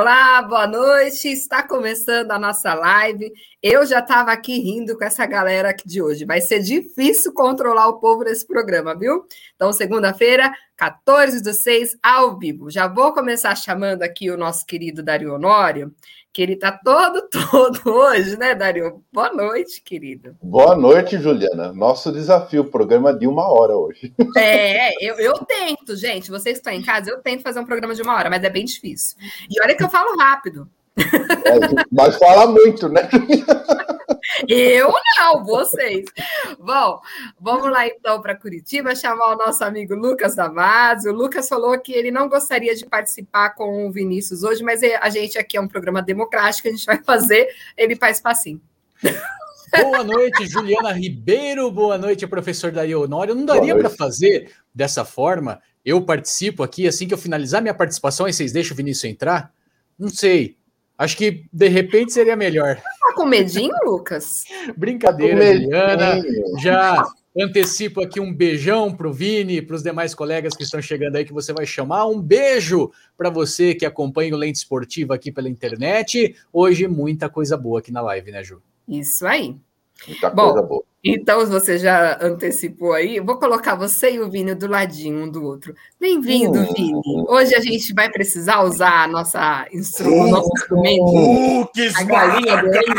[0.00, 1.28] Olá, boa noite.
[1.28, 3.30] Está começando a nossa live.
[3.62, 6.24] Eu já estava aqui rindo com essa galera aqui de hoje.
[6.24, 9.26] Vai ser difícil controlar o povo nesse programa, viu?
[9.54, 12.70] Então, segunda-feira, 14 do 6, ao vivo.
[12.70, 15.94] Já vou começar chamando aqui o nosso querido Dario Honório,
[16.32, 19.02] que ele está todo, todo hoje, né, Dario?
[19.12, 20.36] Boa noite, querido.
[20.42, 21.72] Boa noite, Juliana.
[21.72, 24.12] Nosso desafio, programa de uma hora hoje.
[24.36, 26.30] É, eu, eu tento, gente.
[26.30, 28.64] Vocês estão em casa, eu tento fazer um programa de uma hora, mas é bem
[28.64, 29.16] difícil.
[29.50, 30.68] E olha que eu falo rápido.
[31.00, 33.08] É, mas fala muito, né?
[34.48, 36.06] Eu não, vocês.
[36.58, 37.00] Bom,
[37.40, 41.12] vamos lá então para Curitiba chamar o nosso amigo Lucas Damasio.
[41.12, 45.10] O Lucas falou que ele não gostaria de participar com o Vinícius hoje, mas a
[45.10, 48.60] gente aqui é um programa democrático, a gente vai fazer ele faz espacinho.
[49.82, 51.70] Boa noite, Juliana Ribeiro.
[51.70, 53.34] Boa noite, professor Daí Honório.
[53.34, 55.60] Não daria para fazer dessa forma?
[55.84, 59.52] Eu participo aqui, assim que eu finalizar minha participação, aí vocês deixam o Vinícius entrar?
[59.98, 60.56] Não sei.
[61.00, 62.76] Acho que de repente seria melhor.
[62.76, 64.44] Tá com medinho, Lucas?
[64.76, 66.22] Brincadeira, tá Juliana.
[66.60, 67.02] Já
[67.34, 71.24] antecipo aqui um beijão para o Vini, para os demais colegas que estão chegando aí,
[71.24, 72.04] que você vai chamar.
[72.04, 76.36] Um beijo para você que acompanha o Lente Esportiva aqui pela internet.
[76.52, 78.60] Hoje, muita coisa boa aqui na live, né, Ju?
[78.86, 79.56] Isso aí.
[80.06, 80.84] Muita Bom, coisa boa.
[81.02, 85.42] Então, você já antecipou aí, vou colocar você e o Vini do ladinho um do
[85.42, 85.74] outro.
[85.98, 86.72] Bem-vindo, hum.
[86.76, 87.24] Vini.
[87.26, 90.30] Hoje a gente vai precisar usar a nossa instru hum.
[90.30, 92.94] nosso instrumento, uh, que a galinha dele.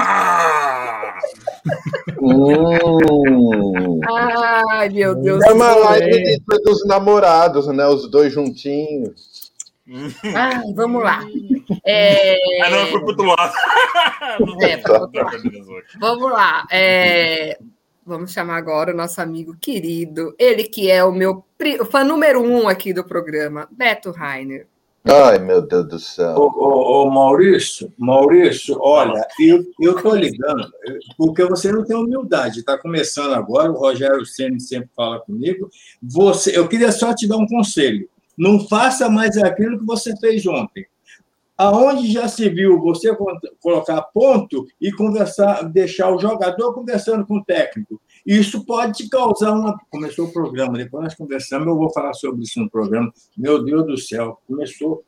[2.19, 3.99] hum.
[4.09, 5.43] Ai, meu Deus.
[5.43, 7.85] É uma live dos namorados, né?
[7.85, 9.30] Os dois juntinhos.
[10.35, 11.21] Ah, vamos lá.
[11.85, 12.63] É...
[12.63, 13.53] Ah, não, foi para outro lado.
[14.61, 14.81] É,
[15.99, 16.65] vamos lá.
[16.71, 17.57] É...
[18.05, 21.45] Vamos chamar agora o nosso amigo querido, ele que é o meu
[21.89, 24.67] fã número um aqui do programa, Beto Rainer.
[25.03, 26.35] Ai, meu Deus do céu.
[26.35, 30.71] Ô, ô, ô Maurício, Maurício, olha, eu, eu tô ligando,
[31.17, 32.59] porque você não tem humildade.
[32.59, 35.69] Está começando agora, o Rogério Senna sempre fala comigo.
[36.01, 38.07] Você, eu queria só te dar um conselho.
[38.37, 40.85] Não faça mais aquilo que você fez ontem.
[41.57, 43.15] Aonde já se viu você
[43.61, 48.01] colocar ponto e conversar, deixar o jogador conversando com o técnico.
[48.25, 49.77] Isso pode te causar uma.
[49.89, 53.11] Começou o programa, depois nós conversamos, eu vou falar sobre isso no programa.
[53.37, 55.03] Meu Deus do céu, começou.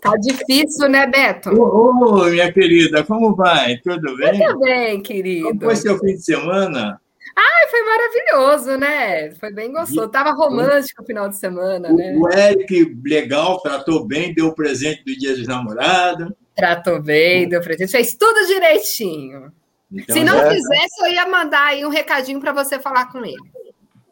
[0.00, 1.50] Tá difícil, né, Beto?
[1.50, 3.76] Oi, minha querida, como vai?
[3.78, 4.38] Tudo bem?
[4.38, 5.48] Tudo bem, querido.
[5.48, 7.00] Como foi seu fim de semana?
[7.36, 9.30] Ai, foi maravilhoso, né?
[9.32, 10.08] Foi bem gostoso.
[10.08, 12.14] Tava romântico o final de semana, né?
[12.16, 16.32] O Eric, legal, tratou bem, deu o presente do Dia dos Namorados.
[16.56, 19.52] Tratou bem, deu presente, fez tudo direitinho.
[19.92, 20.50] Então, Se não é...
[20.50, 23.36] fizesse, eu ia mandar aí um recadinho para você falar com ele.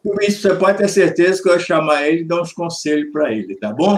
[0.03, 3.11] Por isso, você pode ter certeza que eu ia chamar ele e dar uns conselhos
[3.11, 3.97] para ele, tá bom?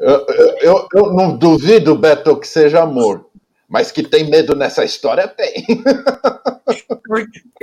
[0.00, 0.26] Eu,
[0.62, 3.26] eu, eu, não duvido, Beto, que seja amor.
[3.72, 5.64] Mas que tem medo nessa história, tem.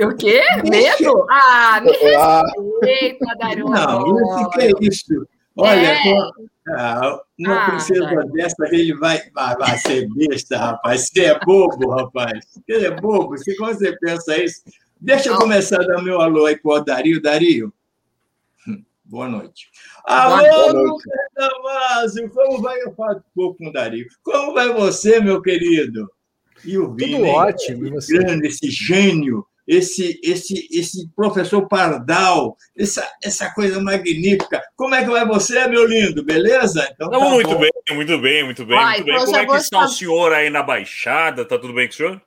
[0.02, 0.42] O quê?
[0.68, 1.26] Medo?
[1.30, 3.66] Ah, me respeita, Dario.
[3.66, 5.26] Não, o que é isso?
[5.56, 6.14] Olha, é.
[6.70, 11.08] ah, uma ah, princesa dessa, ele vai, vai, vai ser besta, rapaz.
[11.08, 12.44] Você é bobo, rapaz.
[12.54, 13.38] Você é bobo.
[13.38, 14.62] Se você pensa isso.
[15.00, 17.22] Deixa eu começar a dar meu alô aí para o Dario.
[17.22, 17.72] Dario,
[19.04, 19.69] boa noite.
[20.04, 22.80] Alô, Lucas Damasio, como vai?
[22.80, 24.06] Eu falo um pouco com o Dario.
[24.22, 26.10] Como vai você, meu querido?
[26.64, 27.98] E o Vini, Tudo ótimo.
[27.98, 34.62] Esse grande, esse gênio, esse, esse, esse professor Pardal, essa, essa coisa magnífica.
[34.76, 36.24] Como é que vai você, meu lindo?
[36.24, 36.88] Beleza?
[36.92, 37.60] Então, tá muito bom.
[37.60, 39.24] bem, muito bem, muito bem, Ai, muito bem.
[39.24, 41.44] Como é que está o senhor aí na Baixada?
[41.44, 42.22] Tá tudo bem com o senhor?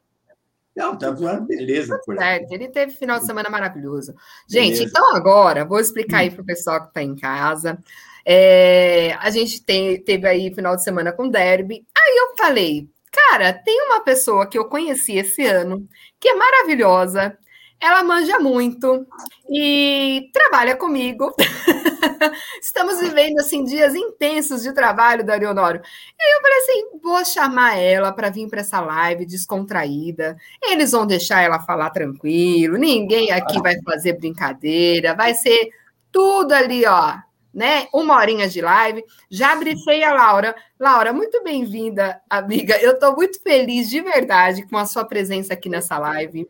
[0.76, 2.00] Não, tá uma beleza.
[2.06, 4.14] Por certo, ele teve final de semana maravilhoso.
[4.48, 4.84] Gente, beleza.
[4.84, 7.78] então agora, vou explicar aí para o pessoal que está em casa.
[8.26, 11.86] É, a gente tem, teve aí final de semana com derby.
[11.96, 15.88] Aí eu falei, Cara, tem uma pessoa que eu conheci esse ano,
[16.20, 17.38] que é maravilhosa,
[17.84, 19.06] ela manja muito
[19.50, 21.36] e trabalha comigo.
[22.62, 25.82] Estamos vivendo assim dias intensos de trabalho, Dario Honório.
[26.18, 30.38] E eu falei assim, vou chamar ela para vir para essa live descontraída.
[30.64, 35.70] Eles vão deixar ela falar tranquilo, ninguém aqui vai fazer brincadeira, vai ser
[36.10, 37.18] tudo ali, ó,
[37.54, 37.88] né?
[37.94, 39.04] Uma horinha de live.
[39.30, 40.56] Já brifei a Laura.
[40.80, 42.78] Laura, muito bem-vinda, amiga.
[42.82, 46.48] Eu estou muito feliz de verdade com a sua presença aqui nessa live.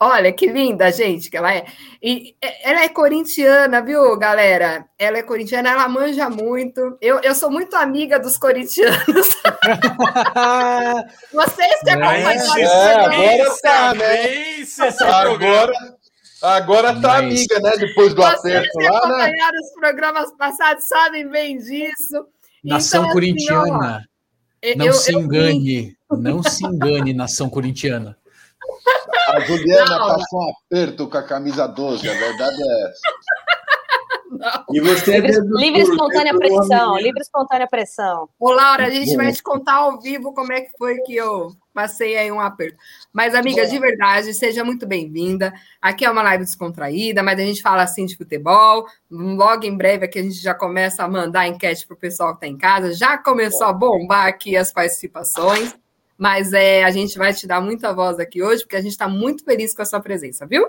[0.00, 1.64] Olha que linda, gente, que ela é.
[2.00, 4.86] E ela é corintiana, viu, galera?
[4.96, 6.96] Ela é corintiana, ela manja muito.
[7.00, 8.96] Eu, eu sou muito amiga dos corintianos.
[11.34, 14.64] Vocês que acompanham é, é, agora tá, né?
[15.00, 15.72] Agora,
[16.42, 17.24] Agora tá Mas...
[17.24, 17.76] amiga, né?
[17.78, 19.32] Depois do Vocês aperto lá, né?
[19.60, 22.26] os programas passados sabem bem disso.
[22.62, 23.96] Nação então, corintiana.
[24.62, 28.16] Assim, Não eu, se engane, não se engane, nação corintiana.
[29.28, 33.00] A Juliana não, passou um aperto com a camisa 12, a verdade é essa.
[34.30, 34.64] Não.
[34.72, 38.28] E você livre, é livre espontânea pressão, livre espontânea pressão.
[38.38, 41.50] Ô, Laura, a gente vai te contar ao vivo como é que foi que eu
[41.74, 42.76] passei aí um aperto.
[43.12, 45.52] Mas, amiga, de verdade, seja muito bem-vinda.
[45.80, 48.86] Aqui é uma live descontraída, mas a gente fala assim de futebol.
[49.10, 52.36] Logo em breve aqui a gente já começa a mandar enquete para o pessoal que
[52.36, 52.94] está em casa.
[52.94, 55.74] Já começou a bombar aqui as participações.
[56.18, 59.08] Mas é, a gente vai te dar muita voz aqui hoje, porque a gente está
[59.08, 60.68] muito feliz com a sua presença, viu?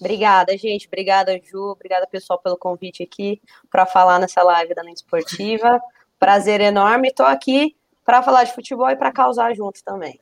[0.00, 0.86] Obrigada, gente.
[0.86, 1.72] Obrigada, Ju.
[1.72, 5.80] Obrigada, pessoal, pelo convite aqui para falar nessa live da Mente Esportiva.
[6.18, 7.08] Prazer enorme.
[7.08, 10.18] Estou aqui para falar de futebol e para causar juntos também.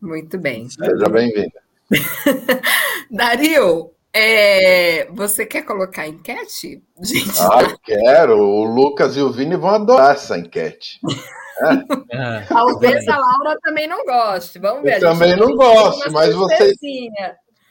[0.00, 0.68] Muito bem.
[0.70, 1.62] Seja bem-vinda.
[3.10, 6.82] Dario, é, você quer colocar a enquete?
[7.02, 8.38] Gente, ah, quero.
[8.38, 11.00] O Lucas e o Vini vão adorar essa enquete.
[11.60, 12.42] É.
[12.42, 14.60] Talvez a Laura também não goste.
[14.60, 15.02] Vamos ver.
[15.02, 16.76] Eu também não gosto, mas vocês.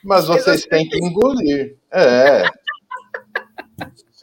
[0.03, 1.77] Mas vocês têm que engolir.
[1.89, 2.43] É.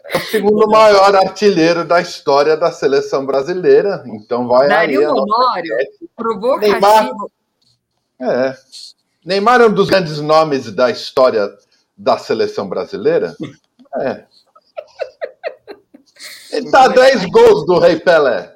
[0.06, 4.04] É o segundo maior artilheiro da história da seleção brasileira.
[4.06, 5.06] Então vai Dario aí.
[5.06, 5.76] Honório
[6.14, 7.10] provou Neymar,
[8.20, 8.54] É.
[9.24, 11.48] Neymar é um dos grandes nomes da história
[11.96, 13.36] da seleção brasileira.
[14.00, 14.24] É.
[16.52, 18.54] Ele tá 10 gols do Rei Pelé.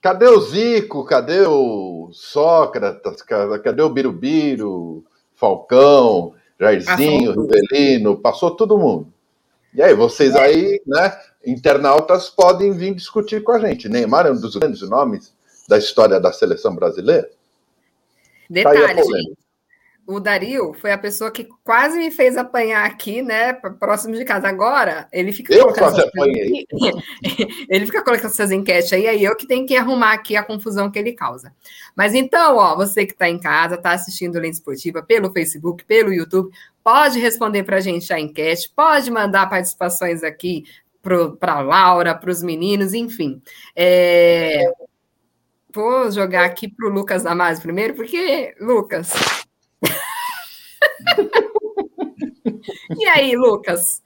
[0.00, 1.04] Cadê o Zico?
[1.04, 3.22] Cadê o Sócrates?
[3.22, 5.04] Cadê o Birubiru?
[5.34, 9.12] Falcão, Jairzinho, Rivelino, passou todo mundo.
[9.74, 13.88] E aí, vocês aí, né, internautas, podem vir discutir com a gente.
[13.88, 15.34] Neymar é um dos grandes nomes
[15.68, 17.28] da história da seleção brasileira.
[18.48, 19.43] Detalhe, gente
[20.06, 23.52] o Dario foi a pessoa que quase me fez apanhar aqui, né?
[23.52, 24.48] Próximo de casa.
[24.48, 26.66] Agora, ele fica eu quase apanhei.
[27.68, 30.90] ele fica colocando essas enquetes aí, aí eu que tenho que arrumar aqui a confusão
[30.90, 31.54] que ele causa.
[31.96, 36.12] Mas então, ó, você que está em casa, está assistindo Lente Esportiva pelo Facebook, pelo
[36.12, 40.64] YouTube, pode responder para a gente a enquete, pode mandar participações aqui
[41.02, 43.40] para a Laura, para os meninos, enfim.
[43.74, 44.70] É...
[45.72, 49.12] Vou jogar aqui para o Lucas Damasio primeiro, porque, Lucas,
[52.98, 54.02] e aí, Lucas?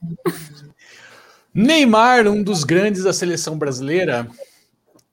[1.53, 4.27] Neymar, um dos grandes da seleção brasileira.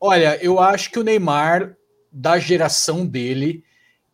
[0.01, 1.77] Olha, eu acho que o Neymar,
[2.13, 3.65] da geração dele,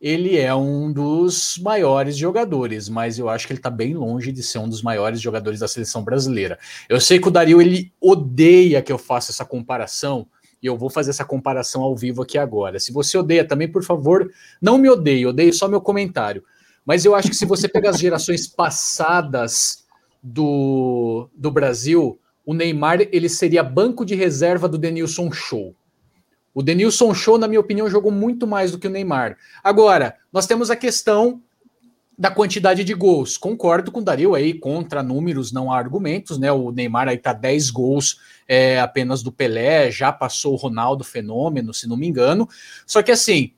[0.03, 4.43] ele é um dos maiores jogadores, mas eu acho que ele está bem longe de
[4.43, 6.59] ser um dos maiores jogadores da seleção brasileira.
[6.89, 10.27] Eu sei que o Dario ele odeia que eu faça essa comparação,
[10.63, 12.79] e eu vou fazer essa comparação ao vivo aqui agora.
[12.79, 14.31] Se você odeia também, por favor,
[14.61, 16.41] não me odeie, odeie só meu comentário.
[16.85, 19.85] Mas eu acho que se você pegar as gerações passadas
[20.21, 25.75] do, do Brasil, o Neymar ele seria banco de reserva do Denilson Show.
[26.53, 29.37] O Denilson Show, na minha opinião, jogou muito mais do que o Neymar.
[29.61, 31.41] Agora, nós temos a questão
[32.17, 33.37] da quantidade de gols.
[33.37, 36.51] Concordo com o Dario aí, contra números não há argumentos, né?
[36.51, 41.73] O Neymar aí tá 10 gols é, apenas do Pelé, já passou o Ronaldo Fenômeno,
[41.73, 42.47] se não me engano.
[42.85, 43.51] Só que assim,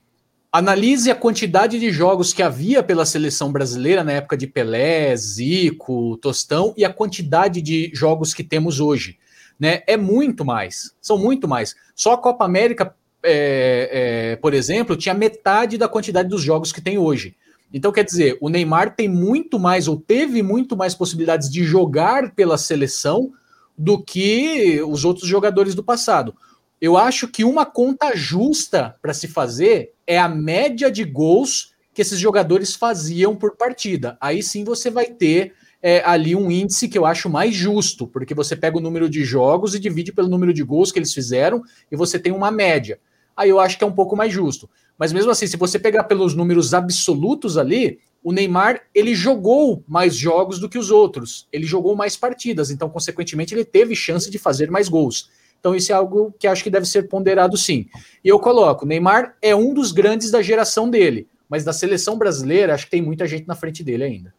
[0.50, 6.16] analise a quantidade de jogos que havia pela seleção brasileira na época de Pelé, Zico,
[6.16, 9.18] Tostão e a quantidade de jogos que temos hoje.
[9.60, 9.82] Né?
[9.86, 11.74] É muito mais, são muito mais.
[11.94, 16.80] Só a Copa América, é, é, por exemplo, tinha metade da quantidade dos jogos que
[16.80, 17.36] tem hoje.
[17.72, 22.34] Então, quer dizer, o Neymar tem muito mais, ou teve muito mais possibilidades de jogar
[22.34, 23.32] pela seleção
[23.76, 26.34] do que os outros jogadores do passado.
[26.80, 32.02] Eu acho que uma conta justa para se fazer é a média de gols que
[32.02, 34.16] esses jogadores faziam por partida.
[34.20, 38.34] Aí sim você vai ter é, ali um índice que eu acho mais justo, porque
[38.34, 41.62] você pega o número de jogos e divide pelo número de gols que eles fizeram
[41.90, 42.98] e você tem uma média.
[43.36, 44.68] Aí eu acho que é um pouco mais justo.
[44.98, 50.16] Mas mesmo assim, se você pegar pelos números absolutos ali, o Neymar ele jogou mais
[50.16, 51.46] jogos do que os outros.
[51.52, 55.30] Ele jogou mais partidas, então consequentemente ele teve chance de fazer mais gols.
[55.60, 57.86] Então isso é algo que acho que deve ser ponderado sim.
[58.24, 62.74] E eu coloco, Neymar é um dos grandes da geração dele, mas da seleção brasileira
[62.74, 64.34] acho que tem muita gente na frente dele ainda.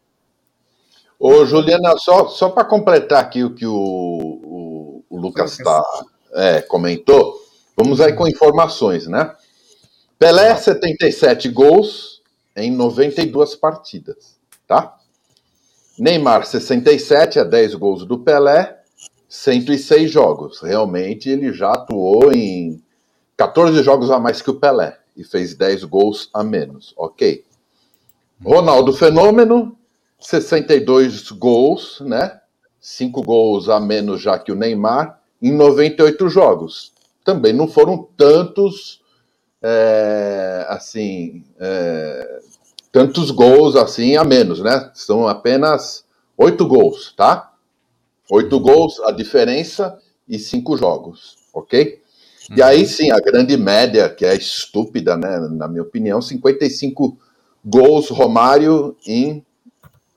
[1.19, 5.83] Ô Juliana, só, só para completar aqui o que o, o, o Lucas tá,
[6.33, 7.41] é, comentou,
[7.77, 9.33] vamos aí com informações, né?
[10.17, 12.21] Pelé, 77 gols
[12.55, 14.35] em 92 partidas,
[14.67, 14.97] tá?
[15.97, 18.77] Neymar, 67, é 10 gols do Pelé.
[19.29, 20.61] 106 jogos.
[20.61, 22.81] Realmente ele já atuou em
[23.35, 26.93] 14 jogos a mais que o Pelé e fez 10 gols a menos.
[26.95, 27.43] Ok.
[28.43, 29.77] Ronaldo Fenômeno,
[30.19, 32.39] 62 gols, né?
[32.79, 36.93] 5 gols a menos já que o Neymar em 98 jogos.
[37.27, 39.01] Também não foram tantos
[39.61, 42.39] é, assim, é,
[42.89, 44.89] tantos gols assim a menos, né?
[44.93, 46.05] São apenas
[46.37, 47.51] oito gols, tá?
[48.31, 52.01] Oito gols, a diferença e cinco jogos, ok?
[52.55, 55.37] E aí sim, a grande média, que é estúpida, né?
[55.51, 57.17] Na minha opinião, 55
[57.65, 59.45] gols Romário em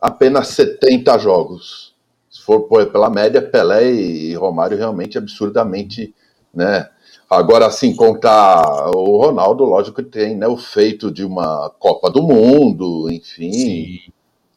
[0.00, 1.92] apenas 70 jogos.
[2.30, 6.14] Se for pela média, Pelé e Romário realmente absurdamente,
[6.54, 6.88] né?
[7.30, 12.24] Agora, assim, contar o Ronaldo, lógico que tem né, o feito de uma Copa do
[12.24, 14.00] Mundo, enfim.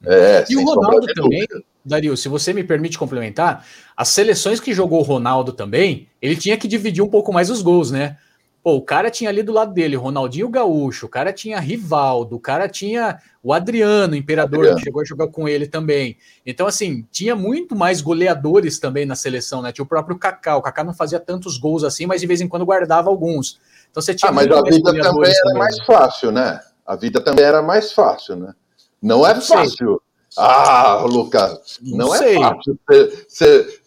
[0.03, 1.45] É, e o Ronaldo também,
[1.85, 3.63] Dario, se você me permite complementar,
[3.95, 7.61] as seleções que jogou o Ronaldo também, ele tinha que dividir um pouco mais os
[7.61, 8.17] gols, né?
[8.63, 12.39] Pô, o cara tinha ali do lado dele Ronaldinho Gaúcho, o cara tinha Rivaldo, o
[12.39, 14.77] cara tinha o Adriano, o Imperador, Adriano.
[14.77, 16.15] que chegou a jogar com ele também.
[16.45, 19.73] Então, assim, tinha muito mais goleadores também na seleção, né?
[19.73, 20.55] Tinha o próprio Kaká.
[20.55, 23.59] O Kaká não fazia tantos gols assim, mas de vez em quando guardava alguns.
[23.91, 24.29] Então você tinha.
[24.29, 25.59] Ah, mas a vida também era também.
[25.59, 26.61] mais fácil, né?
[26.85, 28.53] A vida também era mais fácil, né?
[29.01, 30.01] Não é fácil.
[30.37, 32.79] Ah, Lucas, não, não é fácil.
[32.87, 33.79] Você, você,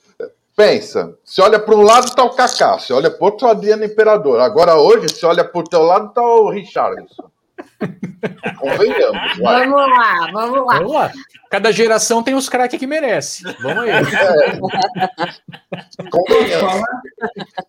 [0.56, 3.50] Pensa, se olha para um lado está o Kaká, se olha para o outro o
[3.50, 4.40] Adriano Imperador.
[4.40, 7.30] Agora hoje, se olha para o teu lado está o Richarlison.
[8.58, 9.38] Convenhamos.
[9.38, 9.68] Vai.
[9.68, 10.78] Vamos lá, vamos lá.
[10.78, 11.12] Vamos lá.
[11.50, 13.42] Cada geração tem os craques que merece.
[13.60, 13.90] Vamos aí.
[13.90, 14.58] É.
[16.10, 16.82] Convenhamos.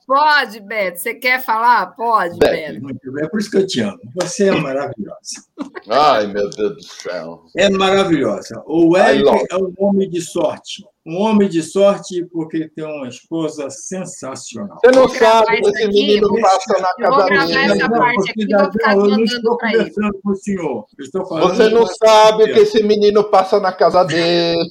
[0.06, 1.00] Pode, Beto.
[1.00, 1.88] Você quer falar?
[1.88, 2.53] Pode, Beto.
[2.53, 2.82] Beto.
[2.84, 4.00] Muito bem, é por isso que eu te amo.
[4.15, 5.44] Você é maravilhosa.
[5.89, 7.44] Ai, meu Deus do céu.
[7.58, 8.63] É maravilhosa.
[8.65, 13.69] O Eric é um homem de sorte um homem de sorte porque tem uma esposa
[13.69, 14.77] sensacional.
[14.83, 17.81] Você não sabe que esse menino passa na casa dele.
[18.87, 20.85] Eu não estou conversando com o senhor.
[20.99, 24.69] estou falando Você não sabe que esse menino passa na casa dele.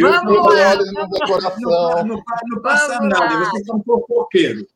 [0.00, 0.76] Vamos lá.
[0.76, 3.34] Não, não, não passa Vamos nada.
[3.34, 3.50] Lá.
[3.50, 4.66] Você é um fofoqueiro.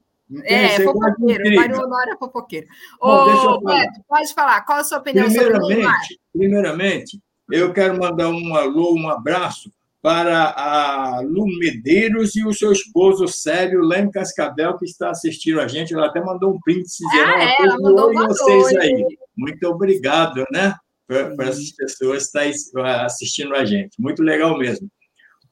[0.43, 1.55] É, fofoqueiro.
[1.55, 2.67] Mário Honório é fofoqueiro.
[3.01, 4.63] Ô, Beto, pode falar.
[4.63, 5.89] Qual a sua opinião sobre o
[6.37, 9.71] Primeiramente, eu quero mandar um alô, um abraço
[10.07, 15.61] para a Lu Medeiros e o seu esposo Sérgio lá em Cascavel, que está assistindo
[15.61, 15.93] a gente.
[15.93, 19.05] Ela até mandou um print dizendo ah, é, ela mandou vocês aí.
[19.37, 20.77] Muito obrigado, né?
[21.09, 21.43] Para uhum.
[21.43, 22.55] essas pessoas estarem
[23.05, 24.01] assistindo a gente.
[24.01, 24.89] Muito legal mesmo.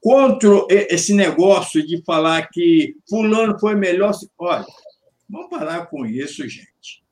[0.00, 4.12] Contra esse negócio de falar que fulano foi melhor.
[4.38, 4.64] Olha,
[5.28, 7.02] vamos parar com isso, gente.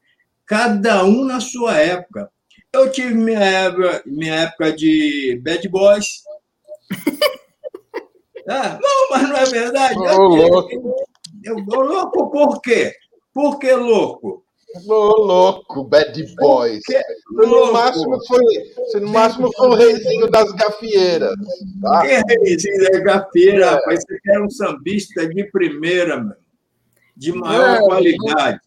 [0.46, 2.30] Cada um na sua época.
[2.72, 6.22] Eu tive minha época, minha época de bad boys,
[8.48, 9.98] ah, não, mas não é verdade.
[9.98, 11.04] Ô, louco.
[11.44, 12.92] Eu, eu, louco por quê?
[13.32, 14.44] Por que louco?
[14.86, 16.82] Ô, louco, bad boys.
[17.30, 21.34] No máximo foi, no máximo foi o reizinho das gafieiras.
[21.82, 22.02] Tá?
[22.02, 23.70] Que reizinho das gafieiras, é.
[23.70, 24.00] rapaz?
[24.00, 26.36] Você quer um sambista de primeira, meu.
[27.16, 28.60] de maior não, qualidade.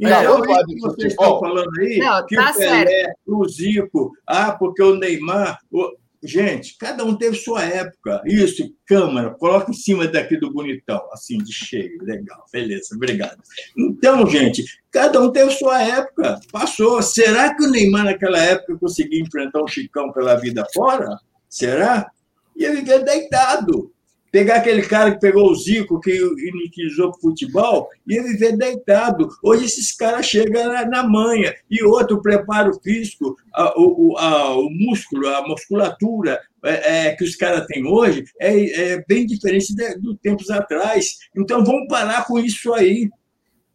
[0.00, 3.16] Então, não, que vocês estão falando aí, não, que tá o Pelé, certo.
[3.26, 5.58] o Zico, ah, porque o Neymar.
[5.72, 5.97] O...
[6.22, 8.20] Gente, cada um teve sua época.
[8.26, 12.02] Isso, câmera, coloca em cima daqui do bonitão, assim, de cheio.
[12.02, 13.40] Legal, beleza, obrigado.
[13.76, 16.40] Então, gente, cada um teve sua época.
[16.50, 17.00] Passou.
[17.02, 21.18] Será que o Neymar, naquela época, conseguia enfrentar um Chicão pela vida fora?
[21.48, 22.10] Será?
[22.56, 23.92] Ia viver deitado.
[24.30, 29.28] Pegar aquele cara que pegou o Zico, que inutilizou o futebol, ia viver deitado.
[29.42, 31.54] Hoje esses caras chegam na, na manha.
[31.70, 37.36] E outro, preparo físico, a, o, a, o músculo, a musculatura é, é, que os
[37.36, 41.18] caras têm hoje é, é bem diferente de, do tempos atrás.
[41.36, 43.08] Então vamos parar com isso aí.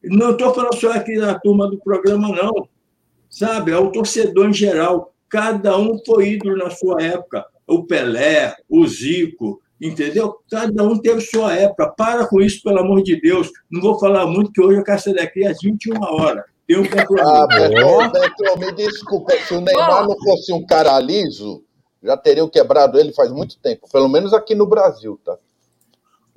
[0.03, 2.67] Não estou falando só aqui da turma do programa, não.
[3.29, 3.71] Sabe?
[3.71, 5.15] É o torcedor em geral.
[5.29, 7.45] Cada um foi ídolo na sua época.
[7.65, 10.35] O Pelé, o Zico, entendeu?
[10.49, 11.93] Cada um teve sua época.
[11.97, 13.49] Para com isso, pelo amor de Deus.
[13.71, 16.43] Não vou falar muito, que hoje eu quero sair daqui às 21 horas.
[16.67, 17.27] Tem um compromisso.
[17.27, 19.33] Ah, Beto, me desculpa.
[19.37, 21.63] Se o Neymar não fosse um cara liso,
[22.01, 23.87] já teriam quebrado ele faz muito tempo.
[23.91, 25.37] Pelo menos aqui no Brasil, tá?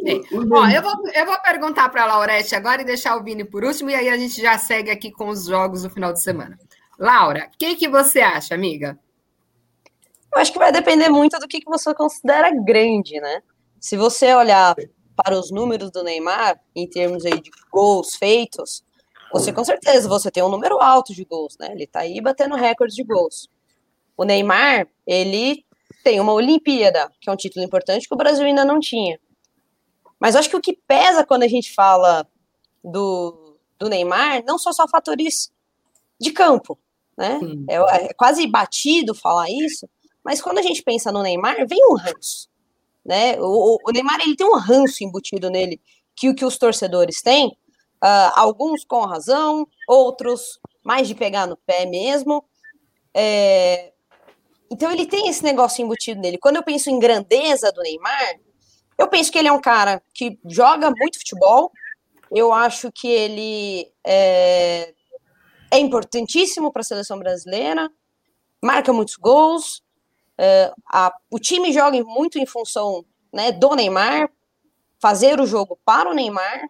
[0.04, 0.14] É.
[0.52, 3.64] Ó, eu, vou, eu vou perguntar para a Laurete agora e deixar o Vini por
[3.64, 6.58] último, e aí a gente já segue aqui com os jogos do final de semana.
[6.98, 8.98] Laura, o que, que você acha, amiga?
[10.36, 13.42] Eu acho que vai depender muito do que, que você considera grande, né?
[13.80, 14.76] Se você olhar
[15.16, 18.84] para os números do Neymar, em termos aí de gols feitos,
[19.32, 21.68] você com certeza você tem um número alto de gols, né?
[21.72, 23.48] Ele está aí batendo recordes de gols.
[24.14, 25.64] O Neymar, ele
[26.04, 29.18] tem uma Olimpíada, que é um título importante que o Brasil ainda não tinha.
[30.20, 32.28] Mas acho que o que pesa quando a gente fala
[32.84, 35.50] do, do Neymar não são só fatores
[36.20, 36.78] de campo,
[37.16, 37.40] né?
[37.70, 39.88] É, é, quase batido falar isso,
[40.26, 42.48] mas quando a gente pensa no Neymar, vem um ranço.
[43.04, 43.40] Né?
[43.40, 45.80] O, o Neymar ele tem um ranço embutido nele
[46.16, 47.56] que o que os torcedores têm,
[47.96, 52.44] Uh, alguns com razão, outros mais de pegar no pé mesmo.
[53.14, 53.92] É...
[54.70, 56.36] Então ele tem esse negócio embutido nele.
[56.36, 58.38] Quando eu penso em grandeza do Neymar,
[58.98, 61.72] eu penso que ele é um cara que joga muito futebol.
[62.30, 64.92] Eu acho que ele é,
[65.70, 67.90] é importantíssimo para a seleção brasileira,
[68.62, 69.82] marca muitos gols.
[70.38, 74.30] É, a, o time joga muito em função né, do Neymar,
[74.98, 76.68] fazer o jogo para o Neymar.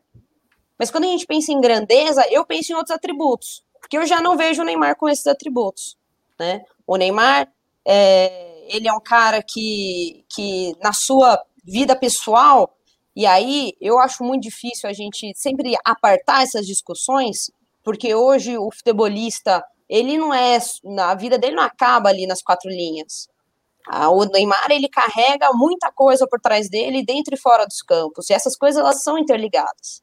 [0.78, 4.20] Mas quando a gente pensa em grandeza, eu penso em outros atributos, porque eu já
[4.20, 5.96] não vejo o Neymar com esses atributos.
[6.38, 6.62] Né?
[6.86, 7.50] O Neymar,
[7.84, 12.76] é, ele é um cara que, que na sua vida pessoal,
[13.14, 17.50] e aí eu acho muito difícil a gente sempre apartar essas discussões,
[17.82, 20.58] porque hoje o futebolista, ele não é,
[21.00, 23.28] a vida dele não acaba ali nas quatro linhas.
[23.88, 28.32] O Neymar, ele carrega muita coisa por trás dele, dentro e fora dos campos, e
[28.32, 30.02] essas coisas, elas são interligadas.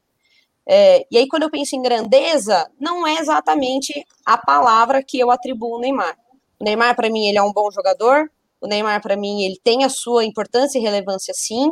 [0.66, 3.92] É, e aí, quando eu penso em grandeza, não é exatamente
[4.24, 6.16] a palavra que eu atribuo ao Neymar.
[6.58, 9.84] O Neymar, para mim, ele é um bom jogador, o Neymar, para mim, ele tem
[9.84, 11.70] a sua importância e relevância, sim,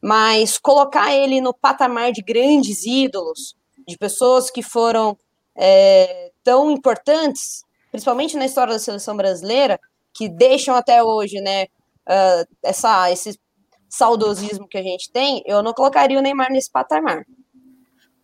[0.00, 5.18] mas colocar ele no patamar de grandes ídolos, de pessoas que foram
[5.56, 9.80] é, tão importantes, principalmente na história da seleção brasileira,
[10.14, 11.64] que deixam até hoje, né,
[12.08, 13.38] uh, essa, esse
[13.88, 17.24] saudosismo que a gente tem, eu não colocaria o Neymar nesse patamar.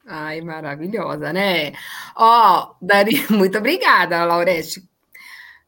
[0.07, 1.73] Ai, maravilhosa, né?
[2.17, 4.83] Ó, Dari, muito obrigada, Laurete,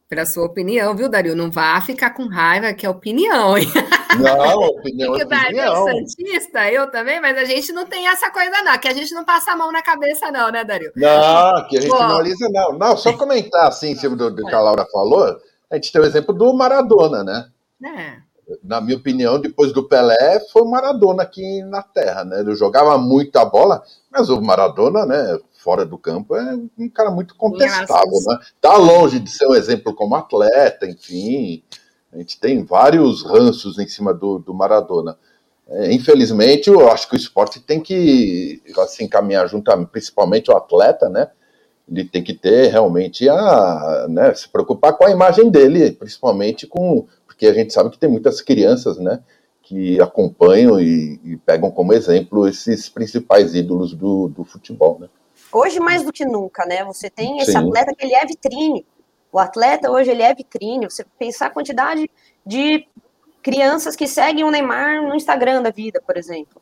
[0.09, 1.35] pela sua opinião, viu, Dario?
[1.35, 3.67] Não vá ficar com raiva, que é opinião, hein?
[4.19, 5.89] Não, opinião é opinião.
[5.89, 9.11] É santista, eu também, mas a gente não tem essa coisa, não, que a gente
[9.11, 10.91] não passa a mão na cabeça, não, né, Dario?
[10.95, 11.97] Não, que a gente Pô.
[11.97, 12.77] não alisa, não.
[12.77, 15.35] Não, só comentar, assim, em cima do, do que a Laura falou,
[15.73, 17.49] a gente tem o exemplo do Maradona, né?
[17.83, 18.17] É.
[18.63, 22.41] Na minha opinião, depois do Pelé, foi o Maradona aqui na Terra, né?
[22.41, 23.81] Ele jogava muito a bola,
[24.11, 28.39] mas o Maradona, né, fora do campo, é um cara muito contestável, né?
[28.61, 31.63] Tá longe de ser um exemplo como atleta, enfim.
[32.13, 35.17] A gente tem vários ranços em cima do, do Maradona.
[35.67, 41.09] É, infelizmente, eu acho que o esporte tem que assim, caminhar junto, principalmente o atleta,
[41.09, 41.31] né?
[41.89, 47.05] Ele tem que ter realmente a né, se preocupar com a imagem dele, principalmente com
[47.25, 49.19] porque a gente sabe que tem muitas crianças, né,
[49.63, 55.09] que acompanham e, e pegam como exemplo esses principais ídolos do, do futebol, né?
[55.51, 56.83] Hoje mais do que nunca, né?
[56.83, 57.57] Você tem esse Sim.
[57.57, 58.85] atleta que ele é vitrine.
[59.31, 60.89] O atleta hoje ele é vitrine.
[60.89, 62.09] Você pensar a quantidade
[62.45, 62.87] de
[63.41, 66.61] crianças que seguem o Neymar no Instagram da vida, por exemplo.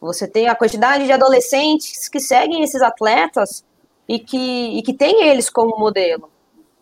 [0.00, 3.64] Você tem a quantidade de adolescentes que seguem esses atletas
[4.08, 6.30] e que, e que tem eles como modelo.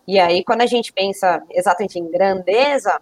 [0.07, 3.01] E aí, quando a gente pensa exatamente em grandeza,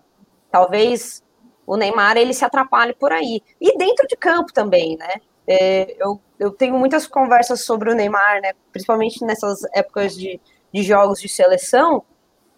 [0.49, 1.23] talvez
[1.65, 3.41] o Neymar ele se atrapalhe por aí.
[3.59, 5.13] E dentro de campo também, né?
[5.45, 8.53] É, eu, eu tenho muitas conversas sobre o Neymar, né?
[8.71, 10.39] Principalmente nessas épocas de,
[10.73, 12.03] de jogos de seleção.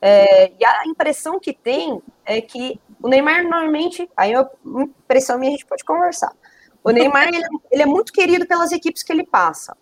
[0.01, 5.51] É, e a impressão que tem é que o Neymar normalmente, aí a impressão minha
[5.51, 6.31] a gente pode conversar.
[6.83, 9.75] O Neymar ele, ele é muito querido pelas equipes que ele passa.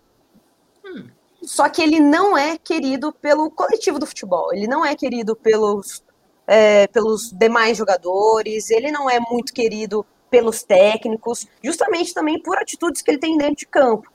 [0.86, 1.10] Hum.
[1.43, 6.03] Só que ele não é querido pelo coletivo do futebol, ele não é querido pelos,
[6.47, 13.01] é, pelos demais jogadores, ele não é muito querido pelos técnicos, justamente também por atitudes
[13.01, 14.12] que ele tem dentro de campo.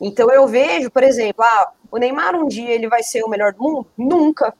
[0.00, 3.52] Então eu vejo, por exemplo, ah, o Neymar um dia ele vai ser o melhor
[3.52, 3.86] do mundo?
[3.96, 4.54] Nunca.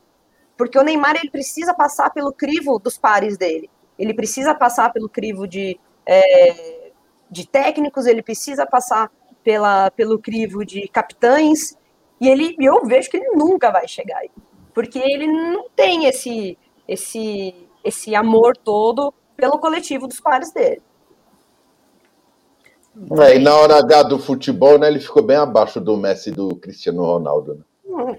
[0.56, 3.70] Porque o Neymar ele precisa passar pelo crivo dos pares dele.
[3.96, 6.90] Ele precisa passar pelo crivo de, é,
[7.30, 9.10] de técnicos, ele precisa passar
[9.44, 11.77] pela, pelo crivo de capitães,
[12.20, 14.30] e ele, eu vejo que ele nunca vai chegar aí,
[14.74, 17.54] porque ele não tem esse, esse,
[17.84, 20.82] esse amor todo pelo coletivo dos pares dele.
[23.22, 26.32] É, e na hora H do futebol, né, ele ficou bem abaixo do Messi e
[26.32, 27.54] do Cristiano Ronaldo.
[27.54, 27.60] Né?
[27.86, 28.16] Hum.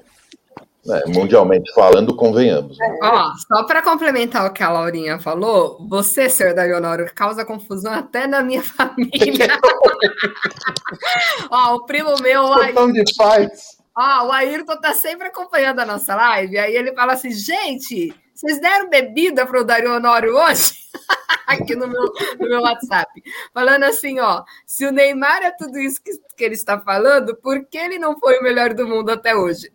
[0.88, 2.78] É, mundialmente falando, convenhamos.
[2.78, 3.00] Né?
[3.04, 8.26] Ó, só para complementar o que a Laurinha falou, você, senhor Darionoro, causa confusão até
[8.26, 9.60] na minha família.
[11.52, 12.54] Ó, o primo meu.
[12.54, 12.74] Aí...
[12.74, 13.79] de paz.
[14.02, 18.62] Ó, o Ayrton tá sempre acompanhando a nossa live, aí ele fala assim, gente, vocês
[18.62, 20.72] deram bebida para o Dario Honório hoje?
[21.46, 22.06] Aqui no meu,
[22.40, 23.12] no meu WhatsApp.
[23.54, 27.66] Falando assim, ó, se o Neymar é tudo isso que, que ele está falando, por
[27.66, 29.70] que ele não foi o melhor do mundo até hoje?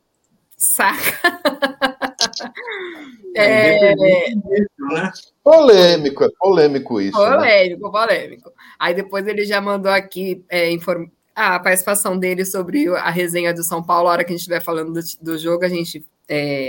[0.56, 0.94] Saca?
[3.36, 3.94] É, é...
[3.96, 5.12] Né?
[5.42, 7.18] Polêmico, é polêmico isso.
[7.18, 7.34] Né?
[7.36, 7.90] Polêmico, né?
[7.90, 8.52] polêmico.
[8.78, 13.64] Aí depois ele já mandou aqui é, inform a participação dele sobre a resenha do
[13.64, 16.68] São Paulo, a hora que a gente estiver falando do, do jogo, a gente é,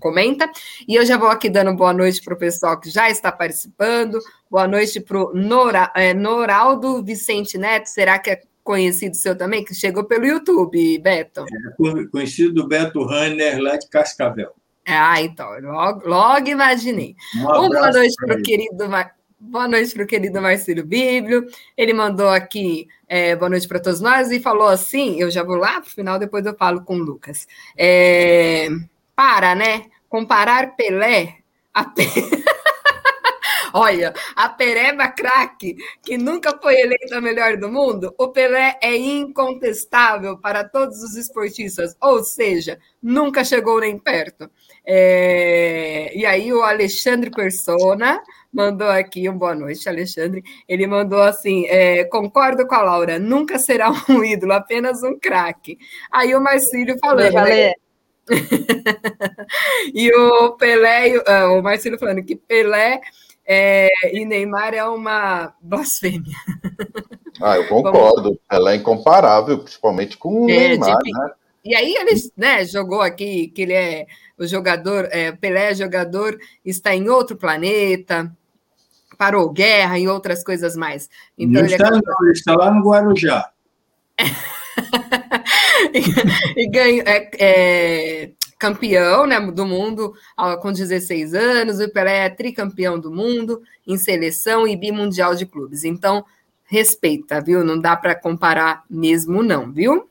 [0.00, 0.50] comenta.
[0.88, 4.18] E eu já vou aqui dando boa noite para o pessoal que já está participando.
[4.50, 7.86] Boa noite para o Nora, é, Noraldo Vicente Neto.
[7.86, 11.44] Será que é conhecido seu também, que chegou pelo YouTube, Beto?
[11.44, 14.52] É, conhecido do Beto Runner, lá de Cascavel.
[14.88, 17.16] Ah, então, logo, logo imaginei.
[17.36, 18.88] Um boa noite para o querido
[19.48, 21.46] Boa noite para o querido Marcelo Bíblio.
[21.76, 25.54] Ele mandou aqui é, boa noite para todos nós e falou assim: eu já vou
[25.54, 27.46] lá para o final, depois eu falo com o Lucas.
[27.78, 28.66] É,
[29.14, 29.84] para, né?
[30.08, 31.36] Comparar Pelé
[31.72, 31.86] a
[33.72, 38.96] Olha, a Pereba craque, que nunca foi eleita a melhor do mundo, o Pelé é
[38.96, 44.50] incontestável para todos os esportistas, ou seja, nunca chegou nem perto.
[44.86, 46.12] É...
[46.16, 48.22] E aí o Alexandre Persona
[48.52, 50.42] mandou aqui um boa noite, Alexandre.
[50.68, 55.78] Ele mandou assim: é, concordo com a Laura, nunca será um ídolo, apenas um craque.
[56.10, 57.34] Aí o Marcílio falando.
[57.34, 57.72] Né?
[59.94, 63.00] e o Pelé, uh, o Marcílio falando que Pelé
[63.46, 66.34] é, e Neymar é uma blasfêmia.
[67.40, 68.38] Ah, eu concordo.
[68.50, 71.12] Ela é incomparável, principalmente com o é, Neymar, de...
[71.12, 71.30] né?
[71.66, 74.06] E aí ele né, jogou aqui que ele é
[74.38, 78.32] o jogador, é, Pelé é jogador, está em outro planeta,
[79.18, 81.10] parou guerra e outras coisas mais.
[81.36, 82.00] Então, ele, está, é...
[82.22, 83.50] ele está lá no Guarujá.
[86.56, 90.14] e, e ganho, é, é, campeão né, do mundo
[90.62, 95.82] com 16 anos, o Pelé é tricampeão do mundo em seleção e bimundial de clubes.
[95.82, 96.24] Então,
[96.64, 97.64] respeita, viu?
[97.64, 100.08] Não dá para comparar mesmo, não, viu?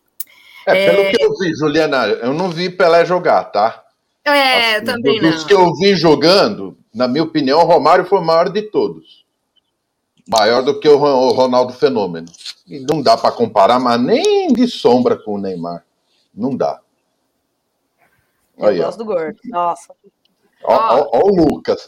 [0.66, 1.12] É, pelo é...
[1.12, 3.84] que eu vi, Juliana, eu não vi Pelé jogar, tá?
[4.24, 5.38] É, assim, também dos não.
[5.38, 9.24] Os que eu vi jogando, na minha opinião, o Romário foi o maior de todos.
[10.28, 12.28] Maior do que o Ronaldo Fenômeno.
[12.68, 15.86] E não dá para comparar, mas nem de sombra com o Neymar.
[16.34, 16.80] Não dá.
[18.58, 19.04] Eu Aí, gosto ó.
[19.04, 19.38] do gordo.
[19.46, 19.94] Nossa.
[20.68, 21.86] Ó, ó, o Lucas.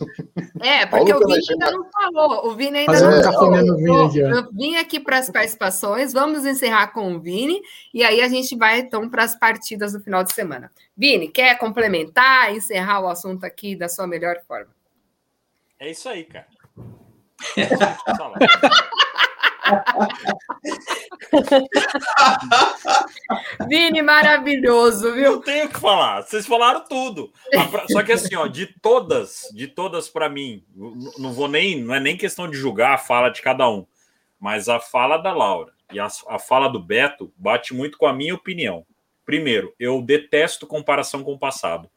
[0.62, 2.48] É, porque o, o Vini ainda não falou.
[2.48, 4.06] O Vini ainda não tá falou.
[4.06, 6.14] Aqui, eu vim aqui para as participações.
[6.14, 7.62] Vamos encerrar com o Vini
[7.94, 10.72] e aí a gente vai então para as partidas do final de semana.
[10.96, 14.70] Vini, quer complementar, encerrar o assunto aqui da sua melhor forma?
[15.80, 16.48] É isso aí, cara.
[23.68, 25.34] Vini, maravilhoso, viu?
[25.34, 26.22] Não tenho o que falar.
[26.22, 27.32] Vocês falaram tudo.
[27.92, 30.64] Só que assim, ó, de todas, de todas para mim,
[31.18, 33.86] não vou nem, não é nem questão de julgar a fala de cada um,
[34.40, 38.14] mas a fala da Laura e a, a fala do Beto bate muito com a
[38.14, 38.86] minha opinião.
[39.26, 41.90] Primeiro, eu detesto comparação com o passado.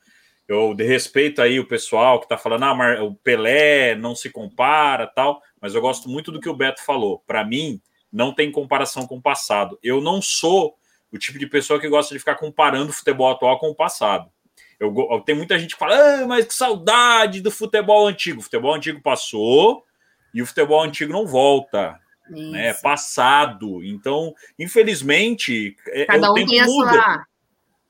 [0.49, 5.41] Eu respeito aí o pessoal que está falando, ah, o Pelé não se compara, tal,
[5.61, 7.23] mas eu gosto muito do que o Beto falou.
[7.27, 7.81] Para mim,
[8.13, 9.79] não tem comparação com o passado.
[9.83, 10.77] Eu não sou
[11.13, 14.31] o tipo de pessoa que gosta de ficar comparando o futebol atual com o passado.
[14.79, 18.41] Eu, eu tem muita gente que fala, ah, mas que saudade do futebol antigo.
[18.41, 19.85] O futebol antigo passou
[20.33, 21.99] e o futebol antigo não volta.
[22.31, 22.69] Né?
[22.69, 23.85] É passado.
[23.85, 26.93] Então, infelizmente, é, Cada é, um tempo muda.
[26.93, 27.27] Sua...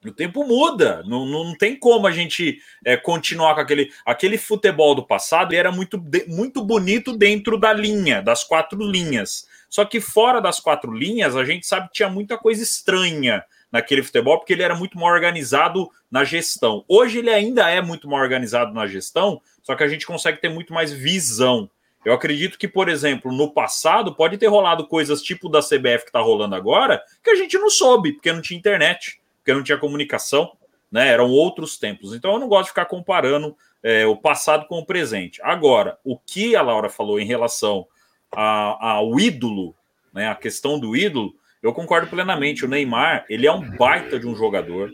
[0.04, 3.92] O tempo muda, não, não tem como a gente é, continuar com aquele.
[4.06, 9.46] Aquele futebol do passado era muito, muito bonito dentro da linha, das quatro linhas.
[9.68, 14.02] Só que fora das quatro linhas, a gente sabe que tinha muita coisa estranha naquele
[14.02, 16.84] futebol, porque ele era muito mal organizado na gestão.
[16.88, 20.48] Hoje ele ainda é muito mal organizado na gestão, só que a gente consegue ter
[20.48, 21.70] muito mais visão.
[22.04, 26.08] Eu acredito que, por exemplo, no passado pode ter rolado coisas tipo da CBF que
[26.08, 29.78] está rolando agora, que a gente não soube, porque não tinha internet, porque não tinha
[29.78, 30.52] comunicação,
[30.90, 31.08] né?
[31.08, 32.14] Eram outros tempos.
[32.14, 35.40] Então eu não gosto de ficar comparando é, o passado com o presente.
[35.42, 37.86] Agora, o que a Laura falou em relação
[38.32, 39.74] a, ao ídolo,
[40.12, 42.64] né, a questão do ídolo, eu concordo plenamente.
[42.64, 44.90] O Neymar, ele é um baita de um jogador.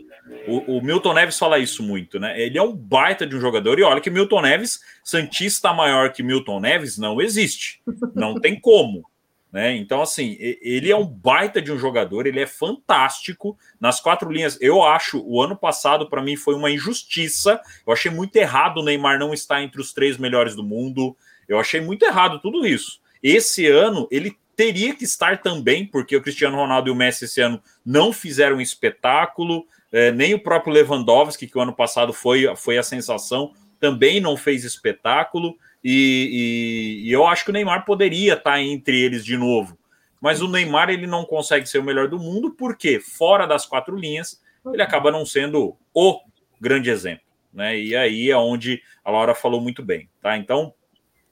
[0.47, 2.39] O, o, Milton Neves fala isso muito, né?
[2.39, 3.79] Ele é um baita de um jogador.
[3.79, 7.81] E olha que Milton Neves, Santista maior que Milton Neves, não existe.
[8.13, 9.09] Não tem como.
[9.51, 9.75] Né?
[9.77, 14.57] Então, assim, ele é um baita de um jogador, ele é fantástico nas quatro linhas.
[14.59, 17.59] Eu acho, o ano passado, para mim, foi uma injustiça.
[17.85, 21.15] Eu achei muito errado o Neymar não estar entre os três melhores do mundo.
[21.47, 22.99] Eu achei muito errado tudo isso.
[23.23, 27.39] Esse ano ele teria que estar também, porque o Cristiano Ronaldo e o Messi esse
[27.39, 32.53] ano não fizeram um espetáculo, é, nem o próprio Lewandowski, que o ano passado foi,
[32.55, 37.85] foi a sensação, também não fez espetáculo, e, e, e eu acho que o Neymar
[37.85, 39.77] poderia estar entre eles de novo.
[40.19, 43.95] Mas o Neymar ele não consegue ser o melhor do mundo, porque fora das quatro
[43.95, 44.41] linhas,
[44.73, 46.19] ele acaba não sendo o
[46.59, 47.25] grande exemplo.
[47.53, 47.79] Né?
[47.79, 50.09] E aí é onde a Laura falou muito bem.
[50.21, 50.35] Tá?
[50.35, 50.73] Então,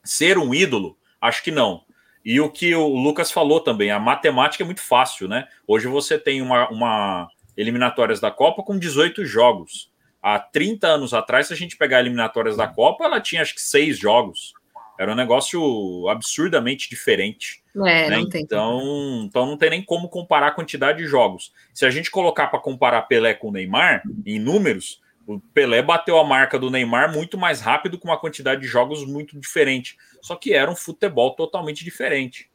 [0.03, 1.83] ser um ídolo Acho que não.
[2.23, 5.47] E o que o Lucas falou também, a matemática é muito fácil, né?
[5.67, 7.27] Hoje você tem uma, uma
[7.57, 9.91] eliminatórias da Copa com 18 jogos.
[10.27, 13.61] Há 30 anos atrás, se a gente pegar eliminatórias da Copa, ela tinha acho que
[13.61, 14.55] seis jogos.
[14.97, 17.63] Era um negócio absurdamente diferente.
[17.75, 18.23] É, né?
[18.35, 21.53] Então, então não tem nem como comparar a quantidade de jogos.
[21.75, 26.17] Se a gente colocar para comparar Pelé com o Neymar em números, o Pelé bateu
[26.17, 29.95] a marca do Neymar muito mais rápido com uma quantidade de jogos muito diferente.
[30.23, 32.49] Só que era um futebol totalmente diferente.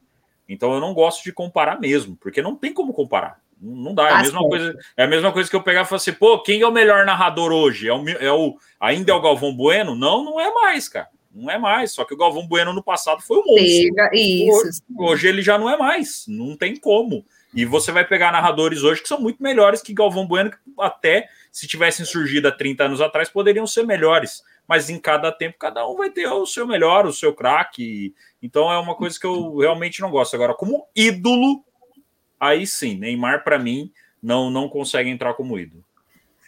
[0.49, 3.41] Então eu não gosto de comparar mesmo, porque não tem como comparar.
[3.61, 4.09] Não dá.
[4.09, 6.43] É a, mesma coisa, é a mesma coisa que eu pegar e falar assim, pô,
[6.43, 7.89] quem é o melhor narrador hoje?
[7.89, 9.95] É o, é o, ainda é o Galvão Bueno?
[9.95, 11.09] Não, não é mais, cara.
[11.33, 11.93] Não é mais.
[11.93, 13.95] Só que o Galvão Bueno no passado foi um monstro.
[13.95, 14.83] Pega, isso.
[14.97, 17.25] Hoje ele já não é mais, não tem como.
[17.53, 21.29] E você vai pegar narradores hoje que são muito melhores que Galvão Bueno, que até
[21.51, 24.43] se tivessem surgido há 30 anos atrás poderiam ser melhores.
[24.67, 28.15] Mas em cada tempo, cada um vai ter o seu melhor, o seu craque.
[28.41, 30.35] Então é uma coisa que eu realmente não gosto.
[30.35, 31.65] Agora, como ídolo,
[32.41, 35.85] aí sim, Neymar, para mim, não, não consegue entrar como ídolo.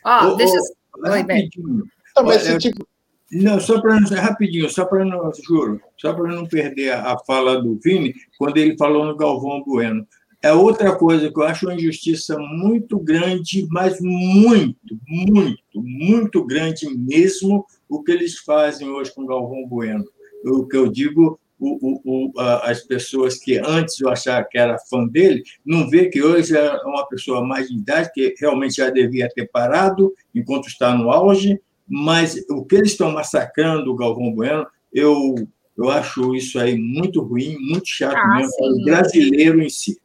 [0.05, 1.85] Ô, deixa ô, Oi, rapidinho.
[2.11, 2.87] Então, mas Olha, esse tipo,
[3.31, 7.61] Não, só para rapidinho, só para não, juro, só para não perder a, a fala
[7.61, 10.07] do Vini, quando ele falou no Galvão Bueno.
[10.43, 16.87] É outra coisa que eu acho uma injustiça muito grande, mas muito, muito, muito grande
[16.99, 20.05] mesmo o que eles fazem hoje com o Galvão Bueno.
[20.45, 24.59] O que eu digo, o, o, o, a- as pessoas que antes eu achava que
[24.59, 28.75] era fã dele, não vê que hoje é uma pessoa mais de idade, que realmente
[28.77, 33.95] já devia ter parado enquanto está no auge, mas o que eles estão massacrando o
[33.97, 35.35] Galvão Bueno, eu,
[35.79, 38.85] eu acho isso aí muito ruim, muito chato Ah, mesmo, o sim.
[38.85, 39.97] brasileiro em si.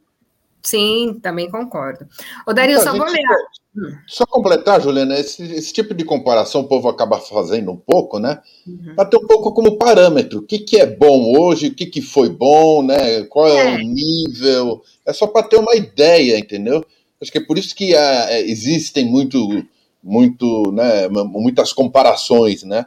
[0.61, 2.05] Sim, também concordo.
[2.45, 3.21] Ô, Dario, Então, só vou ler.
[4.07, 8.39] Só completar, Juliana, esse, esse tipo de comparação o povo acaba fazendo um pouco, né?
[8.65, 8.95] Uhum.
[8.95, 10.39] Para ter um pouco como parâmetro.
[10.39, 13.23] O que, que é bom hoje, o que, que foi bom, né?
[13.25, 13.75] Qual é, É.
[13.75, 14.81] o nível.
[15.05, 16.83] É só para ter uma ideia, entendeu?
[17.21, 19.63] Acho que é por isso que ah, é, existem muito,
[20.03, 22.85] muito, né, muitas comparações, né?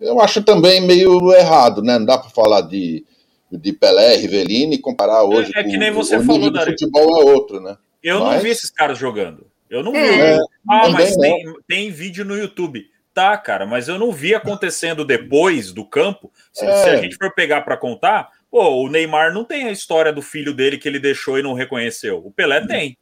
[0.00, 1.98] Eu acho também meio errado, né?
[1.98, 3.04] Não dá para falar de,
[3.50, 6.58] de Pelé, Rivelino e comparar hoje é que com nem você o falou, nível do
[6.58, 6.72] Dário.
[6.72, 7.76] futebol é outro, né?
[8.02, 9.46] Eu não Mas- vi esses caras jogando.
[9.72, 9.98] Eu não vi.
[9.98, 10.36] É,
[10.68, 12.86] ah, mas tem, tem vídeo no YouTube.
[13.14, 16.30] Tá, cara, mas eu não vi acontecendo depois do campo.
[16.52, 16.82] Se, É.
[16.82, 20.22] se a gente for pegar para contar, pô, o Neymar não tem a história do
[20.22, 22.18] filho dele que ele deixou e não reconheceu.
[22.24, 22.96] O Pelé tem.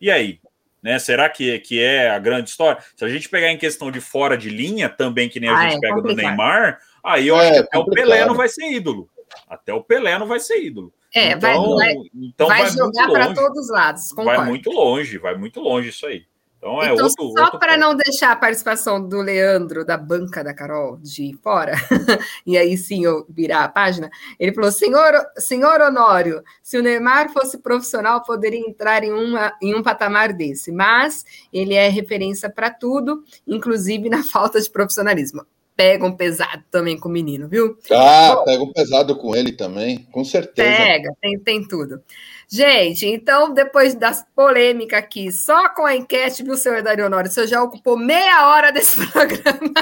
[0.00, 0.40] E aí?
[0.82, 0.98] Né?
[0.98, 2.82] Será que, que é a grande história?
[2.96, 5.62] Se a gente pegar em questão de fora de linha, também que nem a Ah,
[5.68, 6.26] gente é pega do complicado.
[6.28, 8.08] Neymar, aí eu É, acho que até o complicado.
[8.08, 9.08] Pelé não vai ser ídolo.
[9.48, 10.92] Até o Pelé não vai ser ídolo.
[11.14, 14.50] É, vai, então, vai, então vai vai jogar para todos os lados, Vai concordo.
[14.50, 16.24] muito longe, vai muito longe isso aí.
[16.62, 17.32] Então é então, outro.
[17.36, 21.72] só para não deixar a participação do Leandro, da banca da Carol, de fora,
[22.46, 27.30] e aí sim eu virar a página, ele falou: senhor, senhor Honório, se o Neymar
[27.30, 32.70] fosse profissional, poderia entrar em, uma, em um patamar desse, mas ele é referência para
[32.70, 35.44] tudo, inclusive na falta de profissionalismo.
[35.82, 37.76] Pegam pesado também com o menino, viu?
[37.90, 38.44] Ah, Bom.
[38.44, 40.76] pega um pesado com ele também, com certeza.
[40.76, 42.00] Pega, tem, tem tudo.
[42.48, 47.28] Gente, então, depois das polêmicas aqui, só com a enquete, viu, senhor Dario Honório?
[47.28, 49.72] Você já ocupou meia hora desse programa.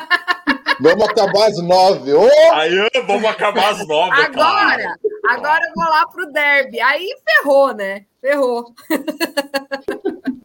[0.80, 2.14] Vamos acabar às nove.
[2.14, 2.70] Ô, Aí
[3.06, 4.10] vamos acabar às nove.
[4.10, 4.24] cara.
[4.26, 4.96] Agora,
[5.28, 6.80] agora eu vou lá pro derby.
[6.80, 8.06] Aí ferrou, né?
[8.22, 8.72] Ferrou.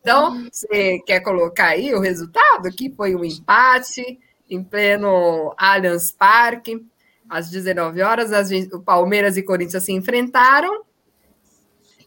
[0.00, 2.70] Então, você quer colocar aí o resultado?
[2.70, 6.84] Que foi um empate em pleno Allianz Parque,
[7.28, 8.32] às 19 horas.
[8.32, 10.82] As, o Palmeiras e Corinthians se enfrentaram.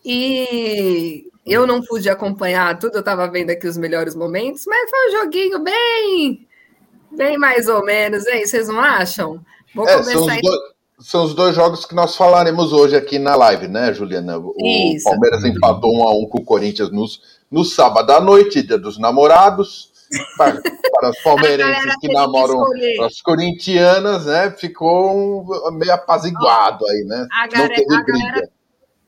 [0.06, 5.08] E eu não pude acompanhar tudo, eu estava vendo aqui os melhores momentos, mas foi
[5.08, 6.48] um joguinho bem,
[7.12, 8.46] bem mais ou menos, hein?
[8.46, 9.42] Vocês não acham?
[9.74, 10.60] Vou é, são, começar os dois,
[11.00, 14.38] são os dois jogos que nós falaremos hoje aqui na live, né, Juliana?
[14.38, 15.06] O Isso.
[15.06, 18.98] Palmeiras empatou um a um com o Corinthians nos, no sábado à noite, dia dos
[18.98, 19.92] namorados.
[20.38, 23.02] Para, para os palmeirenses que namoram escolher.
[23.04, 24.52] as corintianas, né?
[24.52, 27.28] Ficou meio apaziguado aí, né?
[27.42, 28.50] A galera- teve a galera-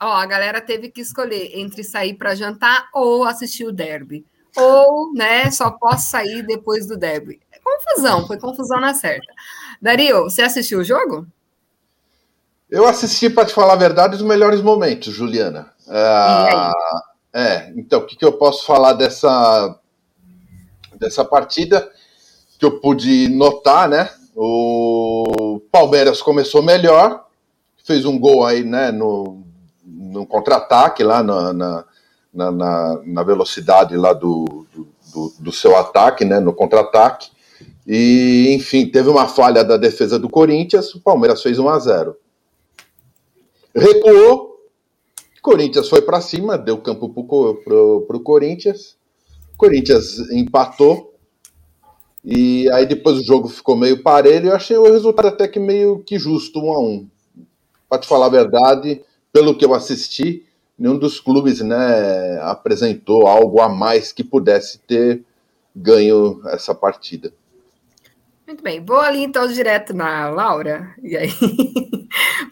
[0.01, 4.25] Ó, a galera teve que escolher entre sair para jantar ou assistir o derby.
[4.57, 7.39] Ou, né, só posso sair depois do derby.
[7.51, 9.31] É confusão, foi confusão na certa.
[9.81, 11.27] Dario, você assistiu o jogo?
[12.69, 15.71] Eu assisti, para te falar a verdade, os melhores momentos, Juliana.
[15.87, 16.71] Ah,
[17.33, 19.75] é, então, o que, que eu posso falar dessa,
[20.99, 21.89] dessa partida
[22.59, 24.09] que eu pude notar, né?
[24.35, 27.25] O Palmeiras começou melhor,
[27.83, 29.43] fez um gol aí, né, no,
[29.83, 31.85] no contra-ataque, lá na, na,
[32.33, 37.31] na- na- velocidade lá do, do, do- seu ataque, né, no contra-ataque.
[37.87, 42.15] E, enfim, teve uma falha da defesa do Corinthians, o Palmeiras fez 1 a 0
[43.75, 44.57] recuou,
[45.41, 48.95] Corinthians foi para cima, deu campo para o Corinthians,
[49.59, 51.13] Corinthians empatou,
[52.23, 55.99] e aí depois o jogo ficou meio parelho, eu achei o resultado até que meio
[55.99, 57.07] que justo, um a um.
[57.89, 59.01] Para te falar a verdade,
[59.33, 60.45] pelo que eu assisti,
[60.77, 65.25] nenhum dos clubes né, apresentou algo a mais que pudesse ter
[65.75, 67.33] ganho essa partida.
[68.49, 71.29] Muito bem, vou ali então direto na Laura, e aí,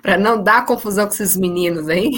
[0.00, 2.12] para não dar confusão com esses meninos aí.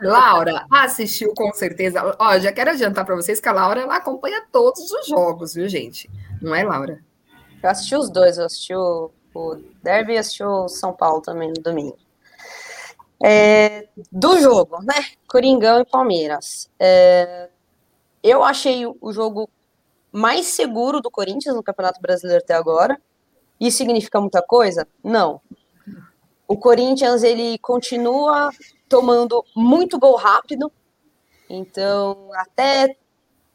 [0.00, 2.16] Laura assistiu com certeza.
[2.18, 5.68] Ó, já quero adiantar para vocês que a Laura ela acompanha todos os jogos, viu,
[5.68, 6.08] gente?
[6.40, 7.04] Não é, Laura?
[7.62, 11.48] Eu assisti os dois, eu assisti o, o Derby e assisti o São Paulo também
[11.48, 11.98] no domingo.
[13.22, 15.10] É, do jogo, né?
[15.28, 16.70] Coringão e Palmeiras.
[16.80, 17.50] É,
[18.22, 19.50] eu achei o jogo
[20.12, 23.00] mais seguro do Corinthians no Campeonato Brasileiro até agora.
[23.58, 24.86] Isso significa muita coisa?
[25.02, 25.40] Não.
[26.46, 28.50] O Corinthians ele continua
[28.88, 30.70] tomando muito gol rápido.
[31.48, 32.96] Então, até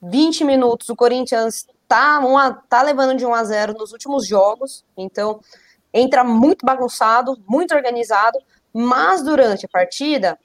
[0.02, 4.84] 20 minutos o Corinthians tá, uma, tá levando de 1 a 0 nos últimos jogos.
[4.98, 5.40] Então,
[5.94, 8.40] entra muito bagunçado, muito organizado,
[8.74, 10.38] mas durante a partida,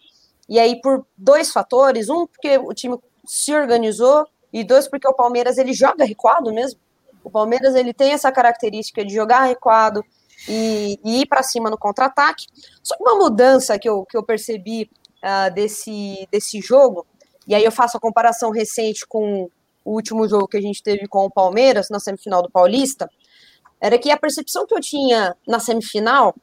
[0.49, 5.15] e aí por dois fatores, um porque o time se organizou e dois, porque o
[5.15, 6.79] Palmeiras ele joga recuado mesmo.
[7.25, 10.05] O Palmeiras ele tem essa característica de jogar recuado
[10.49, 12.47] e, e ir para cima no contra-ataque.
[12.83, 14.91] Só que uma mudança que eu, que eu percebi
[15.23, 17.07] uh, desse, desse jogo,
[17.47, 19.49] e aí eu faço a comparação recente com
[19.85, 23.11] o último jogo que a gente teve com o Palmeiras na semifinal do Paulista,
[23.81, 26.35] era que a percepção que eu tinha na semifinal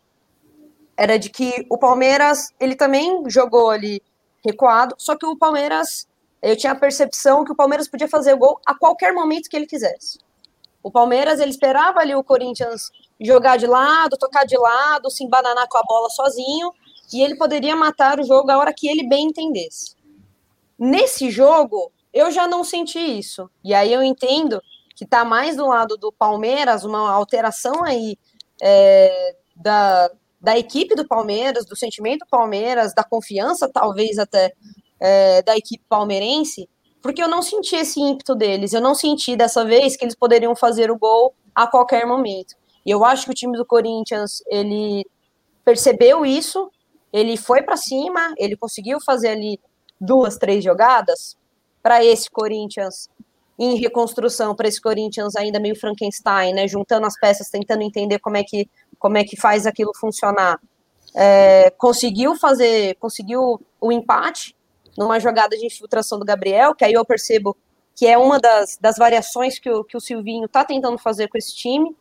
[0.97, 4.01] era de que o Palmeiras ele também jogou ali
[4.45, 6.08] recuado, só que o Palmeiras
[6.41, 9.65] eu tinha a percepção que o Palmeiras podia fazer gol a qualquer momento que ele
[9.65, 10.19] quisesse.
[10.81, 15.67] O Palmeiras, ele esperava ali o Corinthians jogar de lado, tocar de lado, se embananar
[15.67, 16.73] com a bola sozinho,
[17.13, 19.95] e ele poderia matar o jogo a hora que ele bem entendesse.
[20.77, 23.49] Nesse jogo, eu já não senti isso.
[23.63, 24.61] E aí eu entendo
[24.95, 28.17] que está mais do lado do Palmeiras, uma alteração aí
[28.61, 34.53] é, da, da equipe do Palmeiras, do sentimento do Palmeiras, da confiança, talvez até
[34.99, 36.69] é, da equipe palmeirense,
[37.01, 40.55] porque eu não senti esse ímpeto deles, eu não senti dessa vez que eles poderiam
[40.55, 42.55] fazer o gol a qualquer momento.
[42.85, 45.05] E eu acho que o time do Corinthians, ele
[45.63, 46.69] percebeu isso,
[47.11, 49.59] ele foi para cima, ele conseguiu fazer ali
[49.99, 51.37] duas, três jogadas
[51.81, 53.09] para esse Corinthians
[53.57, 58.37] em reconstrução, para esse Corinthians ainda meio Frankenstein, né, juntando as peças, tentando entender como
[58.37, 60.59] é que como é que faz aquilo funcionar.
[61.15, 64.55] É, conseguiu fazer, conseguiu o empate,
[64.99, 67.55] numa jogada de infiltração do Gabriel, que aí eu percebo
[67.95, 71.37] que é uma das, das variações que o, que o Silvinho está tentando fazer com
[71.37, 71.95] esse time,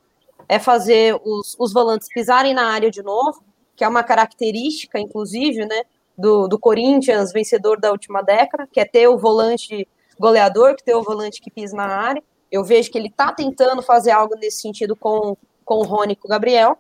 [0.49, 3.41] é fazer os, os volantes pisarem na área de novo,
[3.77, 5.83] que é uma característica, inclusive, né,
[6.17, 9.87] do, do Corinthians, vencedor da última década, que é ter o volante
[10.19, 12.23] goleador, que ter o volante que pisa na área.
[12.51, 16.27] Eu vejo que ele está tentando fazer algo nesse sentido com, com o Rony com
[16.27, 16.77] o Gabriel.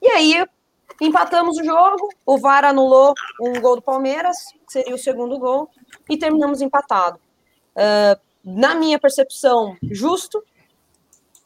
[0.00, 0.46] E aí,
[1.00, 5.68] Empatamos o jogo, o VAR anulou um gol do Palmeiras, que seria o segundo gol,
[6.08, 7.18] e terminamos empatado.
[7.74, 10.42] Uh, na minha percepção, justo.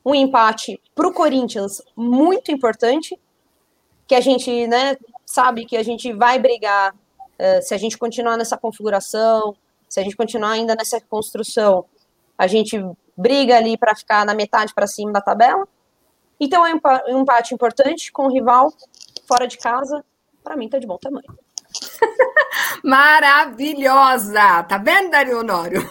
[0.04, 3.18] Um empate para o Corinthians muito importante,
[4.06, 8.36] que a gente né, sabe que a gente vai brigar uh, se a gente continuar
[8.36, 9.54] nessa configuração,
[9.88, 11.84] se a gente continuar ainda nessa construção,
[12.36, 12.82] a gente
[13.16, 15.66] briga ali para ficar na metade para cima da tabela.
[16.40, 16.72] Então é
[17.08, 18.72] um empate importante com o rival
[19.28, 20.02] fora de casa,
[20.42, 21.38] para mim tá de bom tamanho.
[22.82, 24.62] Maravilhosa!
[24.62, 25.82] Tá vendo, Dario Honório?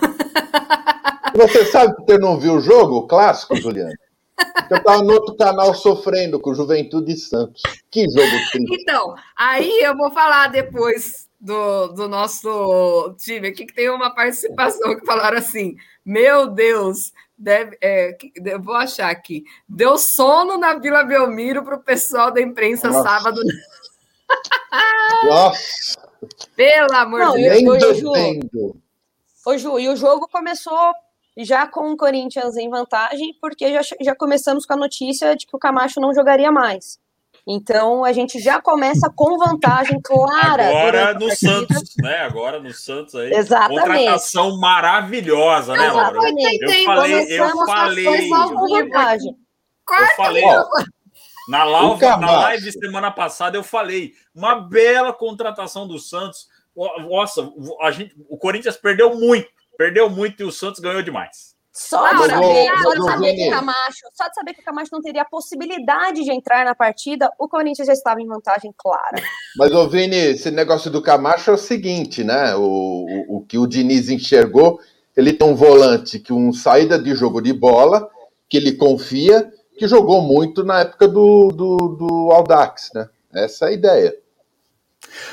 [1.36, 3.94] Você sabe que eu não viu o jogo o clássico, Juliana?
[4.70, 7.62] Eu estava no outro canal sofrendo com Juventude e Santos.
[7.90, 8.82] Que jogo triste.
[8.82, 14.96] Então, aí eu vou falar depois do, do nosso time aqui, que tem uma participação
[14.96, 19.44] que falaram assim: Meu Deus, Deve, é, eu vou achar aqui.
[19.70, 23.04] Deu sono na Vila Belmiro para o pessoal da imprensa Nossa.
[23.04, 23.42] sábado.
[25.24, 26.08] Nossa!
[26.56, 27.98] Pelo amor Não, de Deus.
[27.98, 28.12] Ju,
[29.46, 30.94] Ô, Ju, e o jogo começou
[31.38, 35.56] já com o Corinthians em vantagem, porque já, já começamos com a notícia de que
[35.56, 37.00] o Camacho não jogaria mais.
[37.50, 40.68] Então a gente já começa com vantagem clara.
[40.68, 42.18] Agora no Santos, né?
[42.18, 43.34] Agora no Santos aí.
[43.34, 43.80] Exatamente.
[43.80, 46.18] Contratação maravilhosa, né, Laura?
[46.18, 46.22] Eu
[46.84, 48.20] falei, eu falei.
[48.20, 50.44] Eu falei.
[51.48, 56.50] Na live, na live semana passada eu falei, uma bela contratação do Santos.
[56.76, 61.47] Nossa, a gente, o Corinthians perdeu muito, perdeu muito e o Santos ganhou demais.
[61.80, 64.90] Só, de saber, só de saber que o Camacho, só de saber que o Camacho
[64.92, 69.22] não teria a possibilidade de entrar na partida, o Corinthians já estava em vantagem clara.
[69.56, 72.56] Mas, ô Vini, esse negócio do Camacho é o seguinte, né?
[72.56, 74.80] O, o, o que o Diniz enxergou,
[75.16, 78.10] ele tem um volante que um saída de jogo de bola,
[78.50, 79.48] que ele confia,
[79.78, 83.08] que jogou muito na época do, do, do Aldax, né?
[83.32, 84.16] Essa é a ideia.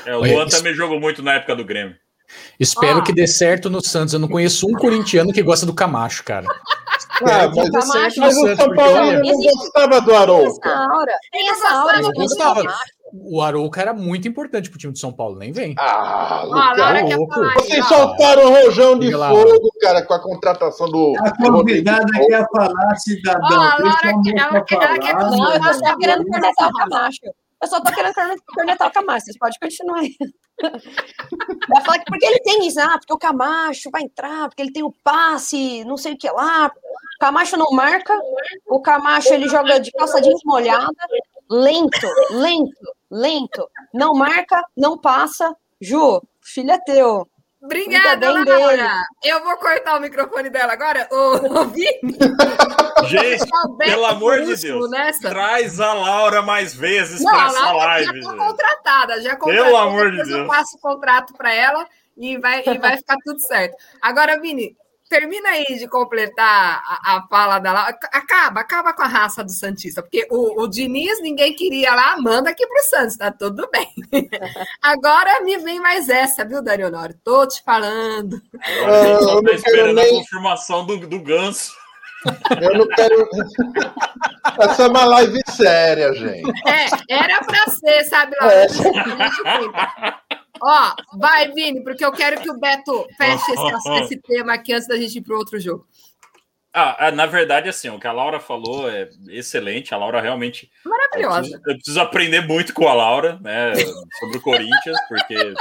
[0.05, 1.95] É, o Luan também jogou muito na época do Grêmio.
[2.59, 4.13] Espero que dê certo no Santos.
[4.13, 6.47] Eu não conheço um corintiano que gosta do Camacho, cara.
[7.21, 10.87] Ah, mas, Camacho, mas o São Paulo não gostava do Arouca.
[11.31, 12.63] Tem essa aura de gostava.
[13.13, 15.75] O Arouca era muito importante pro time de São Paulo, nem vem.
[15.77, 17.41] Ah, ah louco.
[17.55, 21.13] Vocês soltaram o rojão de fogo, cara, com a contratação do.
[21.19, 23.47] A convidada quer falar, cidadão.
[23.49, 27.19] Oh, a Laura, ela, quer, ela quer Não, eu tô querendo conversar com o Camacho.
[27.61, 28.13] Eu só tô querendo
[28.53, 30.15] cornetar o Camacho, vocês podem continuar aí.
[31.69, 34.71] Vai falar que porque ele tem isso, ah, porque o Camacho vai entrar, porque ele
[34.71, 36.67] tem o passe, não sei o que lá.
[36.67, 38.13] O Camacho não marca,
[38.67, 40.91] o Camacho ele joga de calça molhada,
[41.49, 43.69] lento, lento, lento.
[43.93, 45.55] Não marca, não passa.
[45.81, 47.27] Ju, filho é teu.
[47.65, 49.03] Obrigada, Laura.
[49.23, 51.07] Eu vou cortar o microfone dela agora.
[51.11, 52.15] Ô, Vini.
[53.07, 55.29] Gente, pelo amor de Deus, nessa.
[55.29, 58.21] traz a Laura mais vezes para essa live.
[58.21, 59.65] Já tá contratada, já contratada.
[59.65, 60.29] Pelo amor de Deus.
[60.29, 63.75] Eu passo o contrato para ela e vai, e vai ficar tudo certo.
[64.01, 64.77] Agora, Vini,
[65.09, 67.97] termina aí de completar a, a fala da Laura.
[68.11, 72.49] Acaba, acaba com a raça do Santista, porque o, o Diniz ninguém queria lá, manda
[72.49, 73.87] aqui pro Santos, tá tudo bem.
[74.81, 77.15] Agora me vem mais essa, viu, Darionório?
[77.23, 78.41] Tô te falando.
[78.61, 80.05] Agora a gente só tá esperando nem...
[80.05, 81.73] a confirmação do, do Ganso.
[82.61, 83.29] Eu não quero.
[84.59, 86.51] Essa é uma live séria, gente.
[86.67, 88.55] É, era para ser, sabe, Laura?
[88.55, 88.67] É.
[90.61, 94.87] Ó, vai, Vini, porque eu quero que o Beto feche esse, esse tema aqui antes
[94.87, 95.87] da gente ir para outro jogo.
[96.77, 99.93] Ah, é, na verdade, assim, o que a Laura falou é excelente.
[99.93, 100.69] A Laura realmente.
[100.83, 101.37] Maravilhosa.
[101.37, 103.73] Eu preciso, eu preciso aprender muito com a Laura, né,
[104.19, 105.53] sobre o Corinthians, porque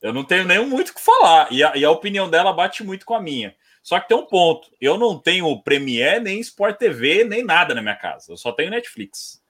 [0.00, 1.50] eu não tenho nem muito o que falar.
[1.50, 3.56] E a, e a, opinião dela bate muito com a minha.
[3.82, 7.82] Só que tem um ponto: eu não tenho Premiere, nem Sport TV, nem nada na
[7.82, 8.30] minha casa.
[8.30, 9.41] Eu só tenho Netflix.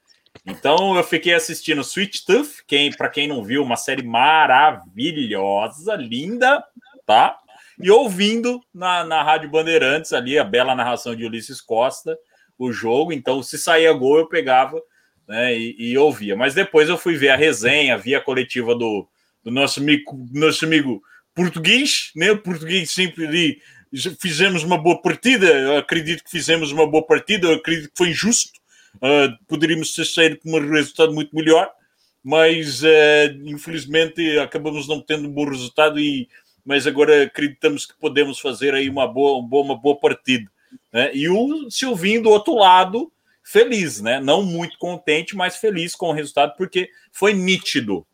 [0.45, 6.63] Então eu fiquei assistindo Sweet Tooth, quem, para quem não viu, uma série maravilhosa, linda,
[7.07, 7.39] tá?
[7.81, 12.17] E ouvindo na, na Rádio Bandeirantes ali a bela narração de Ulisses Costa
[12.59, 13.13] o jogo.
[13.13, 14.81] Então, se saía gol, eu pegava
[15.29, 16.37] né, e, e ouvia.
[16.37, 19.09] Mas depois eu fui ver a resenha, vi a coletiva do,
[19.43, 21.03] do nosso amigo, nosso amigo
[21.35, 22.31] português, né?
[22.31, 23.59] O português sempre ali.
[24.19, 28.09] Fizemos uma boa partida, eu acredito que fizemos uma boa partida, eu acredito que foi
[28.09, 28.53] injusto
[28.97, 31.71] Uh, poderíamos ter com um resultado muito melhor,
[32.23, 32.87] mas uh,
[33.45, 36.29] infelizmente acabamos não tendo um bom resultado e
[36.65, 40.49] mas agora acreditamos que podemos fazer aí uma boa, uma boa partida.
[40.93, 41.11] Né?
[41.15, 43.13] E o Silvinho do outro lado,
[43.43, 44.21] feliz, né?
[44.21, 48.07] Não muito contente, mas feliz com o resultado, porque foi nítido.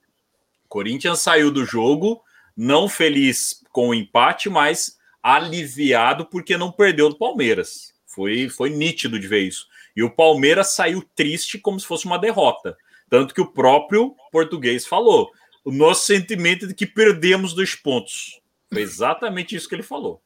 [0.68, 2.22] Corinthians saiu do jogo,
[2.56, 7.92] não feliz com o empate, mas aliviado porque não perdeu do Palmeiras.
[8.06, 9.66] Foi, foi nítido de ver isso.
[9.98, 12.78] E o Palmeiras saiu triste como se fosse uma derrota.
[13.10, 15.28] Tanto que o próprio português falou:
[15.64, 18.40] o nosso sentimento é de que perdemos dois pontos.
[18.72, 20.22] Foi exatamente isso que ele falou.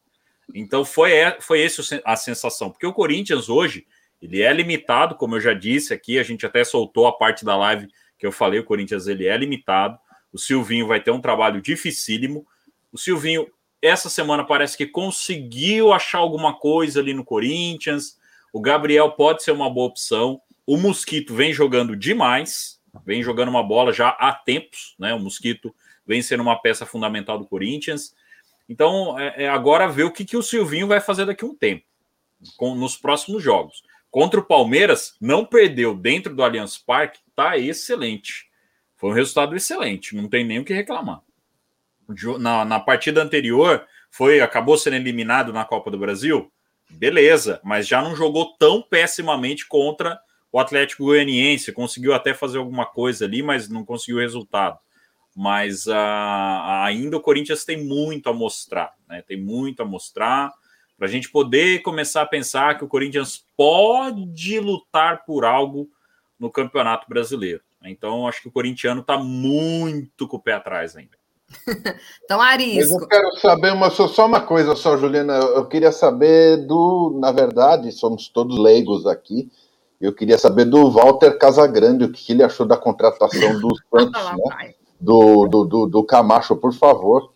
[0.54, 2.70] Então foi, foi essa a sensação.
[2.70, 3.86] Porque o Corinthians hoje,
[4.20, 7.56] ele é limitado, como eu já disse aqui, a gente até soltou a parte da
[7.56, 9.98] live que eu falei, o Corinthians ele é limitado.
[10.30, 12.46] O Silvinho vai ter um trabalho dificílimo.
[12.92, 13.50] O Silvinho,
[13.80, 18.20] essa semana, parece que conseguiu achar alguma coisa ali no Corinthians
[18.52, 20.40] o Gabriel pode ser uma boa opção.
[20.66, 25.14] O Mosquito vem jogando demais, vem jogando uma bola já há tempos, né?
[25.14, 25.74] O Mosquito
[26.06, 28.14] vem sendo uma peça fundamental do Corinthians.
[28.68, 31.54] Então, é, é agora ver o que, que o Silvinho vai fazer daqui a um
[31.54, 31.84] tempo,
[32.56, 33.82] com, nos próximos jogos.
[34.10, 38.50] Contra o Palmeiras, não perdeu dentro do Allianz Parque, tá excelente.
[38.96, 41.22] Foi um resultado excelente, não tem nem o que reclamar.
[42.38, 46.52] Na, na partida anterior, foi acabou sendo eliminado na Copa do Brasil
[46.92, 50.20] beleza, mas já não jogou tão pessimamente contra
[50.50, 51.72] o Atlético Goianiense.
[51.72, 54.78] Conseguiu até fazer alguma coisa ali, mas não conseguiu resultado.
[55.34, 55.92] Mas uh,
[56.84, 59.22] ainda o Corinthians tem muito a mostrar, né?
[59.22, 60.52] Tem muito a mostrar
[60.96, 65.90] para a gente poder começar a pensar que o Corinthians pode lutar por algo
[66.38, 67.62] no Campeonato Brasileiro.
[67.84, 71.21] Então, acho que o corintiano está muito com o pé atrás ainda.
[72.24, 72.94] então, arisco.
[72.94, 75.34] Mas eu quero saber uma, só uma coisa só, Juliana.
[75.34, 77.18] Eu queria saber do.
[77.20, 79.50] Na verdade, somos todos leigos aqui.
[80.00, 84.74] Eu queria saber do Walter Casagrande, o que ele achou da contratação do Santos, né?
[85.00, 87.32] Do, do, do, do, Camacho, por favor.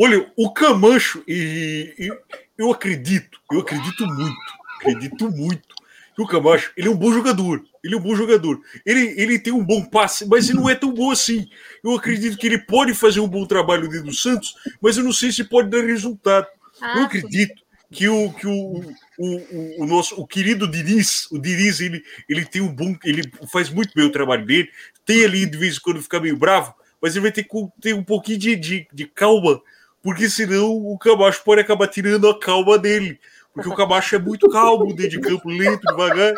[0.00, 2.08] Olha, o Camacho, e, e,
[2.56, 4.36] eu acredito, eu acredito muito,
[4.80, 5.73] acredito muito
[6.14, 7.64] que o Camacho ele é um bom jogador.
[7.82, 8.60] Ele é um bom jogador.
[8.84, 11.48] Ele, ele tem um bom passe, mas ele não é tão bom assim.
[11.82, 15.12] Eu acredito que ele pode fazer um bom trabalho dentro do Santos, mas eu não
[15.12, 16.46] sei se pode dar resultado.
[16.80, 18.82] Ah, eu acredito que o, que o,
[19.18, 23.70] o, o, nosso o querido Diniz, o Diniz, ele, ele tem um bom, ele faz
[23.70, 24.68] muito bem o trabalho dele,
[25.06, 27.94] tem ali de vez em quando ficar meio bravo, mas ele vai ter que ter
[27.94, 29.60] um pouquinho de, de, de calma,
[30.02, 33.18] porque senão o Camacho pode acabar tirando a calma dele.
[33.54, 36.34] Porque o Camacho é muito calmo dentro de campo, lento, devagar.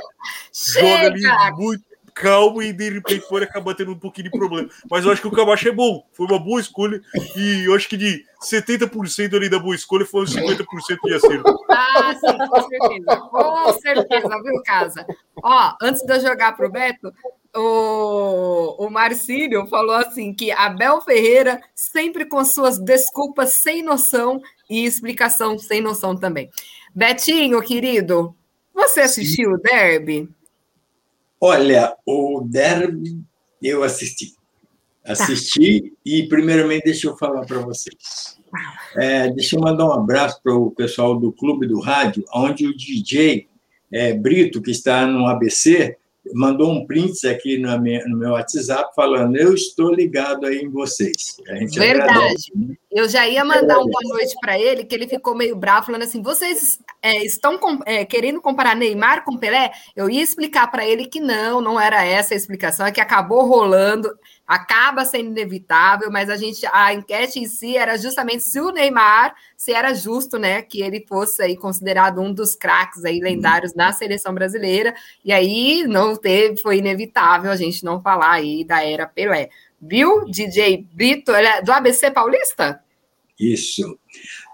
[0.53, 1.17] Chega!
[1.19, 1.85] Joga ali muito
[2.17, 4.69] calmo e de repente pode acabar tendo um pouquinho de problema.
[4.91, 7.01] Mas eu acho que o Camacho é bom, foi uma boa escolha.
[7.37, 10.67] E eu acho que de 70% ali da boa escolha foi 50%
[11.05, 11.65] de acerto.
[11.71, 13.17] Ah, sim, com certeza.
[13.31, 15.07] Com certeza, viu, Casa?
[15.43, 17.13] Ó, antes de eu jogar pro Beto,
[17.55, 24.85] o, o Marcílio falou assim que Abel Ferreira sempre com suas desculpas sem noção e
[24.85, 26.51] explicação sem noção também.
[26.97, 28.35] Betinho, querido,
[28.75, 30.31] você assistiu o Derby?
[31.39, 33.23] Olha, o Derby
[33.63, 34.33] eu assisti.
[35.05, 35.97] Assisti tá.
[36.07, 38.39] e, primeiramente, deixa eu falar para vocês.
[38.97, 42.75] É, deixa eu mandar um abraço para o pessoal do Clube do Rádio, onde o
[42.75, 43.47] DJ
[43.93, 45.99] é, Brito, que está no ABC,
[46.35, 51.37] mandou um print aqui no meu, WhatsApp falando: Eu estou ligado aí em vocês.
[51.47, 52.11] Verdade.
[52.11, 52.75] Agradece, né?
[52.91, 56.03] Eu já ia mandar um boa noite para ele, que ele ficou meio bravo, falando
[56.03, 59.71] assim: vocês é, estão com, é, querendo comparar Neymar com Pelé?
[59.95, 63.47] Eu ia explicar para ele que não, não era essa a explicação, é que acabou
[63.47, 64.11] rolando
[64.47, 69.35] acaba sendo inevitável, mas a gente a enquete em si era justamente se o Neymar,
[69.57, 73.93] se era justo, né, que ele fosse aí considerado um dos craques aí lendários na
[73.93, 74.95] seleção brasileira.
[75.25, 79.51] E aí não teve, foi inevitável a gente não falar aí da era Pelé.
[79.81, 80.25] Viu?
[80.25, 82.81] DJ Brito, é do ABC Paulista?
[83.39, 83.99] Isso.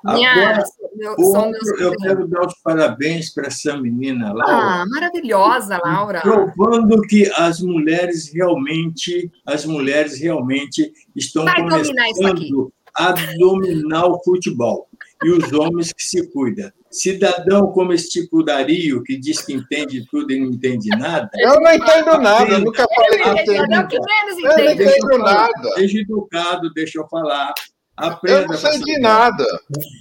[0.05, 0.65] Minha, Agora,
[0.97, 4.45] meu, outro, eu quero dar os parabéns para essa menina, Laura.
[4.47, 6.21] Ah, maravilhosa, Laura.
[6.21, 14.89] Provando que as mulheres realmente, as mulheres realmente estão Vai começando a dominar o futebol.
[15.25, 16.71] E os homens que se cuidam.
[16.91, 21.31] Cidadão como esse tipo Dario, que diz que entende tudo e não entende nada.
[21.37, 23.55] Eu não entendo nada, eu nunca falei que entendo.
[23.55, 25.73] Eu não entendo nada.
[25.77, 27.55] Seja educado, deixa eu falar.
[28.03, 29.47] Aprenda eu não sei de nada.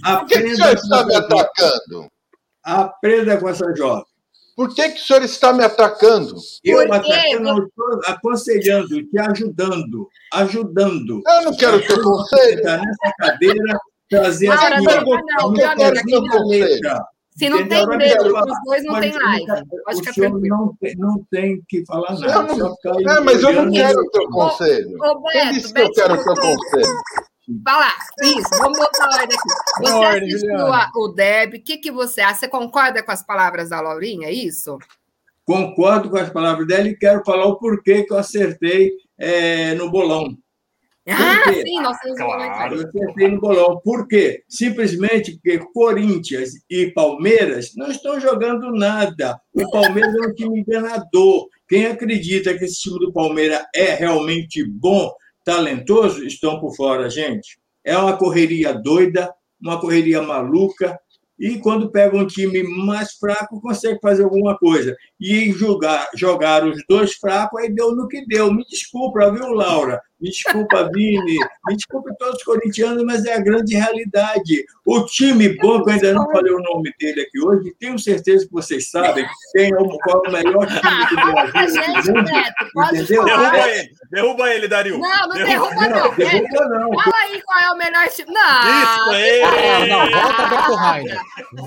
[0.04, 2.08] Por que, que o senhor está me atacando?
[2.64, 4.06] Aprenda com essa jovem.
[4.56, 6.36] Por que, que o senhor está me atacando?
[6.64, 11.22] Eu atacando, estou aconselhando, te ajudando, ajudando.
[11.26, 12.64] Eu não quero ter conselho.
[12.64, 13.80] Nessa cadeira,
[14.10, 15.76] trazer não, as não, não, não,
[16.08, 16.82] não, conselho.
[17.38, 19.46] Se não tem medo, os dois não tem live.
[19.86, 20.48] Pode ficar tranquilo.
[20.48, 22.44] Não tem, não tem que falar nada.
[22.44, 24.98] Não, é, mas eu não quero o teu conselho.
[25.32, 26.98] Quem disse que eu quero o teu conselho?
[27.64, 27.94] Falar,
[28.24, 29.50] isso, vamos botar a ordem aqui.
[29.82, 32.42] Você ordem, assistiu a, o Deb, o que, que você acha?
[32.42, 34.78] Você concorda com as palavras da Laurinha, é isso?
[35.46, 39.90] Concordo com as palavras dela e quero falar o porquê que eu acertei é, no
[39.90, 40.38] bolão.
[41.10, 42.76] Ah, sim, nós temos claro.
[42.76, 43.82] Eu acertei no bolão.
[43.84, 44.44] Por quê?
[44.48, 49.40] Simplesmente porque Corinthians e Palmeiras não estão jogando nada.
[49.54, 51.50] O Palmeiras é um time enganador.
[51.68, 55.12] Quem acredita que esse time do Palmeiras é realmente bom
[55.44, 57.60] talentoso estão por fora, gente.
[57.84, 61.00] É uma correria doida, uma correria maluca,
[61.42, 64.96] e quando pega um time mais fraco, consegue fazer alguma coisa.
[65.22, 68.52] E jogar, jogar os dois fracos, aí deu no que deu.
[68.52, 70.02] Me desculpa, viu, Laura?
[70.22, 71.38] Me desculpa, Vini.
[71.68, 74.64] Me desculpe todos os corintianos, mas é a grande realidade.
[74.86, 78.46] O time bom, que eu ainda não falei o nome dele aqui hoje, tenho certeza
[78.46, 82.14] que vocês sabem quem é o, qual é o melhor time do Brasil.
[82.94, 83.26] entendeu?
[83.26, 85.00] Derruba ele, derruba ele, Dario.
[85.00, 86.16] Não, não derruba, derruba não.
[86.16, 87.04] Derruba não.
[87.04, 88.32] Fala aí qual é o melhor time.
[88.32, 89.88] Não, Isso aí.
[89.88, 91.22] Não, não, volta Beto Rainer.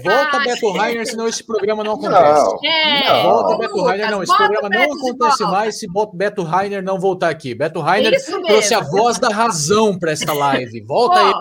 [0.04, 2.44] Volta Beto Rainer, senão esse programa não acontece.
[2.44, 4.22] Não, é, volta Beto Rainer, não.
[4.22, 7.54] Esse programa não acontece mais se Beto Rainer não voltar aqui.
[7.54, 8.14] Beto Rainer
[8.46, 10.80] trouxe a voz da razão para esta live.
[10.82, 11.34] Volta aí.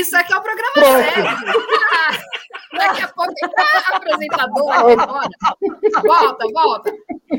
[0.00, 1.14] Isso aqui é um programa Pronto.
[1.14, 1.66] sério.
[2.76, 3.32] Daqui a pouco
[3.92, 4.96] a apresentadora
[6.02, 6.92] Volta, volta.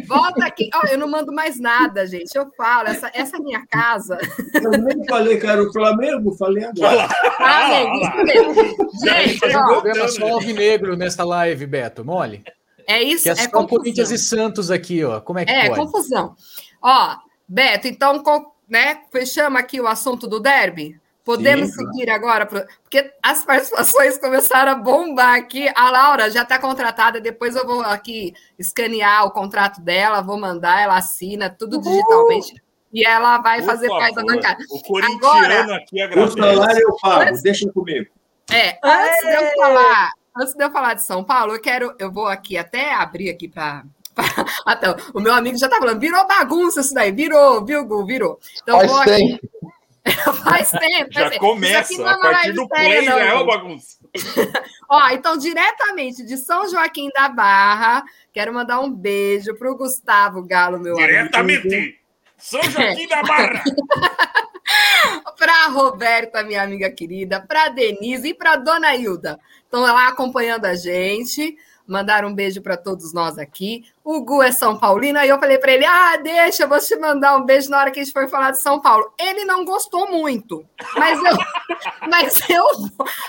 [0.07, 0.69] Volta aqui.
[0.73, 2.35] Oh, eu não mando mais nada, gente.
[2.35, 4.17] Eu falo, essa, essa é minha casa.
[4.55, 7.07] Eu nem falei que era o Flamengo, falei agora.
[7.37, 8.75] Flamengo, isso mesmo.
[9.03, 12.03] Gente, ó, programa só alvinegro nesta live, Beto.
[12.03, 12.43] Mole.
[12.87, 13.67] É isso, que é, é só confusão.
[13.67, 15.19] Corinthians e Santos aqui, ó.
[15.19, 15.79] Como é que é, pode?
[15.79, 16.35] É, confusão.
[16.81, 17.17] Ó,
[17.47, 18.23] Beto, então
[18.67, 20.99] né, fechamos aqui o assunto do derby?
[21.23, 25.69] Podemos Sim, seguir agora, porque as participações começaram a bombar aqui.
[25.75, 30.81] A Laura já está contratada, depois eu vou aqui escanear o contrato dela, vou mandar,
[30.81, 32.55] ela assina tudo digitalmente.
[32.93, 34.63] E ela vai Por fazer favor, parte da bancada.
[34.71, 36.39] O corintiano agora, aqui agradece.
[36.39, 38.09] O salário eu pago, antes, deixa comigo.
[38.49, 42.11] É, antes de eu falar, antes de eu falar de São Paulo, eu quero, eu
[42.11, 43.83] vou aqui até abrir aqui para
[44.65, 48.39] Até, o meu amigo já tá falando, virou bagunça isso daí, virou, viu, Gu, virou.
[48.61, 49.49] Então, faz tempo.
[50.43, 51.11] faz tempo.
[51.11, 52.07] Já faz começa, tempo.
[52.07, 53.97] a partir do play já é uma bagunça.
[54.89, 60.79] Ó, então, diretamente de São Joaquim da Barra, quero mandar um beijo pro Gustavo Galo,
[60.79, 61.37] meu diretamente.
[61.37, 61.61] amigo.
[61.63, 62.07] Diretamente!
[62.37, 63.63] São Joaquim da Barra!
[65.37, 69.39] Para Roberta, minha amiga querida, para Denise e para Dona Hilda.
[69.63, 71.57] Estão lá acompanhando a gente.
[71.87, 73.85] Mandaram um beijo para todos nós aqui.
[74.03, 76.93] O Gu é São Paulino, aí eu falei para ele: ah, deixa, eu vou te
[76.97, 79.13] mandar um beijo na hora que a gente for falar de São Paulo.
[79.17, 81.37] Ele não gostou muito, mas eu,
[82.11, 82.65] mas eu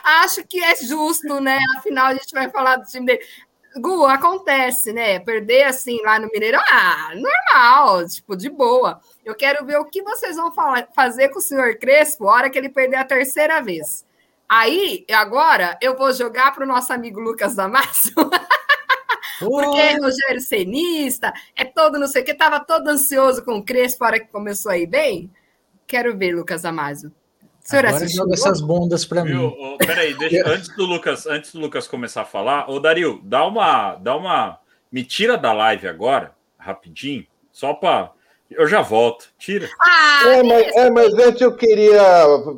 [0.03, 1.57] acho que é justo, né?
[1.77, 3.21] Afinal, a gente vai falar do time dele.
[3.79, 5.19] Gu, acontece, né?
[5.19, 9.01] Perder assim lá no Mineirão, ah, normal, tipo, de boa.
[9.25, 12.51] Eu quero ver o que vocês vão falar, fazer com o senhor Crespo a hora
[12.51, 14.05] que ele perder a terceira vez.
[14.49, 18.15] Aí, agora, eu vou jogar para o nosso amigo Lucas Damasio.
[19.39, 23.65] Porque é Rogério Senista, é todo não sei o que, estava todo ansioso com o
[23.65, 25.31] Crespo a hora que começou aí bem.
[25.87, 27.13] Quero ver, Lucas Damasio.
[27.69, 28.23] Senhor Agora assistiu?
[28.23, 29.37] joga essas bundas para mim.
[29.37, 33.47] Oh, peraí, deixa, antes, do Lucas, antes do Lucas começar a falar, ô Dario, dá
[33.47, 34.59] uma, dá uma.
[34.91, 38.11] Me tira da live agora, rapidinho, só para.
[38.51, 39.69] Eu já volto, tira.
[39.79, 42.03] Ah, é, mas, é, mas antes eu queria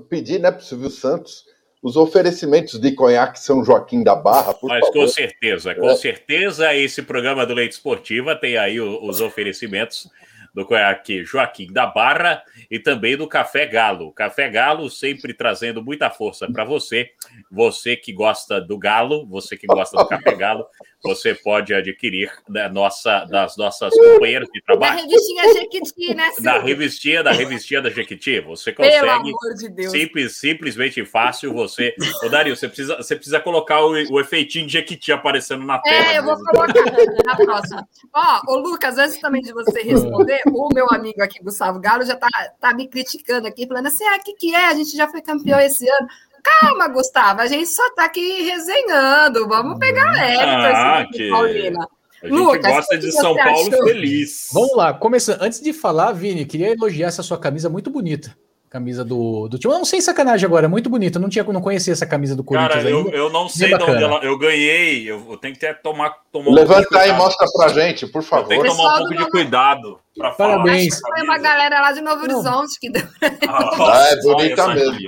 [0.09, 1.45] pedir né, para o Silvio Santos
[1.83, 4.93] os oferecimentos de conhaque São Joaquim da Barra, por Mas favor.
[4.93, 5.97] com certeza, com é.
[5.97, 10.09] certeza esse programa do Leite Esportiva tem aí os oferecimentos
[10.55, 14.13] do conhaque Joaquim da Barra e também do Café Galo.
[14.13, 17.11] Café Galo sempre trazendo muita força para você.
[17.51, 20.67] Você que gosta do Galo, você que gosta do Café Galo,
[21.03, 24.97] você pode adquirir da nossa, das nossas companheiras de trabalho.
[24.97, 26.45] Da revistinha Jequiti, né, Silvio?
[26.45, 28.41] Da revistinha, da revistinha da Jequiti.
[28.41, 29.33] Você consegue
[29.75, 31.53] de simples, simplesmente fácil.
[31.55, 31.95] Você.
[32.23, 36.13] Ô, Dario, você precisa, você precisa colocar o, o efeitinho de Jequiti aparecendo na tela.
[36.13, 36.85] É, eu vou colocar
[37.25, 37.89] na próxima.
[38.15, 42.17] Ó, ô, Lucas, antes também de você responder, o meu amigo aqui, Gustavo Galo, já
[42.17, 42.29] tá,
[42.61, 44.67] tá me criticando aqui, falando assim: ah, o que, que é?
[44.67, 46.09] A gente já foi campeão esse ano.
[46.43, 49.47] Calma, Gustavo, a gente só está aqui resenhando.
[49.49, 51.31] Vamos pegar leve, ah, que...
[51.31, 51.89] Paulina.
[52.23, 53.87] A gente Lucas, gosta de São Paulo achou?
[53.87, 54.49] feliz.
[54.53, 55.41] Vamos lá, começando.
[55.43, 58.37] Antes de falar, Vini, queria elogiar essa sua camisa muito bonita
[58.71, 59.75] camisa do, do time.
[59.75, 61.19] Eu não sei sacanagem agora, é muito bonita.
[61.19, 62.73] Não tinha, não conhecia essa camisa do Corinthians.
[62.73, 64.21] Cara, eu, eu não sei de onde ela.
[64.23, 65.11] Eu ganhei.
[65.11, 68.23] Eu, eu tenho que ter, tomar, tomar Levanta um aí e mostra pra gente, por
[68.23, 68.47] favor.
[68.47, 69.99] Tenho que tomar um pouco de cuidado.
[70.17, 70.99] Pra Parabéns.
[70.99, 73.03] Foi uma galera lá de Novo Horizonte que deu.
[73.23, 74.99] Ah, é bonita mesmo.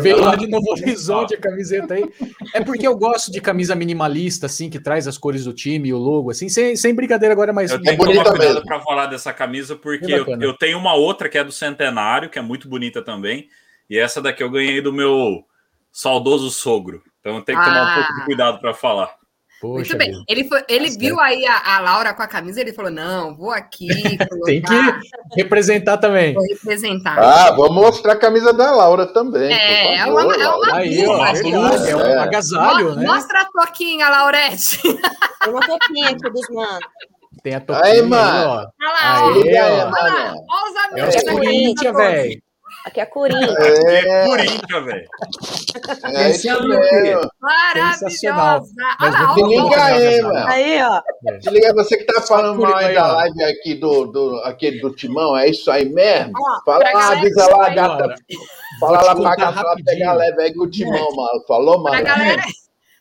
[0.00, 2.04] Veio lá de Novo Horizonte a camiseta aí.
[2.54, 5.92] É porque eu gosto de camisa minimalista, assim, que traz as cores do time e
[5.92, 7.70] o logo, assim, sem, sem brincadeira agora, mas.
[7.70, 11.28] Eu tenho que tomar cuidado para falar dessa camisa, porque eu, eu tenho uma outra
[11.28, 13.48] que é do Centenário, que é muito bonita também.
[13.90, 15.44] E essa daqui eu ganhei do meu
[15.90, 17.02] saudoso sogro.
[17.20, 17.90] Então eu tenho que tomar ah.
[17.90, 19.17] um pouco de cuidado para falar.
[19.60, 20.12] Poxa Muito bem.
[20.12, 20.24] Deus.
[20.28, 23.50] Ele, foi, ele viu aí a, a, Laura com a camisa, ele falou: não, vou
[23.50, 23.88] aqui.
[24.46, 24.74] Tem que
[25.36, 26.34] representar também.
[26.34, 27.18] Vou representar.
[27.18, 29.52] Ah, vou mostrar a camisa da Laura também.
[29.52, 32.18] É, é uma, é uma aí, ó, é um é.
[32.18, 33.04] agasalho, né?
[33.04, 34.80] Mostra a toquinha, Laurete.
[34.80, 36.86] Tem uma toquinha aqui dos manos.
[37.42, 37.84] Tem a toquinha.
[37.84, 38.70] Aí, mano.
[38.80, 39.24] Olha lá.
[39.24, 41.14] Olha lá, olha os amigos.
[41.16, 42.47] É o Corinthians, velho.
[42.88, 43.54] Aqui é Corinthians.
[43.58, 45.08] É, é Corinthians, velho.
[46.04, 47.30] É isso mesmo.
[47.38, 48.70] Maravilhosa.
[49.00, 50.46] Olha Se liga aí, mano.
[50.48, 51.02] Aí, ó.
[51.42, 54.94] Se liga, você que tá falando mal aí da live aqui do, do, aqui do
[54.94, 56.32] Timão, é isso aí mesmo?
[56.64, 58.14] Fala lá, avisa lá, gata.
[58.80, 61.44] Fala lá pra gata pegar leve aí com o Timão, mano.
[61.46, 61.90] Falou, mano?
[61.90, 62.42] Pra galera...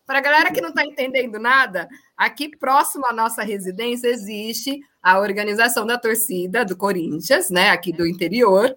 [0.06, 1.86] Para a galera que não está entendendo nada,
[2.16, 7.72] aqui próximo à nossa residência existe a organização da torcida do Corinthians, né?
[7.72, 8.74] Aqui do interior,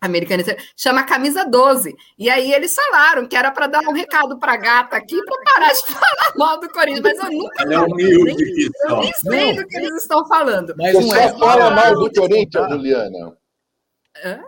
[0.00, 0.42] americana,
[0.76, 1.94] chama Camisa 12.
[2.18, 5.42] E aí eles falaram que era para dar um recado para a gata aqui para
[5.52, 9.54] parar de falar mal do Corinthians, mas eu nunca é humilde, nem, eu nem sei
[9.54, 10.74] do que eles estão falando.
[10.76, 13.36] Mas Você só é fala mal do Corinthians, Juliana.
[14.24, 14.40] Hã?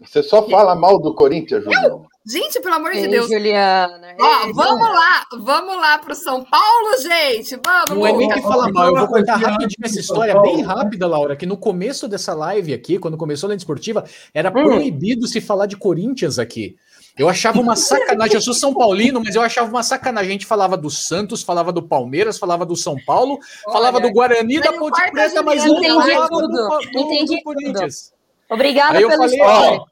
[0.00, 2.07] Você só fala mal do Corinthians, Juliana.
[2.28, 3.26] Gente, pelo amor Ei, de Deus.
[3.26, 4.14] Juliana.
[4.20, 7.58] Ó, vamos lá, vamos lá para o São Paulo, gente.
[7.64, 7.90] Vamos.
[7.90, 11.34] Não é nem que fala mal, eu vou contar rapidinho essa história, bem rápida, Laura,
[11.34, 14.04] que no começo dessa live aqui, quando começou a Lente Esportiva,
[14.34, 14.52] era hum.
[14.52, 16.76] proibido se falar de Corinthians aqui.
[17.16, 18.34] Eu achava uma sacanagem.
[18.34, 20.28] Eu sou São Paulino, mas eu achava uma sacanagem.
[20.28, 24.12] A gente falava do Santos, falava do Palmeiras, falava do São Paulo, Olha, falava do
[24.12, 28.12] Guarani, da Ponte Preta, mas não falava do, do, do, do Corinthians.
[28.50, 29.86] Obrigada pelo falei, histórico.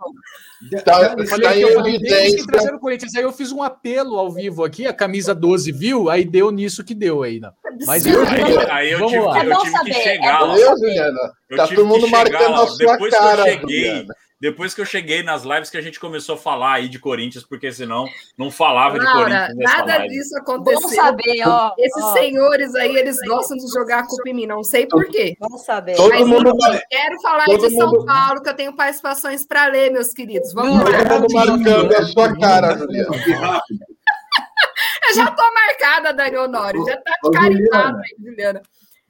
[0.85, 2.75] Tá, eu falei tá que eu evidência.
[2.75, 3.15] o Corinthians.
[3.15, 6.83] Aí eu fiz um apelo ao vivo aqui, a camisa 12 viu, aí deu nisso
[6.83, 7.53] que deu aí, não.
[7.87, 10.43] Mas eu, aí, aí eu tive, eu tive que chegar.
[10.43, 11.33] É Juliana.
[11.57, 14.15] Tá todo mundo marcando a sua Depois cara, que eu cheguei, Juliana.
[14.39, 17.43] Depois que eu cheguei nas lives que a gente começou a falar aí de Corinthians,
[17.43, 18.07] porque senão
[18.37, 19.57] não falava Laura, de Corinthians.
[19.57, 20.09] Nada live.
[20.09, 20.81] disso aconteceu.
[20.81, 21.73] Vamos saber, ó.
[21.79, 22.13] Esses ó.
[22.13, 25.35] senhores aí, eles gostam de jogar a culpa em mim, não sei por quê.
[25.41, 25.97] Vamos saber.
[25.97, 28.05] Todo Mas mundo eu quero falar aí de São mundo...
[28.05, 30.53] Paulo, que eu tenho participações para ler, meus queridos.
[30.53, 31.19] Vamos Todo lá.
[31.19, 33.17] mundo marcando a sua cara, Juliana.
[35.09, 36.85] eu já tô marcada, Dani Honório.
[36.85, 38.61] Já tá carimbada aí, Juliana.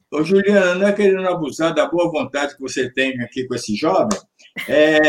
[0.09, 3.75] Ô, Juliana, não é querendo abusar da boa vontade que você tem aqui com esse
[3.75, 4.17] jovem.
[4.67, 4.99] É,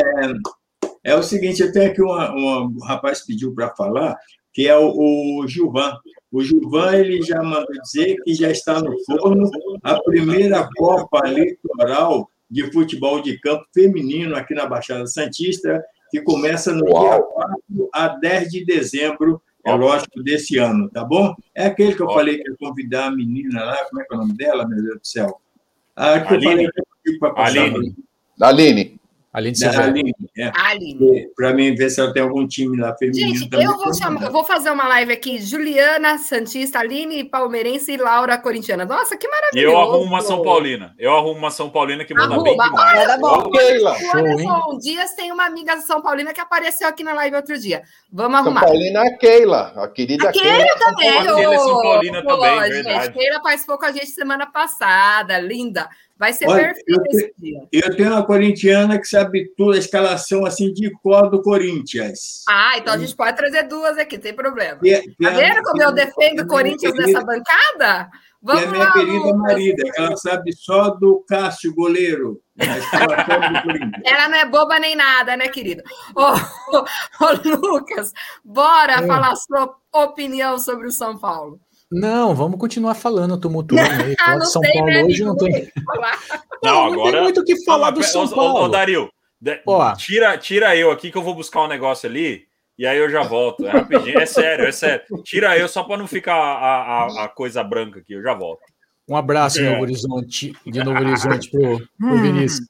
[1.04, 4.16] é o seguinte, eu tenho aqui uma, uma um rapaz pediu para falar,
[4.52, 5.96] que é o, o Gilvan.
[6.30, 9.50] O Gilvan ele já mandou dizer que já está no forno
[9.82, 16.72] a primeira Copa Litoral de Futebol de Campo Feminino aqui na Baixada Santista, que começa
[16.72, 17.02] no Uau.
[17.02, 21.34] dia 4 a 10 de dezembro, é lógico, desse ano, tá bom?
[21.54, 24.16] É aquele que eu falei que ia convidar a menina lá, como é que é
[24.16, 25.40] o nome dela, meu Deus do céu?
[25.94, 26.64] Ah, que Aline.
[26.64, 27.58] eu falei para passar.
[27.64, 27.96] Aline.
[28.40, 29.00] Aline.
[29.30, 30.50] Aline da Aline, é.
[30.54, 31.28] Aline.
[31.36, 33.36] Para mim ver se ela tem algum time lá feminino.
[33.36, 35.38] Gente, eu vou, chamar, eu vou fazer uma live aqui.
[35.38, 38.86] Juliana Santista, Aline Palmeirense e Laura Corintiana.
[38.86, 39.76] Nossa, que maravilhoso.
[39.76, 40.94] Eu arrumo uma São Paulina.
[40.98, 42.42] Eu arrumo uma São Paulina que manda Arruma.
[42.42, 43.00] bem demais.
[43.00, 43.50] Olha, bom.
[43.50, 43.96] Keila.
[44.14, 47.58] Olha só, um Dias tem uma amiga São Paulina que apareceu aqui na live outro
[47.58, 47.82] dia.
[48.10, 48.60] Vamos arrumar.
[48.60, 50.56] São Paulina é a Keila, a querida a Keila.
[50.56, 51.08] Keila também.
[51.10, 53.12] A Keila é São Paulina também, verdade.
[53.12, 55.86] Keila participou com a gente semana passada, linda.
[56.18, 57.68] Vai ser Olha, perfeito eu esse dia.
[57.70, 62.42] Eu tenho uma corintiana que sabe toda a escalação assim de cor do Corinthians.
[62.48, 64.80] Ah, então a gente pode trazer duas aqui, tem problema.
[64.82, 68.10] E, tá vendo como eu defendo o Corinthians nessa bancada?
[68.42, 69.36] Vamos e a minha lá, querida Lucas.
[69.36, 72.40] Marida, ela sabe só do Cássio, goleiro.
[74.04, 75.82] Ela não é boba nem nada, né, querido?
[76.14, 76.22] Ô,
[76.76, 76.84] ô,
[77.24, 78.12] ô Lucas,
[78.44, 79.06] bora é.
[79.06, 81.60] falar a sua opinião sobre o São Paulo.
[81.90, 84.14] Não, vamos continuar falando tumultuando aí.
[84.20, 85.70] Ah, São Paulo né, hoje não tem.
[86.62, 87.12] Não, não, agora...
[87.12, 88.64] tem muito o que falar do São Paulo.
[88.64, 89.10] Ô, Dario,
[89.66, 89.94] Ó.
[89.94, 92.46] tira, tira eu aqui que eu vou buscar um negócio ali
[92.78, 93.66] e aí eu já volto.
[93.66, 95.04] É rapidinho, é sério, é sério.
[95.24, 98.60] Tira eu só para não ficar a, a, a, coisa branca aqui, eu já volto.
[99.08, 99.70] Um abraço, é.
[99.70, 102.22] Novo Horizonte, de Novo Horizonte pro, pro hum.
[102.22, 102.68] Vinícius.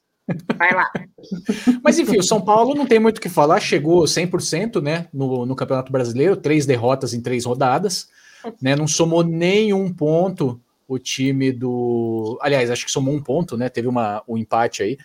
[0.57, 0.89] Vai lá.
[1.83, 5.45] Mas enfim, o São Paulo não tem muito o que falar, chegou 100% né, no,
[5.45, 8.07] no Campeonato Brasileiro, três derrotas em três rodadas
[8.61, 8.75] né?
[8.75, 12.37] Não somou nenhum ponto o time do.
[12.41, 13.69] Aliás, acho que somou um ponto, né?
[13.69, 14.97] Teve uma, um empate aí.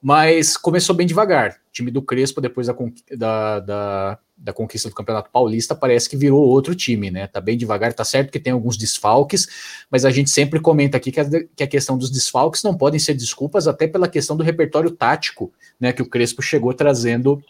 [0.00, 1.50] Mas começou bem devagar.
[1.68, 2.74] O time do Crespo, depois da,
[3.16, 7.26] da, da, da, conquista do Campeonato Paulista, parece que virou outro time, né?
[7.26, 9.48] Tá bem devagar, tá certo que tem alguns desfalques,
[9.90, 11.24] mas a gente sempre comenta aqui que a,
[11.54, 15.52] que a questão dos desfalques não podem ser desculpas, até pela questão do repertório tático,
[15.80, 15.92] né?
[15.92, 17.42] Que o Crespo chegou trazendo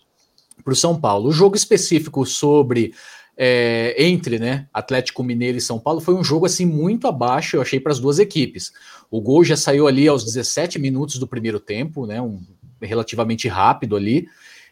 [0.64, 1.28] para o São Paulo.
[1.28, 2.94] O jogo específico sobre
[3.40, 7.62] é, entre né, Atlético Mineiro e São Paulo foi um jogo assim muito abaixo, eu
[7.62, 8.72] achei, para as duas equipes.
[9.08, 12.40] O gol já saiu ali aos 17 minutos do primeiro tempo, né, um,
[12.82, 14.26] relativamente rápido ali.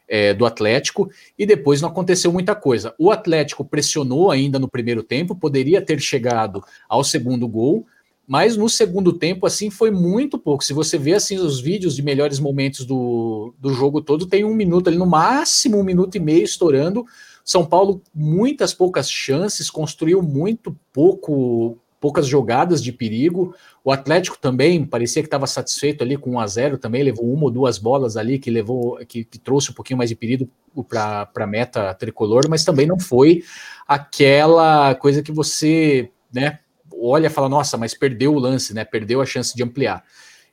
[0.08, 2.94] É, do Atlético e depois não aconteceu muita coisa.
[2.96, 7.84] O Atlético pressionou ainda no primeiro tempo, poderia ter chegado ao segundo gol,
[8.24, 10.62] mas no segundo tempo assim foi muito pouco.
[10.62, 14.54] Se você vê assim os vídeos de melhores momentos do, do jogo todo, tem um
[14.54, 17.04] minuto ali no máximo um minuto e meio estourando
[17.47, 23.55] são Paulo, muitas poucas chances, construiu muito pouco, poucas jogadas de perigo.
[23.84, 27.44] O Atlético também parecia que estava satisfeito ali com 1 a 0 também, levou uma
[27.44, 30.51] ou duas bolas ali que levou que, que trouxe um pouquinho mais de perigo
[30.88, 33.44] para a meta tricolor, mas também não foi
[33.86, 36.59] aquela coisa que você, né,
[37.01, 38.84] olha e fala, nossa, mas perdeu o lance, né?
[38.84, 40.03] Perdeu a chance de ampliar.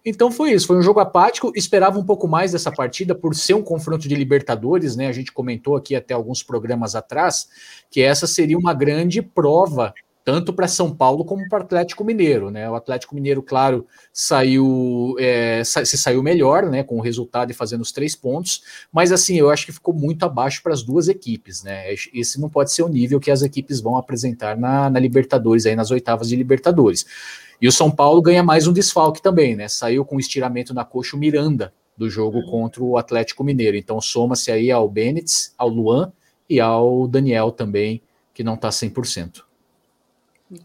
[0.06, 1.52] Então foi isso, foi um jogo apático.
[1.56, 5.08] Esperava um pouco mais dessa partida por ser um confronto de Libertadores, né?
[5.08, 7.48] A gente comentou aqui até alguns programas atrás
[7.90, 9.94] que essa seria uma grande prova
[10.26, 12.70] tanto para São Paulo como para o Atlético Mineiro, né?
[12.70, 16.84] O Atlético Mineiro, claro, saiu é, se saiu melhor, né?
[16.84, 20.24] Com o resultado e fazendo os três pontos, mas assim eu acho que ficou muito
[20.24, 21.94] abaixo para as duas equipes, né?
[22.14, 25.76] Esse não pode ser o nível que as equipes vão apresentar na, na Libertadores aí
[25.76, 27.06] nas oitavas de Libertadores.
[27.64, 29.70] E o São Paulo ganha mais um desfalque também, né?
[29.70, 32.46] Saiu com estiramento na coxa o Miranda do jogo uhum.
[32.46, 33.78] contra o Atlético Mineiro.
[33.78, 36.12] Então soma-se aí ao Benítez, ao Luan
[36.50, 38.02] e ao Daniel também,
[38.34, 39.44] que não está 100%.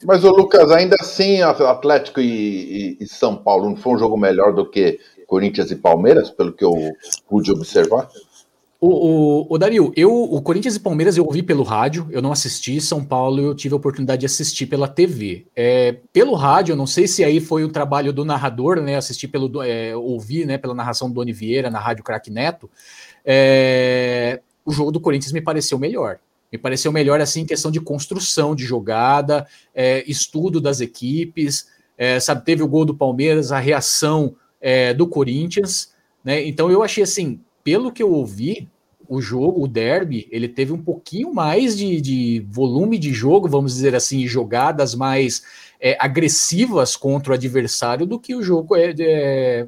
[0.02, 4.16] Mas o Lucas, ainda assim, Atlético e, e, e, São Paulo não foi um jogo
[4.16, 6.74] melhor do que Corinthians e Palmeiras, pelo que eu
[7.28, 8.08] pude observar?
[8.80, 12.30] O, o, o Dario, eu, o Corinthians e Palmeiras eu ouvi pelo rádio, eu não
[12.30, 12.80] assisti.
[12.80, 15.46] São Paulo eu tive a oportunidade de assistir pela TV.
[15.54, 18.94] É, pelo rádio, eu não sei se aí foi o trabalho do narrador, né?
[18.94, 20.56] Assistir pelo, é, ouvir, né?
[20.58, 22.70] Pela narração do Doni Vieira na rádio Crack Neto.
[23.24, 26.20] É, o jogo do Corinthians me pareceu melhor.
[26.52, 31.66] Me pareceu melhor assim em questão de construção de jogada, é, estudo das equipes.
[31.96, 36.46] É, sabe, teve o gol do Palmeiras, a reação é, do Corinthians, né?
[36.46, 38.68] Então eu achei assim pelo que eu ouvi,
[39.08, 43.74] o jogo, o derby, ele teve um pouquinho mais de, de volume de jogo, vamos
[43.74, 45.42] dizer assim, jogadas mais
[45.80, 49.66] é, agressivas contra o adversário do que o jogo é, é,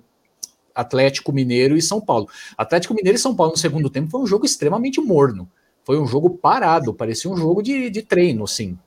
[0.75, 2.29] Atlético Mineiro e São Paulo.
[2.57, 5.49] Atlético Mineiro e São Paulo no segundo tempo foi um jogo extremamente morno.
[5.85, 8.79] Foi um jogo parado, parecia um jogo de, de treino, assim.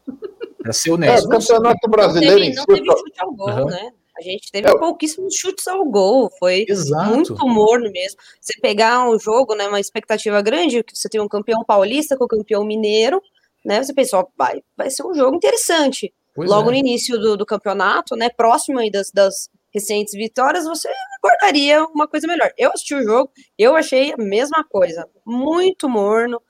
[0.62, 1.24] Para ser honesto.
[1.24, 3.66] É, o Campeonato Brasileiro não teve, não teve chute ao gol, uhum.
[3.66, 3.92] né?
[4.18, 4.78] A gente teve é.
[4.78, 7.10] pouquíssimos chutes ao gol, foi Exato.
[7.10, 8.20] muito morno mesmo.
[8.40, 12.26] Você pegar um jogo, né, uma expectativa grande, que você tem um campeão paulista com
[12.26, 13.22] o campeão mineiro,
[13.66, 13.82] né?
[13.82, 16.14] Você pensou, vai, vai ser um jogo interessante.
[16.36, 16.74] Pois Logo é.
[16.74, 20.90] no início do, do, campeonato, né, próximo aí das, das recentes vitórias, você
[21.20, 22.52] aguardaria uma coisa melhor.
[22.58, 26.42] Eu assisti o jogo, eu achei a mesma coisa, muito morno,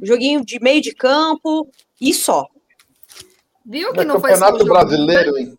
[0.00, 1.68] joguinho de meio de campo
[2.00, 2.46] e só.
[3.64, 5.56] Viu que não foi campeonato brasileiro, hein?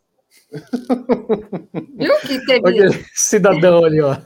[1.98, 2.62] Viu que teve.
[2.64, 4.18] Olha, cidadão ali, ó.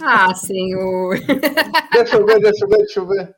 [0.00, 1.16] Ah, senhor.
[1.92, 3.34] Deixa eu ver, deixa eu ver, deixa eu ver.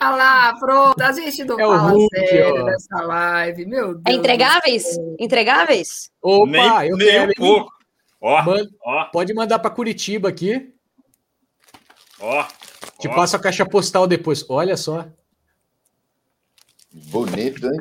[0.00, 1.00] Olha lá, pronto.
[1.00, 2.64] A gente não é fala Hulk, sério ó.
[2.64, 3.66] nessa live.
[3.66, 4.02] Meu é Deus.
[4.06, 4.98] É entregáveis?
[5.18, 6.10] Entregáveis?
[6.22, 7.30] Opa, nem, eu nem quero.
[7.30, 7.72] Um pouco.
[8.20, 8.42] Ó,
[8.84, 9.04] ó.
[9.06, 10.72] Pode mandar para Curitiba aqui.
[12.20, 12.44] Ó.
[12.98, 13.14] Te ó.
[13.14, 14.44] passo a caixa postal depois.
[14.48, 15.06] Olha só.
[16.94, 17.80] Bonito, hein?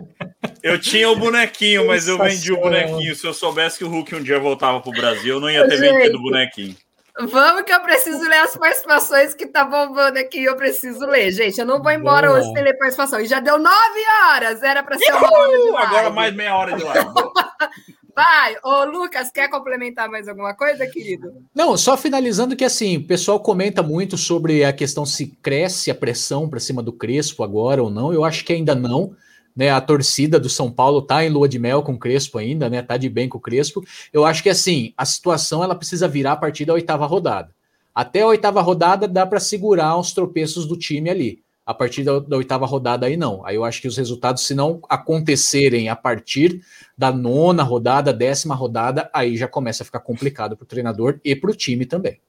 [0.63, 3.15] Eu tinha o bonequinho, mas eu vendi o bonequinho.
[3.15, 5.77] Se eu soubesse que o Hulk um dia voltava pro Brasil, eu não ia ter
[5.77, 6.75] Gente, vendido o bonequinho.
[7.19, 10.43] Vamos que eu preciso ler as participações que tá bombando aqui.
[10.43, 11.59] Eu preciso ler, gente.
[11.59, 12.39] Eu não vou embora Boa.
[12.39, 13.19] hoje sem ler participação.
[13.19, 14.63] E já deu nove horas.
[14.63, 15.77] Era para ser uma hora de live.
[15.77, 17.09] Agora mais meia hora de live.
[18.15, 21.33] Vai, ô Lucas, quer complementar mais alguma coisa, querido?
[21.53, 25.95] Não, só finalizando que assim, o pessoal comenta muito sobre a questão se cresce a
[25.95, 28.13] pressão para cima do Crespo agora ou não.
[28.13, 29.15] Eu acho que ainda não.
[29.55, 32.67] Né, a torcida do São Paulo tá em lua de mel com o Crespo ainda,
[32.71, 32.81] né?
[32.81, 33.83] Tá de bem com o Crespo.
[34.11, 37.53] Eu acho que assim, a situação ela precisa virar a partir da oitava rodada.
[37.93, 42.19] Até a oitava rodada dá para segurar uns tropeços do time ali a partir da,
[42.19, 43.45] da, oitava rodada aí não.
[43.45, 46.61] Aí eu acho que os resultados, se não acontecerem a partir
[46.97, 51.35] da nona rodada, décima rodada, aí já começa a ficar complicado para o treinador e
[51.35, 52.19] para o time também.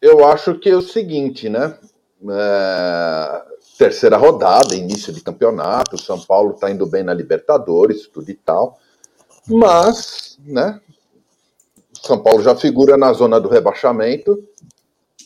[0.00, 1.78] Eu acho que é o seguinte, né?
[2.28, 3.42] É...
[3.78, 8.34] Terceira rodada, início de campeonato, o São Paulo está indo bem na Libertadores, tudo e
[8.34, 8.78] tal.
[9.48, 10.80] Mas, né?
[12.02, 14.42] São Paulo já figura na zona do rebaixamento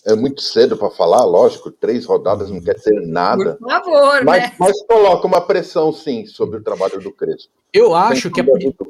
[0.05, 3.57] é muito cedo para falar, lógico, três rodadas não quer dizer nada.
[3.57, 4.53] Por favor, mas, né?
[4.59, 7.53] mas coloca uma pressão, sim, sobre o trabalho do Crespo.
[7.72, 8.40] Eu acho que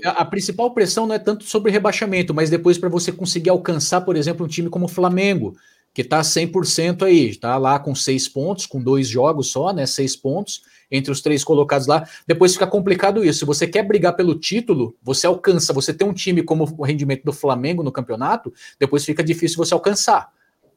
[0.04, 4.02] a, a, principal pressão não é tanto sobre rebaixamento, mas depois para você conseguir alcançar,
[4.02, 5.56] por exemplo, um time como o Flamengo,
[5.94, 9.86] que está 100% aí, está lá com seis pontos, com dois jogos só, né?
[9.86, 12.06] Seis pontos entre os três colocados lá.
[12.26, 13.38] Depois fica complicado isso.
[13.40, 15.72] Se você quer brigar pelo título, você alcança.
[15.72, 19.72] Você tem um time como o rendimento do Flamengo no campeonato, depois fica difícil você
[19.72, 20.30] alcançar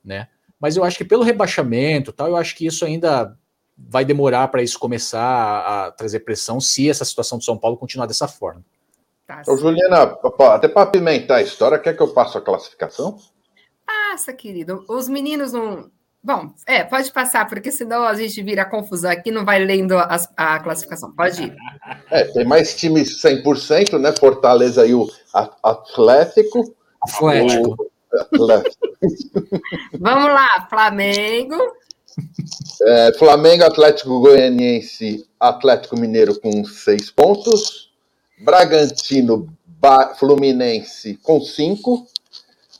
[0.08, 0.28] né?
[0.60, 3.38] Mas eu acho que pelo rebaixamento, tal, eu acho que isso ainda
[3.78, 8.08] vai demorar para isso começar a trazer pressão se essa situação do São Paulo continuar
[8.08, 8.66] dessa forma.
[9.28, 10.18] Tá, Ô, Juliana,
[10.53, 13.18] até para apimentar a história, quer que eu passe a classificação?
[13.86, 14.84] Passa, querido.
[14.88, 15.91] Os meninos não.
[16.24, 20.18] Bom, é, pode passar, porque senão a gente vira confusão aqui, não vai lendo a,
[20.36, 21.12] a classificação.
[21.12, 21.55] Pode ir.
[22.10, 24.14] É, tem mais times 100%, né?
[24.14, 26.74] Fortaleza e o Atlético.
[27.01, 27.76] Atlético.
[27.78, 27.91] O,
[29.99, 31.55] Vamos lá, Flamengo.
[32.82, 37.91] É, Flamengo, Atlético Goianiense, Atlético Mineiro com seis pontos.
[38.39, 42.07] Bragantino, ba Fluminense com cinco.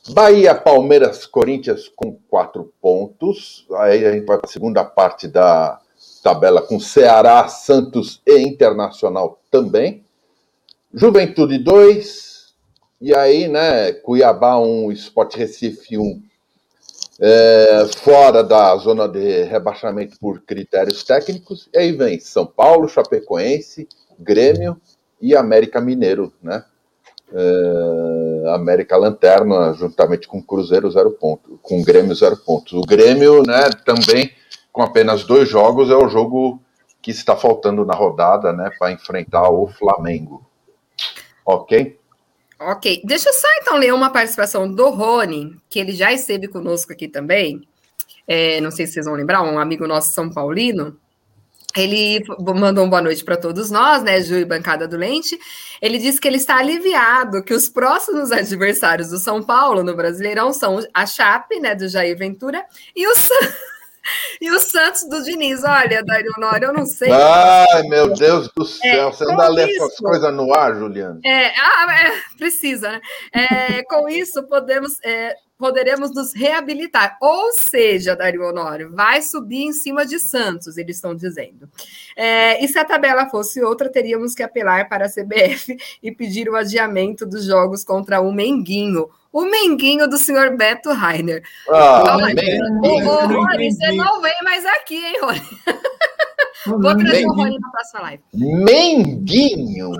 [0.10, 3.66] Bahia, Palmeiras, Corinthians com quatro pontos.
[3.76, 5.80] Aí a gente vai para a segunda parte da
[6.24, 10.04] tabela com Ceará, Santos e Internacional também.
[10.94, 12.37] Juventude 2,
[13.00, 16.22] e aí, né, Cuiabá 1, Sport Recife 1,
[17.20, 21.70] é, fora da zona de rebaixamento por critérios técnicos.
[21.74, 23.88] E aí vem São Paulo, Chapecoense,
[24.20, 24.80] Grêmio
[25.22, 26.64] e América Mineiro, né?
[27.34, 32.74] É, América Lanterna, juntamente com Cruzeiro, zero ponto, com Grêmio, zero pontos.
[32.74, 34.32] O Grêmio, né, também
[34.72, 36.62] com apenas dois jogos, é o jogo
[37.02, 40.46] que está faltando na rodada, né, para enfrentar o Flamengo.
[41.46, 42.00] Ok?
[42.60, 46.92] Ok, deixa eu só então ler uma participação do Rony, que ele já esteve conosco
[46.92, 47.68] aqui também.
[48.28, 51.00] É, não sei se vocês vão lembrar, um amigo nosso São Paulino.
[51.76, 55.38] Ele mandou uma boa noite para todos nós, né, Ju e Bancada do Lente.
[55.80, 60.52] Ele disse que ele está aliviado que os próximos adversários do São Paulo no Brasileirão
[60.52, 63.54] são a Chape, né, do Jair Ventura, e o Santos.
[64.40, 67.12] E o Santos do Diniz, olha, Dario Honório, eu não sei.
[67.12, 71.20] Ai, meu Deus do céu, é, você ainda lê essas coisas no ar, Juliana?
[71.26, 73.02] É, ah, é, precisa, né?
[73.34, 77.18] É, com isso, podemos, é, poderemos nos reabilitar.
[77.22, 81.70] Ou seja, Dario Honório, vai subir em cima de Santos, eles estão dizendo.
[82.16, 86.50] É, e se a tabela fosse outra, teríamos que apelar para a CBF e pedir
[86.50, 91.44] o adiamento dos jogos contra o Menguinho o Menguinho do senhor Beto Rainer.
[91.70, 95.42] Ah, o, Rony, você não vem mais aqui, hein, Rony?
[96.66, 98.24] Vou trazer o Rony na próxima live.
[98.34, 99.92] Menguinho.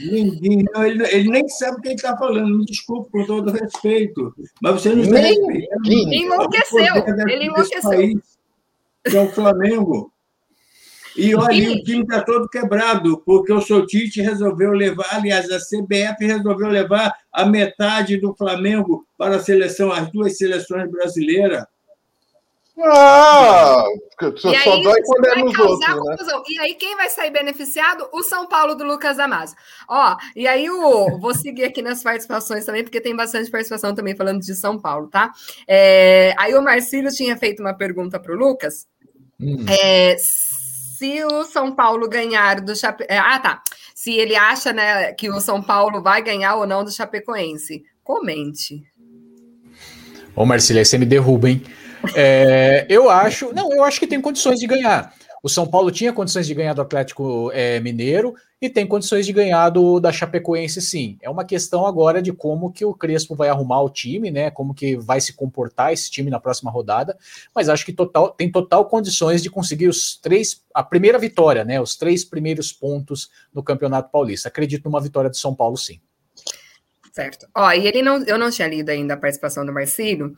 [0.00, 0.66] Menguinho.
[0.76, 2.56] Ele, ele nem sabe o que ele está falando.
[2.56, 4.34] Me desculpe, com todo respeito.
[4.62, 5.86] Mas você não está respeitando.
[5.86, 6.94] Ele enlouqueceu.
[7.28, 7.90] Ele enlouqueceu.
[7.90, 8.18] País,
[9.04, 10.10] que é o Flamengo.
[11.16, 15.58] E olha, o time está todo quebrado, porque o seu Tite resolveu levar, aliás, a
[15.58, 21.64] CBF resolveu levar a metade do Flamengo para a seleção, as duas seleções brasileiras.
[22.82, 23.84] Ah,
[24.36, 26.42] só, aí, só dói quando é nos outros, né?
[26.48, 28.08] E aí, quem vai sair beneficiado?
[28.12, 29.56] O São Paulo do Lucas Damasio.
[29.88, 34.16] Ó, e aí, o, vou seguir aqui nas participações também, porque tem bastante participação também
[34.16, 35.30] falando de São Paulo, tá?
[35.68, 38.86] É, aí o Marcílio tinha feito uma pergunta para o Lucas.
[39.40, 39.64] Hum.
[39.68, 43.04] É, se o São Paulo ganhar do Chape...
[43.08, 43.62] É, ah, tá.
[43.96, 47.82] Se ele acha né, que o São Paulo vai ganhar ou não do Chapecoense.
[48.04, 48.82] Comente.
[50.36, 51.62] Ô, Marcília, você me derruba, hein?
[52.14, 53.54] É, eu acho.
[53.54, 55.14] Não, eu acho que tem condições de ganhar.
[55.46, 59.32] O São Paulo tinha condições de ganhar do Atlético é, Mineiro e tem condições de
[59.32, 61.16] ganhar do da Chapecoense, sim.
[61.22, 64.50] É uma questão agora de como que o Crespo vai arrumar o time, né?
[64.50, 67.16] Como que vai se comportar esse time na próxima rodada.
[67.54, 71.80] Mas acho que total, tem total condições de conseguir os três, a primeira vitória, né?
[71.80, 74.48] Os três primeiros pontos no Campeonato Paulista.
[74.48, 76.00] Acredito numa vitória do São Paulo, sim.
[77.12, 77.46] Certo.
[77.54, 80.34] Ó, e ele não, eu não tinha lido ainda a participação do Marcílio,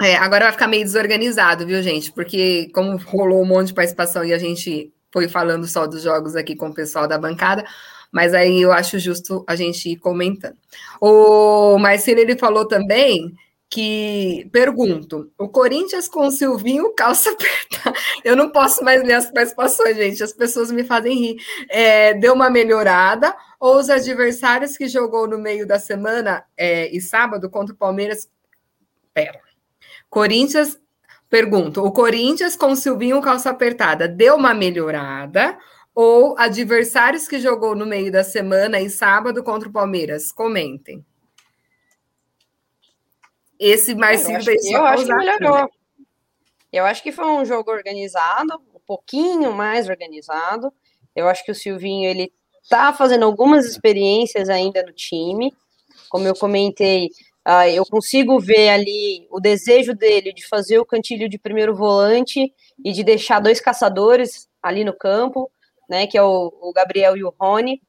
[0.00, 2.12] é, agora vai ficar meio desorganizado, viu, gente?
[2.12, 6.36] Porque como rolou um monte de participação e a gente foi falando só dos jogos
[6.36, 7.64] aqui com o pessoal da bancada,
[8.12, 10.56] mas aí eu acho justo a gente ir comentando.
[11.00, 13.34] O Marcelo, ele falou também
[13.68, 19.30] que, pergunto, o Corinthians com o Silvinho calça apertada, eu não posso mais ler as
[19.30, 21.36] participações, gente, as pessoas me fazem rir,
[21.68, 27.00] é, deu uma melhorada, ou os adversários que jogou no meio da semana é, e
[27.00, 28.28] sábado contra o Palmeiras,
[29.12, 29.40] pera,
[30.16, 30.80] Corinthians,
[31.28, 35.58] pergunto, o Corinthians com o Silvinho calça apertada deu uma melhorada
[35.94, 40.32] ou adversários que jogou no meio da semana e sábado contra o Palmeiras?
[40.32, 41.04] Comentem.
[43.60, 45.70] Esse Marcinho deixou Eu acho que melhorou.
[46.72, 50.72] Eu acho que foi um jogo organizado, um pouquinho mais organizado.
[51.14, 52.32] Eu acho que o Silvinho ele
[52.70, 55.54] tá fazendo algumas experiências ainda no time.
[56.08, 57.10] Como eu comentei,
[57.46, 62.52] Uh, eu consigo ver ali o desejo dele de fazer o cantilho de primeiro volante
[62.84, 65.48] e de deixar dois caçadores ali no campo,
[65.88, 67.80] né, que é o, o Gabriel e o Rony.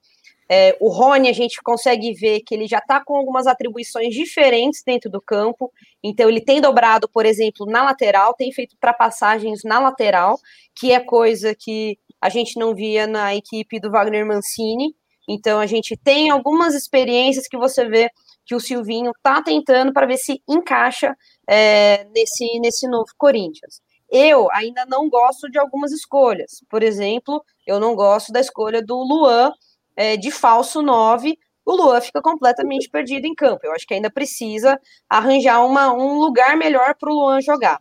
[0.49, 4.81] É, o Rony, a gente consegue ver que ele já está com algumas atribuições diferentes
[4.85, 5.71] dentro do campo.
[6.01, 10.39] Então, ele tem dobrado, por exemplo, na lateral, tem feito ultrapassagens na lateral,
[10.75, 14.95] que é coisa que a gente não via na equipe do Wagner Mancini.
[15.27, 18.09] Então, a gente tem algumas experiências que você vê
[18.47, 21.15] que o Silvinho está tentando para ver se encaixa
[21.47, 23.81] é, nesse, nesse novo Corinthians.
[24.09, 26.63] Eu ainda não gosto de algumas escolhas.
[26.69, 29.51] Por exemplo, eu não gosto da escolha do Luan
[29.97, 31.37] é, de falso 9.
[31.65, 33.59] O Luan fica completamente perdido em campo.
[33.65, 34.79] Eu acho que ainda precisa
[35.09, 37.77] arranjar uma, um lugar melhor para o Luan jogar.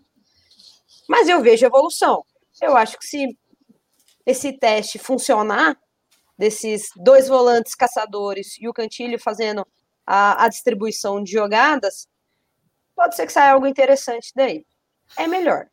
[1.09, 2.25] Mas eu vejo evolução.
[2.61, 3.39] Eu acho que se
[4.27, 5.79] esse teste funcionar,
[6.39, 9.67] desses dois volantes caçadores e o Cantilho fazendo
[10.07, 12.07] a, a distribuição de jogadas,
[12.95, 14.65] pode ser que saia algo interessante daí.
[15.17, 15.67] É melhor.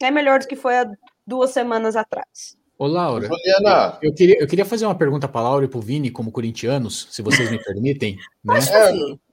[0.00, 0.90] É melhor do que foi há
[1.26, 2.56] duas semanas atrás.
[2.78, 3.98] Ô, Laura, Juliana.
[4.02, 6.10] Eu, eu, queria, eu queria fazer uma pergunta para a Laura e para o Vini,
[6.10, 8.18] como corintianos, se vocês me permitem.
[8.44, 8.58] né?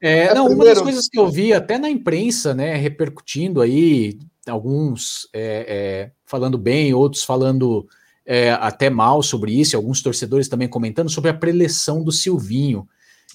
[0.01, 4.17] É, é, não, uma das coisas que eu vi até na imprensa, né, repercutindo aí,
[4.47, 7.85] alguns é, é, falando bem, outros falando
[8.25, 12.87] é, até mal sobre isso, alguns torcedores também comentando sobre a preleção do Silvinho.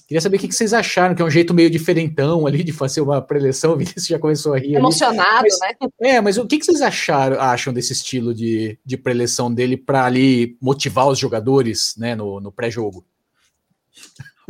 [0.09, 2.99] Queria saber o que vocês acharam, que é um jeito meio diferentão ali de fazer
[2.99, 3.73] uma preleção.
[3.73, 4.73] O Vinícius já começou a rir.
[4.73, 5.89] Emocionado, mas, né?
[6.01, 10.57] É, mas o que vocês acharam, acham desse estilo de, de preleção dele para ali
[10.59, 13.05] motivar os jogadores né, no, no pré-jogo?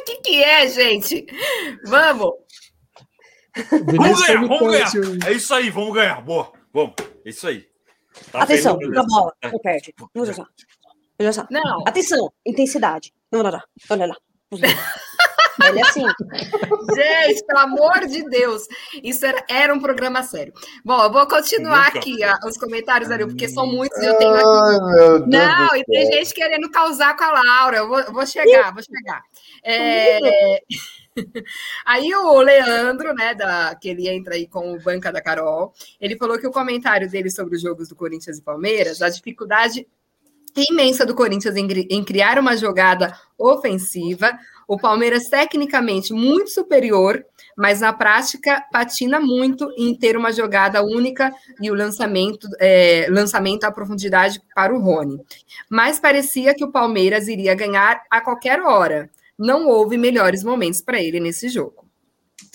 [0.00, 1.26] O que, que é, gente?
[1.86, 2.32] Vamos!
[3.70, 4.92] Vamos ganhar, vamos ganhar.
[5.26, 6.20] É isso aí, vamos ganhar.
[6.20, 6.94] Boa, vamos.
[7.24, 7.69] É isso aí.
[8.32, 9.32] Tá Atenção, na bola.
[9.42, 9.94] Não perde.
[10.14, 10.46] Vamos só.
[11.20, 11.46] Olha só.
[11.50, 11.82] Não.
[11.86, 13.12] Atenção, intensidade.
[13.30, 13.62] Não, não, não.
[13.90, 14.16] Olha lá.
[15.68, 16.02] Ele é assim.
[16.96, 18.66] Gente, pelo amor de Deus,
[19.02, 20.52] isso era, era um programa sério.
[20.84, 22.16] Bom, eu vou continuar aqui
[22.46, 24.44] os comentários ali, porque são muitos e eu tenho aqui.
[24.44, 27.76] Ai, Não, e tem gente querendo causar com a Laura.
[27.78, 29.22] Eu vou, eu vou chegar, vou chegar.
[29.64, 30.60] É...
[31.84, 36.16] Aí o Leandro, né, da, que ele entra aí com o Banca da Carol, ele
[36.16, 39.86] falou que o comentário dele sobre os jogos do Corinthians e Palmeiras, a dificuldade
[40.56, 47.24] imensa do Corinthians em, em criar uma jogada ofensiva, o Palmeiras tecnicamente muito superior,
[47.56, 53.64] mas na prática patina muito em ter uma jogada única e o lançamento, é, lançamento
[53.64, 55.20] à profundidade para o Rony.
[55.68, 59.10] Mas parecia que o Palmeiras iria ganhar a qualquer hora.
[59.40, 61.88] Não houve melhores momentos para ele nesse jogo.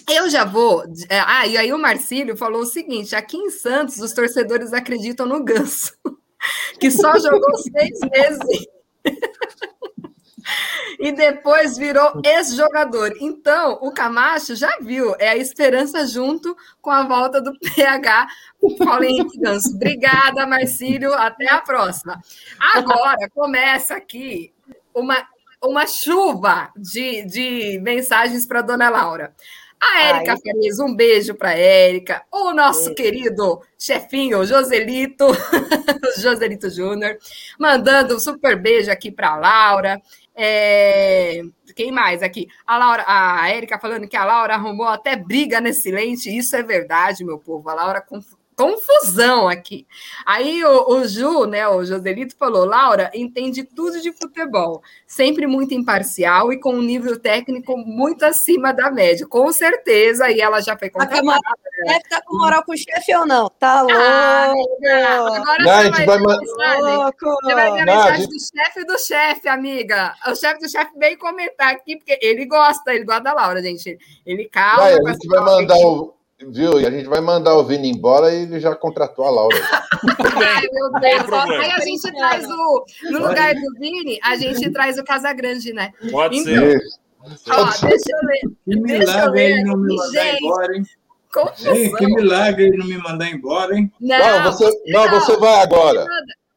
[0.07, 0.83] Eu já vou.
[1.09, 5.25] É, ah, e aí o Marcílio falou o seguinte: aqui em Santos, os torcedores acreditam
[5.25, 5.93] no Ganso,
[6.79, 8.67] que só jogou seis meses.
[10.99, 13.15] e depois virou ex-jogador.
[13.19, 18.27] Então, o Camacho já viu, é a esperança junto com a volta do PH
[18.77, 19.75] Paulo Henrique Ganso.
[19.75, 22.19] Obrigada, Marcílio, até a próxima.
[22.59, 24.53] Agora começa aqui
[24.93, 25.27] uma,
[25.67, 29.33] uma chuva de, de mensagens para dona Laura.
[29.79, 32.23] A Érica Farias, um beijo para a Érica.
[32.31, 32.95] O nosso beijo.
[32.95, 35.27] querido chefinho, Joselito,
[36.17, 37.17] Joselito Júnior,
[37.59, 40.01] mandando um super beijo aqui para a Laura.
[40.35, 41.41] É...
[41.75, 42.47] Quem mais aqui?
[42.65, 46.35] A Laura, a Érica falando que a Laura arrumou até briga nesse lente.
[46.35, 47.69] Isso é verdade, meu povo.
[47.69, 48.01] A Laura
[48.55, 49.85] confusão aqui.
[50.25, 55.73] Aí o, o, Ju, né, o Joselito falou, Laura entende tudo de futebol, sempre muito
[55.73, 60.77] imparcial e com um nível técnico muito acima da média, com certeza, e ela já
[60.77, 61.23] foi contratada.
[61.23, 61.39] Né?
[61.85, 63.49] Deve estar com moral com o chefe ou não?
[63.59, 63.97] Tá louco!
[63.97, 64.53] Ah,
[65.35, 70.13] agora não, você, vai vai você vai ver a mensagem do chefe do chefe, amiga.
[70.27, 73.97] O chefe do chefe veio comentar aqui, porque ele gosta, ele gosta da Laura, gente.
[74.25, 74.85] Ele calma.
[74.85, 76.81] A gente vai mandar o Viu?
[76.81, 79.55] E a gente vai mandar o Vini embora e ele já contratou a Laura.
[80.35, 81.31] Ai, meu Deus.
[81.31, 82.85] Aí a gente traz o.
[83.03, 85.93] No lugar do Vini, a gente traz o Casagrande, né?
[86.11, 86.81] Pode então, ser.
[87.49, 88.41] Ó, deixa eu ler.
[88.65, 90.83] Que milagre ele não me mandar gente, embora, hein?
[91.65, 93.91] Ei, que milagre ele não me mandar embora, hein?
[93.99, 96.05] Não, não você, não, não, você vai agora.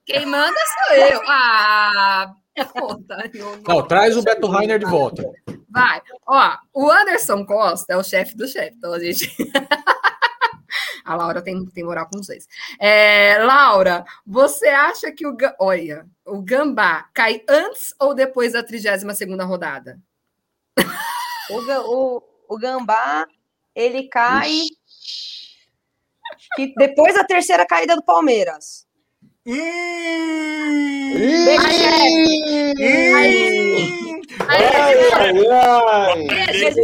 [0.05, 1.21] Quem manda sou eu.
[1.29, 2.35] Ah,
[3.67, 5.23] não, traz o Beto Rainer de volta.
[5.69, 6.01] Vai.
[6.27, 9.35] Ó, o Anderson Costa é o chefe do chefe, então a gente.
[11.05, 12.47] a Laura tem, tem moral com vocês.
[12.79, 15.37] É, Laura, você acha que o.
[15.59, 19.03] Olha, o Gambá cai antes ou depois da 32
[19.47, 19.99] rodada?
[21.51, 23.27] O, o, o Gambá,
[23.75, 24.63] ele cai.
[26.55, 28.87] Que depois da terceira caída do Palmeiras.
[29.23, 29.38] Hum, Ai, ai, ai.
[29.49, 29.63] Beijo,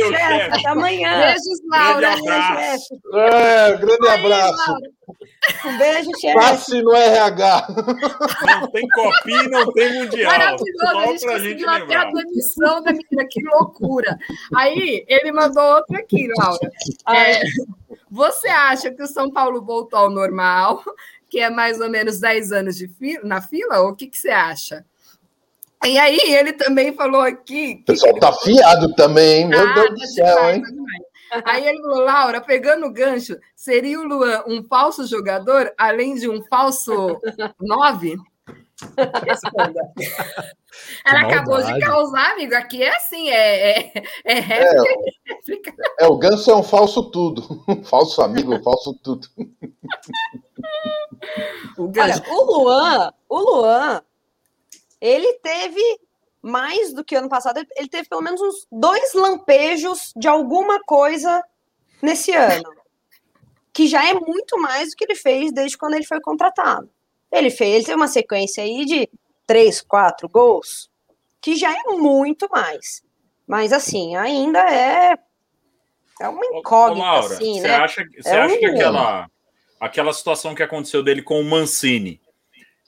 [0.09, 0.49] chefe.
[0.51, 1.21] Até amanhã.
[1.21, 2.17] Beijos, Laura.
[2.17, 2.95] Grande abraço.
[3.12, 4.77] É, grande abraço.
[5.67, 6.35] Um beijo, chefe.
[6.35, 7.67] Passe no RH.
[8.47, 10.33] Não tem copinho, não tem mundial.
[10.33, 10.79] Maravilhoso.
[10.79, 13.27] Só a gente conseguiu até a demissão da menina.
[13.31, 14.19] Que loucura.
[14.57, 16.71] Aí, ele mandou outra aqui, Laura.
[17.11, 17.43] É,
[18.11, 20.83] você acha que o São Paulo voltou ao normal?
[21.35, 23.80] Que é mais ou menos 10 anos de fila, na fila?
[23.80, 24.87] Ou o que, que você acha?
[25.85, 27.80] E aí ele também falou aqui.
[27.82, 29.49] O pessoal tá fiado também, hein?
[29.49, 30.62] Meu ah, Deus do céu, demais, hein?
[31.45, 36.28] Aí ele falou, Laura, pegando o gancho, seria o Luan um falso jogador, além de
[36.28, 37.20] um falso
[37.61, 38.16] nove?
[39.26, 39.80] Responda.
[41.05, 42.55] Ela acabou de causar, amigo.
[42.55, 43.93] Aqui é assim, é, é,
[44.24, 45.74] é réplica.
[45.99, 47.61] É, é, o ganso é um falso tudo.
[47.66, 49.27] Um falso amigo, um falso tudo.
[51.77, 54.03] O Olha, o Luan, o Luan
[55.01, 55.82] ele teve
[56.41, 61.43] mais do que ano passado, ele teve pelo menos uns dois lampejos de alguma coisa
[62.01, 62.70] nesse ano.
[63.73, 66.89] Que já é muito mais do que ele fez desde quando ele foi contratado.
[67.31, 69.09] Ele fez, ele teve uma sequência aí de
[69.47, 70.91] três, quatro gols,
[71.41, 73.03] que já é muito mais.
[73.47, 75.19] Mas assim, ainda é
[76.20, 77.77] é uma incógnita, Ô, Laura, assim, você né?
[77.77, 78.59] Acha, você é acha um...
[78.59, 79.31] que aquela,
[79.85, 82.20] aquela situação que aconteceu dele com o Mancini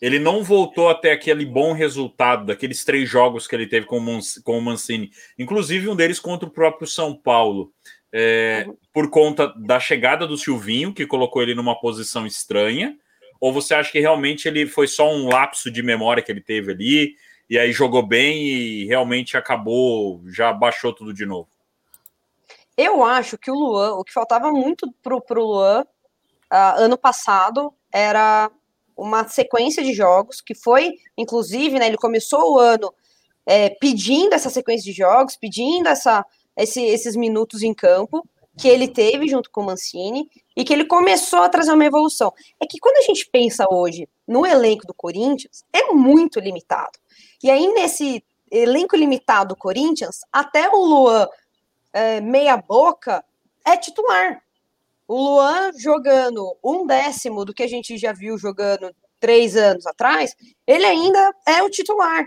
[0.01, 4.60] ele não voltou até aquele bom resultado daqueles três jogos que ele teve com, o
[4.60, 7.73] Mancini, inclusive um deles contra o próprio São Paulo,
[8.12, 12.97] é, por conta da chegada do Silvinho, que colocou ele numa posição estranha,
[13.40, 16.73] ou você acha que realmente ele foi só um lapso de memória que ele teve
[16.73, 17.16] ali,
[17.48, 21.48] e aí jogou bem e realmente acabou, já baixou tudo de novo?
[22.77, 25.86] Eu acho que o Luan, o que faltava muito pro, pro Luan
[26.52, 28.51] uh, ano passado era
[28.97, 32.93] uma sequência de jogos que foi, inclusive, né, ele começou o ano
[33.44, 36.24] é, pedindo essa sequência de jogos, pedindo essa,
[36.56, 38.27] esse, esses minutos em campo
[38.59, 42.32] que ele teve junto com o Mancini e que ele começou a trazer uma evolução.
[42.59, 46.98] É que quando a gente pensa hoje no elenco do Corinthians, é muito limitado.
[47.43, 51.28] E aí, nesse elenco limitado do Corinthians, até o Luan
[51.93, 53.23] é, meia boca
[53.64, 54.43] é titular.
[55.09, 60.35] O Luan jogando um décimo do que a gente já viu jogando três anos atrás,
[60.66, 62.24] ele ainda é o titular.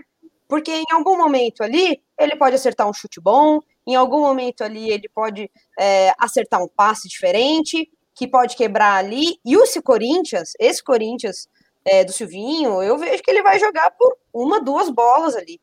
[0.48, 4.90] Porque em algum momento ali, ele pode acertar um chute bom, em algum momento ali
[4.90, 9.38] ele pode é, acertar um passe diferente, que pode quebrar ali.
[9.44, 11.48] E o Corinthians, esse Corinthians
[11.84, 15.60] é, do Silvinho, eu vejo que ele vai jogar por uma, duas bolas ali.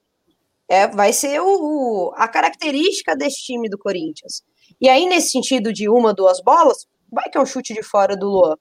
[0.69, 4.43] É, vai ser o, o, a característica desse time do Corinthians.
[4.81, 8.15] E aí, nesse sentido de uma, duas bolas, vai que é um chute de fora
[8.15, 8.55] do Luan.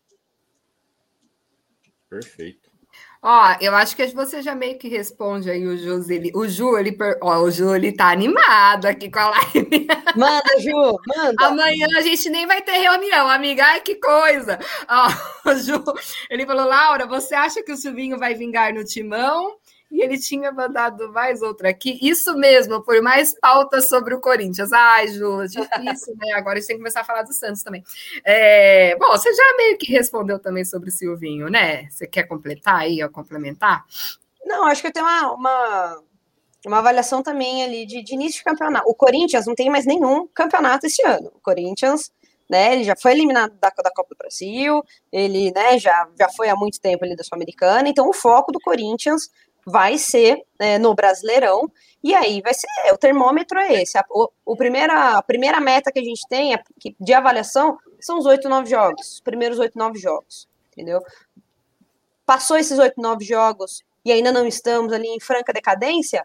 [2.08, 2.66] Perfeito.
[3.22, 6.00] Ó, eu acho que você já meio que responde aí o Ju.
[6.12, 9.86] Ele, o Ju, ele, ó, o Ju, ele tá animado aqui com a live.
[10.16, 11.46] Manda, Ju, manda.
[11.46, 13.64] Amanhã a gente nem vai ter reunião, amiga.
[13.64, 14.58] Ai, que coisa.
[14.88, 15.08] Ó,
[15.50, 15.82] o Ju,
[16.30, 19.56] ele falou, Laura, você acha que o Silvinho vai vingar no timão?
[19.90, 21.98] E ele tinha mandado mais outra aqui.
[22.02, 24.72] Isso mesmo, por mais pautas sobre o Corinthians.
[24.72, 26.32] Ai, Ju, difícil, né?
[26.34, 27.82] Agora a gente tem que começar a falar do Santos também.
[28.24, 31.88] É, bom, você já meio que respondeu também sobre o Silvinho, né?
[31.90, 33.84] Você quer completar aí, ou complementar?
[34.44, 36.02] Não, acho que eu tenho uma, uma,
[36.66, 38.88] uma avaliação também ali de, de início de campeonato.
[38.88, 41.32] O Corinthians não tem mais nenhum campeonato esse ano.
[41.34, 42.10] O Corinthians
[42.48, 42.74] né?
[42.74, 46.56] Ele já foi eliminado da, da Copa do Brasil, ele, né, já, já foi há
[46.56, 49.28] muito tempo ali da Sul-Americana, então o foco do Corinthians
[49.66, 51.70] vai ser é, no Brasileirão,
[52.02, 55.90] e aí vai ser, o termômetro é esse, a, o, o, primeira, a primeira meta
[55.90, 59.58] que a gente tem é, que, de avaliação são os oito, nove jogos, os primeiros
[59.58, 61.02] oito, nove jogos, entendeu?
[62.24, 66.24] Passou esses oito, nove jogos e ainda não estamos ali em franca decadência,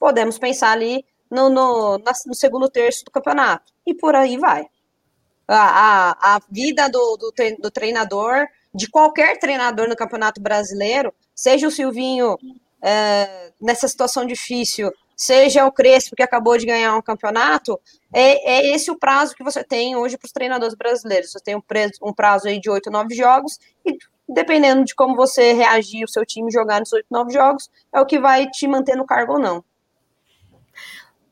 [0.00, 1.96] podemos pensar ali no, no,
[2.26, 4.66] no segundo terço do campeonato, e por aí vai.
[5.46, 11.66] A, a, a vida do, do, do treinador, de qualquer treinador no Campeonato Brasileiro, seja
[11.66, 12.36] o Silvinho
[12.82, 17.78] é, nessa situação difícil, seja o Crespo que acabou de ganhar um campeonato,
[18.12, 21.32] é, é esse o prazo que você tem hoje para os treinadores brasileiros.
[21.32, 21.62] Você tem um,
[22.02, 26.24] um prazo aí de oito, nove jogos, e dependendo de como você reagir, o seu
[26.24, 29.38] time jogar nos oito, nove jogos, é o que vai te manter no cargo ou
[29.38, 29.64] não.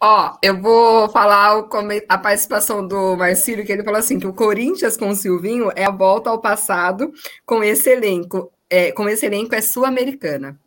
[0.01, 1.67] Ó, eu vou falar
[2.09, 5.85] a participação do Marcílio, que ele falou assim: que o Corinthians com o Silvinho é
[5.85, 7.13] a volta ao passado
[7.45, 8.53] com esse elenco.
[8.71, 10.61] É, com esse elenco é sul-americana.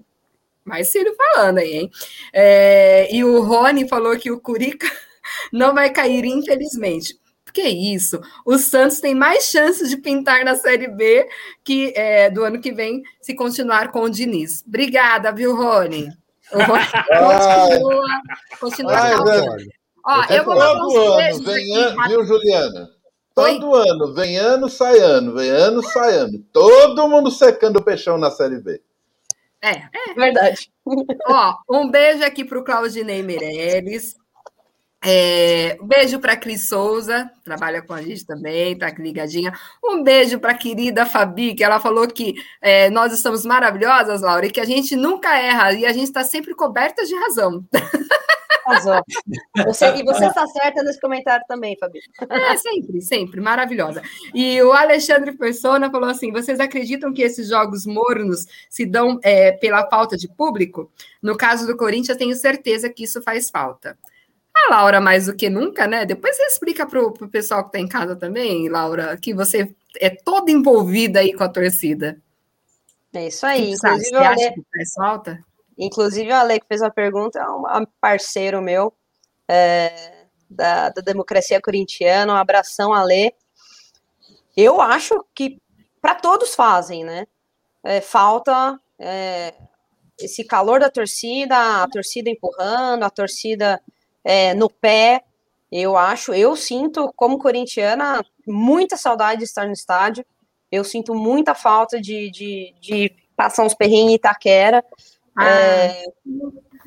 [0.66, 1.92] Marcílio falando aí, hein?
[2.34, 4.88] É, e o Rony falou que o Curica
[5.52, 7.20] não vai cair, infelizmente.
[7.54, 8.22] Que isso?
[8.46, 11.28] O Santos tem mais chances de pintar na Série B
[11.64, 14.64] que é, do ano que vem se continuar com o Diniz.
[14.66, 16.08] Obrigada, viu, Rony?
[16.54, 16.86] O Rony
[17.20, 18.22] continua,
[18.60, 18.94] continua.
[18.96, 19.16] Ai,
[20.04, 22.08] Ó, eu vou todo ano, vem aqui, an...
[22.08, 22.90] viu, Juliana?
[23.36, 23.90] Todo Oi?
[23.90, 26.44] ano, vem ano, sai ano, vem ano, sai ano.
[26.52, 28.82] Todo mundo secando o peixão na Série B.
[29.62, 30.14] É, é.
[30.16, 30.72] Verdade.
[31.28, 34.16] Ó, um beijo aqui para o Claudinei Meirelles.
[35.04, 39.52] É, um beijo para Cris Souza, trabalha com a gente também, tá aqui ligadinha.
[39.84, 44.46] Um beijo para a querida Fabi, que ela falou que é, nós estamos maravilhosas, Laura,
[44.46, 47.66] e que a gente nunca erra e a gente está sempre coberta de razão.
[48.72, 49.04] Arrasou.
[49.66, 52.00] Você, e você está certa nesse comentário também, Fabi.
[52.30, 54.02] É, sempre, sempre, maravilhosa.
[54.34, 59.52] E o Alexandre Persona falou assim: vocês acreditam que esses jogos mornos se dão é,
[59.52, 60.92] pela falta de público?
[61.22, 63.98] No caso do Corinthians, tenho certeza que isso faz falta.
[64.56, 66.06] A Laura, mais do que nunca, né?
[66.06, 70.10] Depois você explica para o pessoal que está em casa também, Laura, que você é
[70.10, 72.22] toda envolvida aí com a torcida.
[73.14, 73.72] É isso aí.
[73.72, 75.46] Inclusive, você acha que faz falta?
[75.82, 78.94] Inclusive, o Ale que fez a pergunta é um parceiro meu
[79.48, 82.34] é, da, da, democracia corintiana.
[82.34, 83.34] Um abração, Ale.
[84.56, 85.60] Eu acho que
[86.00, 87.26] para todos fazem, né?
[87.84, 89.56] É, falta é,
[90.20, 93.82] esse calor da torcida, a torcida empurrando, a torcida
[94.24, 95.24] é, no pé.
[95.72, 100.24] Eu acho, eu sinto, como corintiana, muita saudade de estar no estádio.
[100.72, 104.86] Eu sinto muita falta de, de, de passar uns perrinhos em Itaquera.
[105.36, 105.48] Ah.
[105.48, 106.06] É,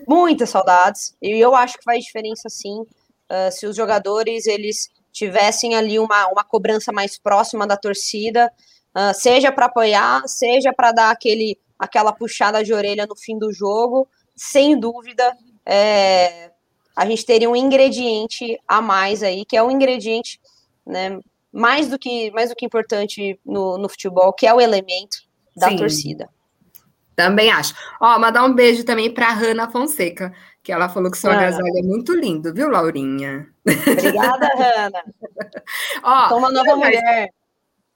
[0.06, 1.16] muitas saudades.
[1.20, 6.26] E eu acho que faz diferença sim uh, se os jogadores eles tivessem ali uma,
[6.28, 8.52] uma cobrança mais próxima da torcida,
[8.94, 13.52] uh, seja para apoiar, seja para dar aquele, aquela puxada de orelha no fim do
[13.52, 15.36] jogo, sem dúvida.
[15.64, 16.50] É,
[16.96, 20.40] a gente teria um ingrediente a mais aí, que é um ingrediente
[20.84, 21.18] né,
[21.52, 25.18] mais, do que, mais do que importante no, no futebol, que é o elemento
[25.56, 25.76] da Sim.
[25.76, 26.28] torcida.
[27.16, 27.74] Também acho.
[28.00, 30.32] Ó, mandar um beijo também para Hanna Fonseca,
[30.62, 33.48] que ela falou que seu agasalho é muito lindo, viu, Laurinha?
[33.66, 35.02] Obrigada, Hanna.
[36.02, 37.30] Ó, Sou uma nova mulher.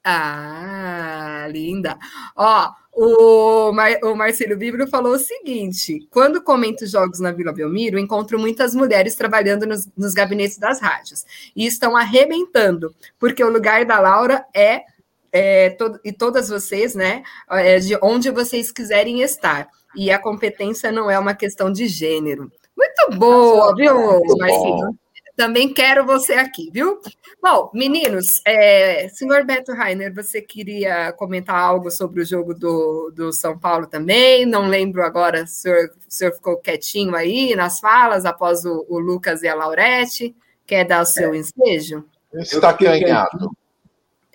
[0.03, 1.97] Ah, linda.
[2.35, 7.99] Ó, o, Mar, o Marcelo Bíblio falou o seguinte: quando comento jogos na Vila Belmiro,
[7.99, 11.25] encontro muitas mulheres trabalhando nos, nos gabinetes das rádios
[11.55, 14.83] e estão arrebentando, porque o lugar da Laura é
[15.31, 19.67] é, to e todas vocês, né, é, de onde vocês quiserem estar.
[19.95, 22.51] E a competência não é uma questão de gênero.
[22.77, 24.97] Muito boa, viu, Marcinho?
[25.35, 26.99] Também quero você aqui, viu?
[27.41, 33.31] Bom, meninos, é, senhor Beto Rainer, você queria comentar algo sobre o jogo do, do
[33.31, 34.45] São Paulo também?
[34.45, 38.99] Não lembro agora, o senhor, o senhor ficou quietinho aí nas falas após o, o
[38.99, 40.35] Lucas e a Laurete.
[40.67, 41.37] Quer dar o seu é.
[41.37, 42.03] ensejo?
[42.33, 43.49] Está acanhado.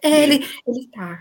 [0.04, 1.18] É, ele está.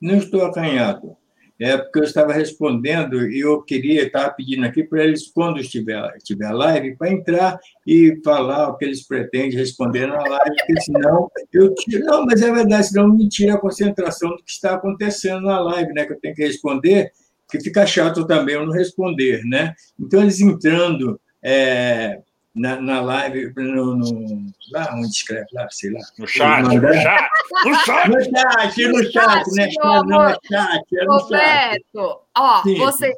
[0.00, 1.16] Não estou acanhado
[1.62, 6.12] é porque eu estava respondendo e eu queria, estava pedindo aqui para eles, quando estiver,
[6.16, 11.30] estiver live, para entrar e falar o que eles pretendem responder na live, porque senão
[11.52, 12.04] eu tiro.
[12.04, 15.92] Não, mas é verdade, senão me tira a concentração do que está acontecendo na live,
[15.92, 16.04] né?
[16.04, 17.12] Que eu tenho que responder,
[17.48, 19.72] que fica chato também eu não responder, né?
[20.00, 21.20] Então, eles entrando.
[21.40, 22.20] É,
[22.54, 26.00] na, na live, no, no, lá onde escreve, lá, sei lá.
[26.18, 27.28] No chat, no chat,
[27.64, 28.08] no chat.
[28.08, 29.68] No chat, no chat, né?
[30.06, 32.78] Não, é chat, é no Roberto, ó, Sim.
[32.78, 33.12] você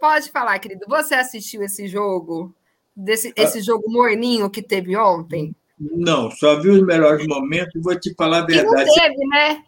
[0.00, 2.54] pode falar, querido, você assistiu esse jogo,
[2.94, 3.42] desse, ah.
[3.42, 5.54] esse jogo morninho que teve ontem?
[5.78, 8.82] Não, só vi os melhores momentos, vou te falar a verdade.
[8.82, 9.64] E não teve, né?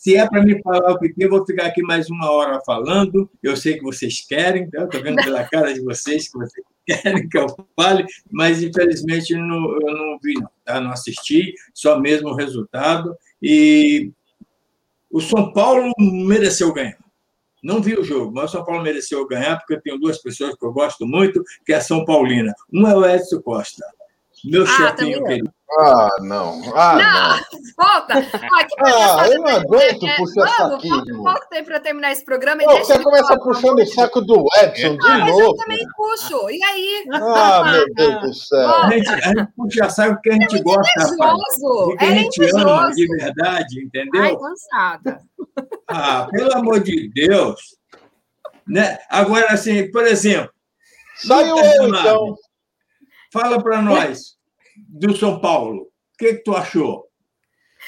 [0.00, 3.30] Se é para me falar o que eu vou ficar aqui mais uma hora falando.
[3.42, 7.28] Eu sei que vocês querem, então, estou vendo pela cara de vocês que vocês querem
[7.28, 7.46] que eu
[7.76, 10.80] fale, mas infelizmente não, eu não vi, não, tá?
[10.80, 13.14] não assisti, só mesmo o resultado.
[13.42, 14.10] E
[15.10, 16.96] o São Paulo mereceu ganhar.
[17.62, 20.56] Não vi o jogo, mas o São Paulo mereceu ganhar, porque eu tenho duas pessoas
[20.56, 22.54] que eu gosto muito, que é a São Paulina.
[22.72, 23.84] Um é o Edson Costa,
[24.44, 25.50] meu ah, chefinho querido.
[25.78, 26.60] Ah, não.
[26.74, 27.28] Ah, não.
[27.28, 27.60] não.
[27.78, 28.14] Volta.
[28.78, 31.22] Ah, eu não aguento é, puxar saquinho.
[31.22, 32.62] Quanto tempo para terminar esse programa?
[32.62, 35.40] Pô, você começa puxando o saco do Edson de ah, novo.
[35.40, 36.50] eu também puxo.
[36.50, 37.04] E aí?
[37.12, 38.68] Ah, meu Deus do céu.
[38.68, 41.02] A gente, a gente puxa saco porque a gente é gosta.
[41.02, 41.96] Invejoso.
[41.96, 44.22] Que a gente é ama de verdade, entendeu?
[44.22, 45.20] Ai, cansada.
[45.88, 47.60] Ah, pelo amor de Deus.
[48.66, 48.98] Né?
[49.08, 50.50] Agora, assim, por exemplo.
[51.16, 52.36] Saiu eu, então.
[53.32, 54.36] Fala para nós
[54.76, 55.82] do São Paulo.
[55.82, 57.08] O que, que tu achou?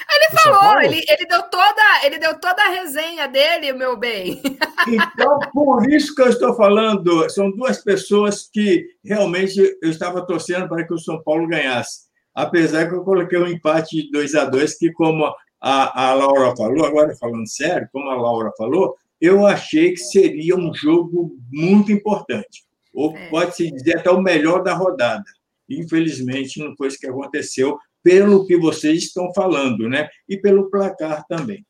[0.09, 4.41] Ele falou, ele, ele, deu toda, ele deu toda a resenha dele, meu bem.
[4.85, 10.67] Então, por isso que eu estou falando, são duas pessoas que realmente eu estava torcendo
[10.67, 12.09] para que o São Paulo ganhasse.
[12.35, 16.53] Apesar que eu coloquei um empate de 2 a 2 que, como a, a Laura
[16.53, 21.89] falou, agora falando sério, como a Laura falou, eu achei que seria um jogo muito
[21.89, 23.29] importante ou é.
[23.29, 25.23] pode-se dizer até o melhor da rodada.
[25.69, 30.09] Infelizmente, não foi isso que aconteceu, pelo que vocês estão falando, né?
[30.27, 31.65] E pelo placar também.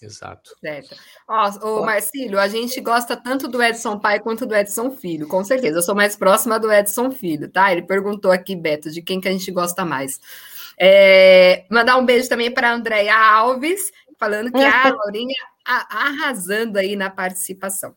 [0.00, 0.50] Exato.
[0.60, 0.94] Certo.
[1.28, 5.42] Ó, ô Marcílio, a gente gosta tanto do Edson pai quanto do Edson filho, com
[5.42, 5.78] certeza.
[5.78, 7.72] Eu sou mais próxima do Edson filho, tá?
[7.72, 10.20] Ele perguntou aqui, Beto, de quem que a gente gosta mais.
[10.78, 15.34] É, mandar um beijo também para a Andréia Alves, falando que a Laurinha
[15.64, 17.96] arrasando aí na participação.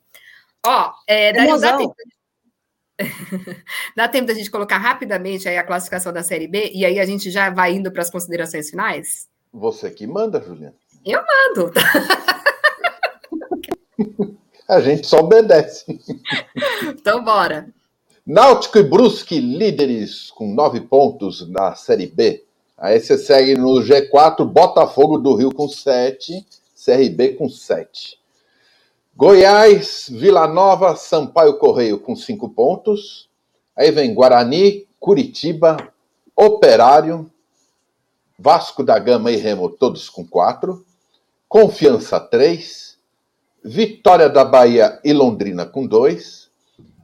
[0.65, 1.95] Ó, é, daí dá tempo,
[3.95, 7.05] Dá tempo da gente colocar rapidamente aí a classificação da Série B e aí a
[7.05, 9.27] gente já vai indo para as considerações finais?
[9.53, 10.75] Você que manda, Juliana.
[11.05, 11.71] Eu mando.
[14.67, 15.85] a gente só obedece.
[16.83, 17.69] Então, bora.
[18.25, 22.43] Náutico e Brusque, líderes com nove pontos na Série B.
[22.77, 26.45] Aí você segue no G4, Botafogo do Rio com sete,
[26.75, 28.19] CRB com sete.
[29.17, 33.27] Goiás, Vila Nova, Sampaio Correio com cinco pontos.
[33.75, 35.75] Aí vem Guarani, Curitiba,
[36.35, 37.27] Operário,
[38.37, 40.85] Vasco da Gama e Remo, todos com quatro.
[41.49, 42.99] Confiança, três.
[43.65, 46.51] Vitória da Bahia e Londrina com dois.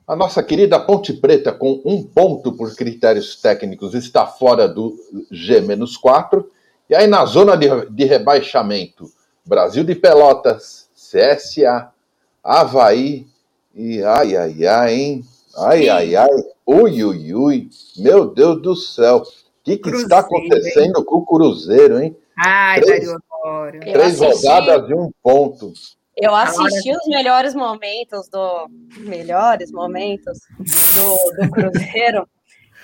[0.08, 4.96] A nossa querida Ponte Preta, com um ponto por critérios técnicos, está fora do
[5.32, 6.46] G-4.
[6.92, 9.12] E aí, na zona de, de rebaixamento,
[9.44, 11.92] Brasil de Pelotas, CSA,
[12.44, 13.26] Havaí
[13.74, 15.24] e ai, ai, ai, hein?
[15.58, 16.30] Ai, ai, ai,
[16.66, 19.18] ui, ui, ui, meu Deus do céu.
[19.18, 19.24] O
[19.64, 21.06] que, que está acontecendo hein?
[21.06, 22.16] com o Cruzeiro, hein?
[22.38, 23.10] Ai, três,
[23.80, 25.72] três rodadas de um ponto.
[26.16, 28.68] Eu assisti os melhores momentos do
[29.00, 32.28] melhores momentos do, do Cruzeiro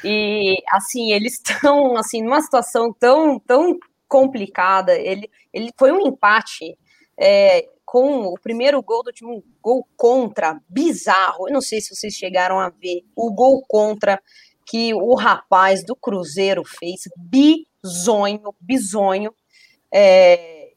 [0.03, 3.77] e assim eles estão assim numa situação tão tão
[4.07, 4.97] complicada.
[4.97, 6.77] Ele ele foi um empate
[7.19, 11.47] é, com o primeiro gol do time, um gol contra, bizarro.
[11.47, 14.21] Eu não sei se vocês chegaram a ver o gol contra
[14.63, 19.33] que o rapaz do Cruzeiro fez, bizonho, bizonho.
[19.91, 20.69] É,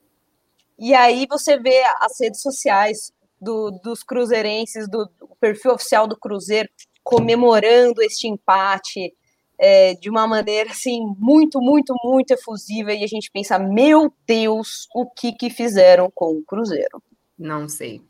[0.79, 6.19] e aí você vê as redes sociais do, dos cruzeirenses, do, do, perfil oficial do
[6.19, 6.71] Cruzeiro,
[7.05, 9.13] comemorando este empate
[9.59, 14.89] é, de uma maneira assim muito, muito, muito efusiva e a gente pensa, meu Deus,
[14.95, 17.03] o que que fizeram com o Cruzeiro?
[17.39, 18.01] Não sei.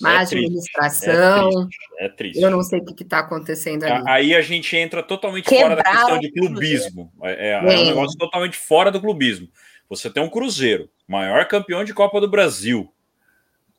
[0.00, 1.48] má administração.
[1.48, 2.42] É triste, é triste.
[2.42, 4.04] Eu não sei o que está acontecendo ali.
[4.06, 7.12] Aí a gente entra totalmente Quebrar fora da questão de clubismo.
[7.22, 9.48] É, é, é um negócio totalmente fora do clubismo.
[9.88, 12.92] Você tem um Cruzeiro, maior campeão de Copa do Brasil.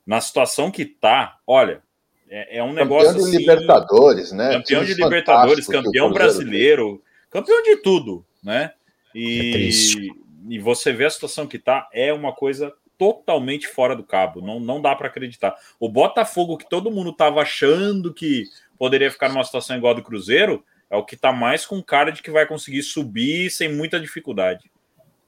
[0.06, 1.84] Na situação que tá, olha,
[2.30, 3.10] é, é um negócio.
[3.10, 4.54] Campeão de assim, Libertadores, né?
[4.54, 8.74] Campeão de Libertadores, campeão brasileiro, campeão de tudo, né?
[9.14, 9.70] E,
[10.10, 14.42] é e você vê a situação que tá, é uma coisa totalmente fora do cabo.
[14.42, 15.56] Não, não dá para acreditar.
[15.80, 18.46] O Botafogo, que todo mundo estava achando que
[18.78, 22.12] poderia ficar numa situação igual a do Cruzeiro, é o que está mais com cara
[22.12, 24.70] de que vai conseguir subir sem muita dificuldade.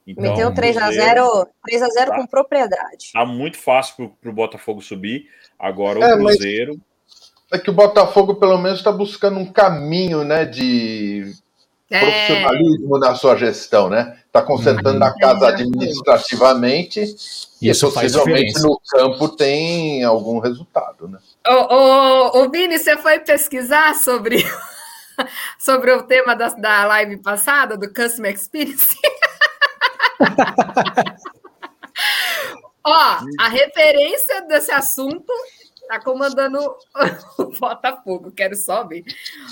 [0.06, 3.12] Então, Meteu 3 a 0 3 a 0 tá, com propriedade.
[3.12, 5.28] Tá muito fácil para o Botafogo subir.
[5.58, 6.80] Agora o é, Cruzeiro.
[7.52, 11.32] É que o Botafogo, pelo menos, está buscando um caminho né, de
[11.92, 12.00] é.
[12.00, 14.18] profissionalismo na sua gestão, né?
[14.26, 17.04] Está concentrando a casa administrativamente
[17.60, 21.18] e Isso possivelmente no campo tem algum resultado, né?
[21.46, 24.42] Ô, ô, ô Vini, você foi pesquisar sobre,
[25.60, 28.96] sobre o tema da, da live passada, do Customer Experience?
[32.84, 35.32] Ó, a referência desse assunto
[35.86, 36.58] tá comandando
[37.38, 39.04] o Botafogo, quero só ver.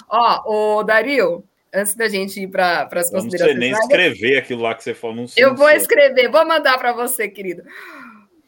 [0.08, 3.40] Ó, o Dario, antes da gente ir para as considerações.
[3.40, 5.16] Não sei nem escrever aquilo lá que você falou.
[5.16, 7.62] Não sei, eu vou escrever, vou mandar para você, querido.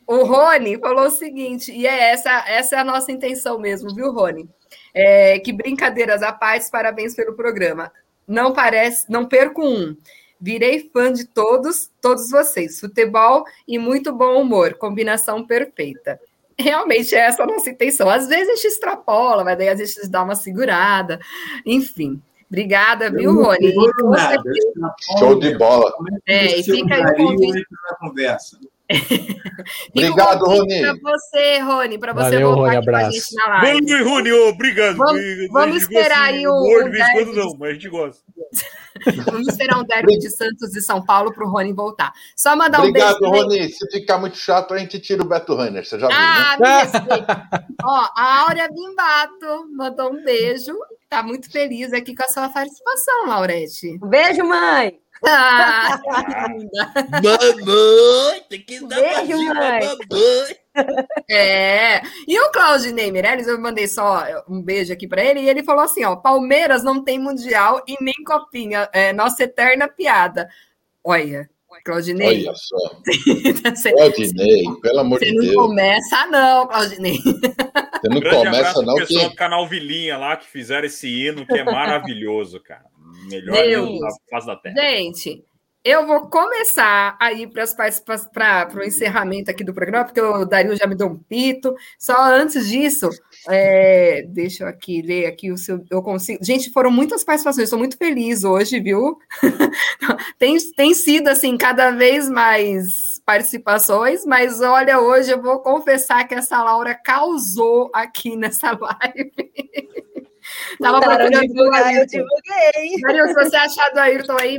[0.07, 4.13] O Rony falou o seguinte, e é essa, essa é a nossa intenção mesmo, viu,
[4.13, 4.49] Rony?
[4.93, 7.91] É, que brincadeiras à paz, parabéns pelo programa.
[8.27, 9.97] Não parece, não perco um.
[10.41, 12.81] Virei fã de todos, todos vocês.
[12.81, 16.21] Futebol e muito bom humor, combinação perfeita.
[16.59, 18.09] Realmente é essa a nossa intenção.
[18.09, 21.21] Às vezes a gente extrapola, mas daí às vezes a gente dá uma segurada.
[21.65, 22.21] Enfim,
[22.53, 23.73] Obrigada, viu, Rony?
[25.19, 25.91] Show de bola.
[26.27, 27.67] É, e fica aí o convite.
[27.83, 28.59] Na conversa.
[29.91, 30.81] Obrigado, Rony.
[30.81, 33.05] Para você, Rony, para você Valeu, voltar Rony, abraço.
[33.05, 33.87] com a gente na live.
[33.87, 34.97] Valeu, Rony, obrigado.
[34.97, 36.53] Vamos, vamos esperar aí o.
[36.53, 38.23] Humor, de não, mas a gente gosta.
[39.27, 42.13] vamos esperar um derby de Santos e São Paulo para o Rony voltar.
[42.37, 43.35] Só mandar um obrigado, beijo.
[43.35, 43.73] Obrigado, Rony.
[43.73, 45.85] Se ficar muito chato, a gente tira o Beto Runner.
[45.85, 46.85] Você já viu, ah, né?
[46.85, 50.73] me Ó, a Áurea Bimbato mandou um beijo.
[51.09, 53.99] Tá muito feliz aqui com a sua participação, Laurete.
[53.99, 55.02] beijo, mãe.
[55.25, 56.01] Ah,
[57.23, 59.55] mamãe, tem que dar Beijo, mãe.
[59.55, 60.57] mamãe.
[61.31, 62.01] É.
[62.27, 65.85] E o Claudinei Meirelles, eu mandei só um beijo aqui para ele, e ele falou
[65.85, 68.89] assim: ó, Palmeiras não tem mundial e nem copinha.
[68.91, 70.49] É nossa eterna piada.
[71.05, 71.49] Olha,
[71.85, 72.47] Claudinei.
[72.47, 72.77] Olha só.
[73.97, 75.47] Claudinei, pelo amor de Deus.
[75.47, 77.19] Você não começa, não, Claudinei.
[77.19, 78.95] Você não Grande começa, não.
[78.95, 79.31] O pessoal que...
[79.31, 82.92] do canal Vilinha lá que fizeram esse hino que é maravilhoso, cara.
[83.29, 84.75] Melhor hino da face da terra.
[84.81, 85.45] Gente,
[85.85, 90.95] eu vou começar aí para o encerramento aqui do programa, porque o Dario já me
[90.95, 91.75] deu um pito.
[91.99, 93.11] Só antes disso,
[93.49, 95.85] é, deixa eu aqui ler aqui o seu.
[95.91, 96.39] Eu consigo.
[96.45, 99.19] Gente, foram muitas participações, estou muito feliz hoje, viu?
[100.39, 106.35] tem, tem sido assim, cada vez mais participações, mas olha, hoje eu vou confessar que
[106.35, 109.33] essa Laura causou aqui nessa live.
[110.81, 113.01] Tava procurando divulgar, eu divulguei.
[113.03, 114.59] Maria, se você achar do Ayrton aí,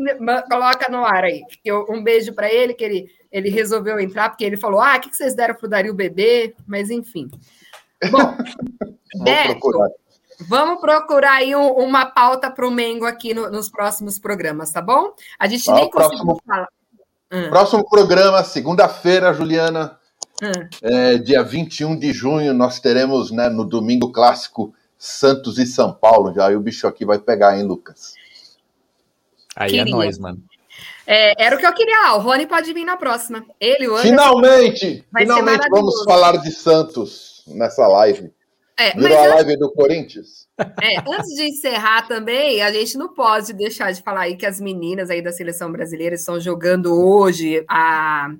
[0.49, 1.41] coloca no ar aí.
[1.63, 5.01] Eu, um beijo para ele, que ele, ele resolveu entrar, porque ele falou: ah, o
[5.01, 6.55] que vocês deram pro Dario beber?
[6.65, 7.29] Mas enfim.
[8.09, 8.37] Bom,
[9.23, 9.89] Beto, procurar.
[10.47, 14.81] vamos procurar aí um, uma pauta para o Mengo aqui no, nos próximos programas, tá
[14.81, 15.13] bom?
[15.39, 16.67] A gente ah, nem conseguiu falar.
[17.31, 17.49] Hum.
[17.49, 19.97] Próximo programa, segunda-feira, Juliana,
[20.41, 20.67] hum.
[20.83, 24.73] é, dia 21 de junho, nós teremos né, no domingo clássico
[25.03, 26.33] Santos e São Paulo.
[26.33, 28.13] Já aí o bicho aqui vai pegar, hein, Lucas?
[29.53, 29.93] Aí é Queria.
[29.93, 30.41] é nós, mano.
[31.05, 32.05] É, era o que eu queria.
[32.05, 33.45] Ah, o Rony pode vir na próxima.
[33.59, 35.05] Ele, o Finalmente!
[35.15, 38.31] Finalmente vamos falar de Santos nessa live.
[38.79, 40.47] É, Virou a live do Corinthians?
[40.81, 44.61] É, antes de encerrar também, a gente não pode deixar de falar aí que as
[44.61, 48.33] meninas aí da seleção brasileira estão jogando hoje a,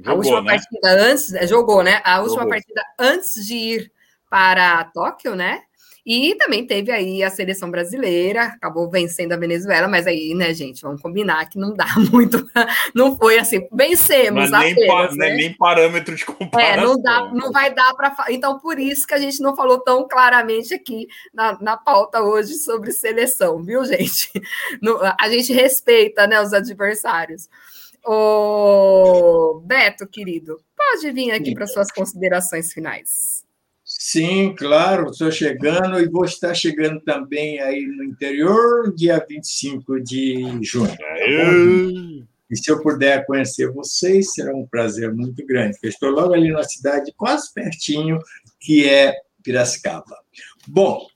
[0.00, 0.50] jogou, a última né?
[0.50, 1.34] partida antes.
[1.34, 2.02] É, jogou, né?
[2.04, 2.48] A última jogou.
[2.48, 3.92] partida antes de ir
[4.28, 5.62] para Tóquio, né?
[6.04, 10.82] E também teve aí a seleção brasileira, acabou vencendo a Venezuela, mas aí, né, gente,
[10.82, 12.46] vamos combinar que não dá muito,
[12.94, 15.34] não foi assim, vencemos mas nem, apenas, né?
[15.34, 16.82] nem parâmetro de comparação.
[16.82, 18.14] É, não, dá, não vai dar para...
[18.30, 22.54] Então, por isso que a gente não falou tão claramente aqui na, na pauta hoje
[22.54, 24.30] sobre seleção, viu, gente?
[24.80, 27.48] No, a gente respeita, né, os adversários.
[28.04, 33.44] O Beto, querido, pode vir aqui para suas considerações finais.
[34.02, 40.58] Sim, claro, estou chegando e vou estar chegando também aí no interior, dia 25 de
[40.62, 40.96] junho.
[40.96, 41.04] Tá
[42.50, 45.76] e se eu puder conhecer vocês, será um prazer muito grande.
[45.82, 48.18] Eu estou logo ali na cidade, quase pertinho,
[48.58, 50.16] que é Piracicaba.
[50.66, 51.06] Bom,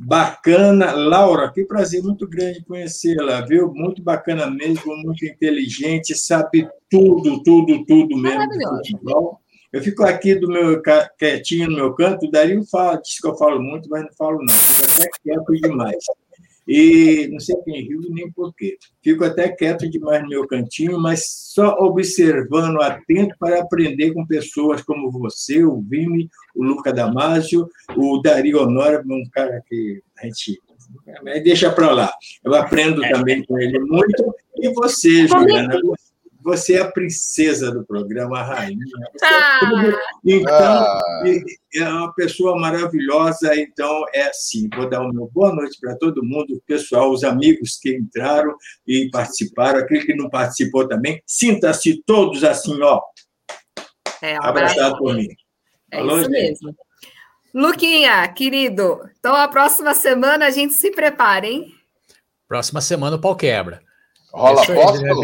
[0.00, 0.92] bacana.
[0.92, 3.70] Laura, que prazer muito grande conhecê-la, viu?
[3.74, 9.40] Muito bacana mesmo, muito inteligente, sabe tudo, tudo, tudo mesmo do futebol.
[9.76, 10.80] Eu fico aqui do meu
[11.18, 14.38] quietinho no meu canto, o Dario fala, diz que eu falo muito, mas não falo
[14.38, 16.02] não, fico até quieto demais.
[16.66, 18.78] E não sei quem riu nem porquê.
[19.04, 24.82] Fico até quieto demais no meu cantinho, mas só observando, atento para aprender com pessoas
[24.82, 30.58] como você, o Vini, o Luca Damasio, o Dario Honório, um cara que a gente
[31.44, 32.10] deixa para lá.
[32.42, 34.34] Eu aprendo também com ele muito.
[34.56, 36.05] E você, Juliana, você
[36.52, 38.84] é a princesa do programa, a rainha.
[39.22, 39.60] É ah.
[40.24, 41.22] Então, ah.
[41.74, 43.54] é uma pessoa maravilhosa.
[43.56, 44.68] Então, é assim.
[44.74, 48.54] Vou dar uma boa noite para todo mundo, o pessoal, os amigos que entraram
[48.86, 51.22] e participaram, aquele que não participou também.
[51.26, 53.00] Sinta-se todos assim, ó.
[54.22, 55.28] É, um abraçado por mim.
[55.90, 56.42] É Falou, isso gente?
[56.42, 56.76] mesmo.
[57.54, 61.72] Luquinha, querido, então a próxima semana a gente se prepara, hein?
[62.46, 63.80] Próxima semana o pau quebra.
[64.30, 65.22] Rola apóstolo?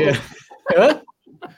[0.75, 1.03] Hã?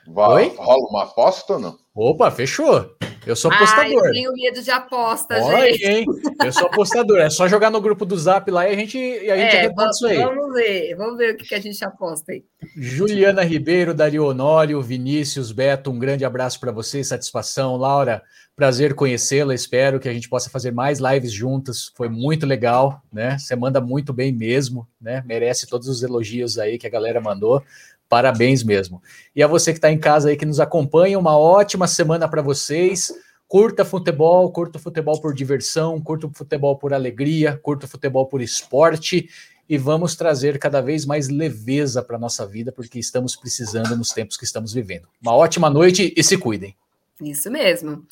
[0.07, 0.55] Vai, Oi?
[0.57, 1.79] Rola uma aposta ou não?
[1.95, 2.97] Opa, fechou.
[3.27, 4.03] Eu sou apostador.
[4.05, 5.87] Ah, eu tenho medo de aposta, Olha gente.
[5.87, 6.07] Aí, hein?
[6.45, 7.19] Eu sou apostador.
[7.19, 9.73] É só jogar no grupo do Zap lá e a gente, e a gente é,
[9.73, 10.19] vamos, isso aí.
[10.19, 12.45] Vamos ver, vamos ver o que, que a gente aposta aí.
[12.77, 17.77] Juliana Ribeiro, Dario Honório, Vinícius, Beto, um grande abraço para vocês, satisfação.
[17.77, 18.23] Laura,
[18.55, 19.55] prazer conhecê-la.
[19.55, 21.91] Espero que a gente possa fazer mais lives juntas.
[21.97, 23.39] Foi muito legal, né?
[23.39, 25.23] Você manda muito bem mesmo, né?
[25.27, 27.63] Merece todos os elogios aí que a galera mandou.
[28.09, 29.03] Parabéns mesmo.
[29.35, 32.43] E a você que está em casa aí que nos acompanha, uma ótima semana para
[32.43, 33.13] vocês.
[33.47, 39.29] Curta futebol, curta futebol por diversão, curta futebol por alegria, curta futebol por esporte
[39.69, 44.37] e vamos trazer cada vez mais leveza para nossa vida, porque estamos precisando nos tempos
[44.37, 45.09] que estamos vivendo.
[45.23, 46.77] Uma ótima noite e se cuidem.
[47.21, 48.05] Isso mesmo.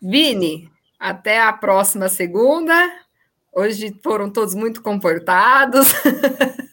[0.00, 2.74] Vini, até a próxima segunda.
[3.52, 5.88] Hoje foram todos muito comportados.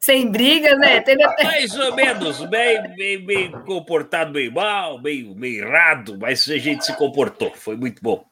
[0.00, 1.00] Sem brigas, né?
[1.00, 1.44] Teve até...
[1.44, 6.86] Mais ou menos, bem, bem, bem comportado, bem mal, bem, bem errado, mas a gente
[6.86, 8.24] se comportou, foi muito bom.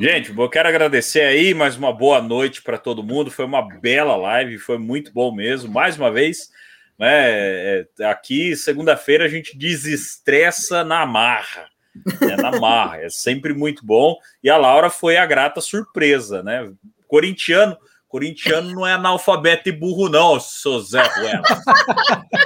[0.00, 3.30] Gente, eu quero agradecer aí mais uma boa noite para todo mundo.
[3.30, 5.72] Foi uma bela live, foi muito bom mesmo.
[5.72, 6.50] Mais uma vez,
[6.98, 7.08] né?
[7.10, 11.68] É, aqui, segunda-feira, a gente desestressa na marra.
[12.22, 14.16] É na marra, é sempre muito bom.
[14.42, 16.70] E a Laura foi a grata surpresa, né?
[17.08, 17.76] Corintiano,
[18.08, 21.42] Corintiano não é analfabeto e burro, não, seu Zé Ruela.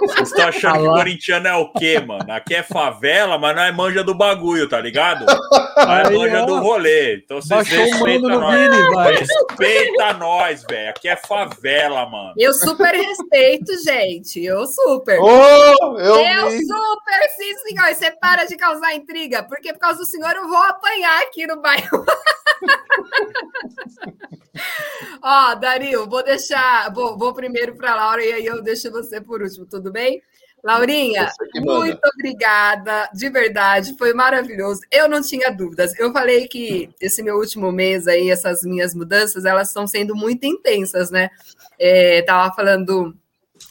[0.01, 2.32] Vocês estão achando que corintiano é o quê, mano?
[2.32, 5.24] Aqui é favela, mas não é manja do bagulho, tá ligado?
[5.24, 7.18] Não é manja do rolê.
[7.18, 8.59] Então vocês respeitam nós.
[8.59, 10.90] Vini, Respeita nós, velho.
[10.90, 12.34] Aqui é favela, mano.
[12.36, 14.44] Eu super respeito, gente.
[14.44, 15.20] Eu super.
[15.20, 17.94] Oh, eu eu super, sim, senhor.
[17.94, 21.62] Você para de causar intriga, porque por causa do senhor eu vou apanhar aqui no
[21.62, 22.05] bairro.
[25.23, 29.20] Ó, Dario, vou deixar, vou, vou primeiro para a Laura e aí eu deixo você
[29.20, 30.23] por último, tudo bem?
[30.62, 34.81] Laurinha, muito obrigada, de verdade, foi maravilhoso.
[34.93, 35.99] Eu não tinha dúvidas.
[35.99, 40.47] Eu falei que esse meu último mês aí, essas minhas mudanças, elas estão sendo muito
[40.47, 41.31] intensas, né?
[41.81, 43.12] É, tava falando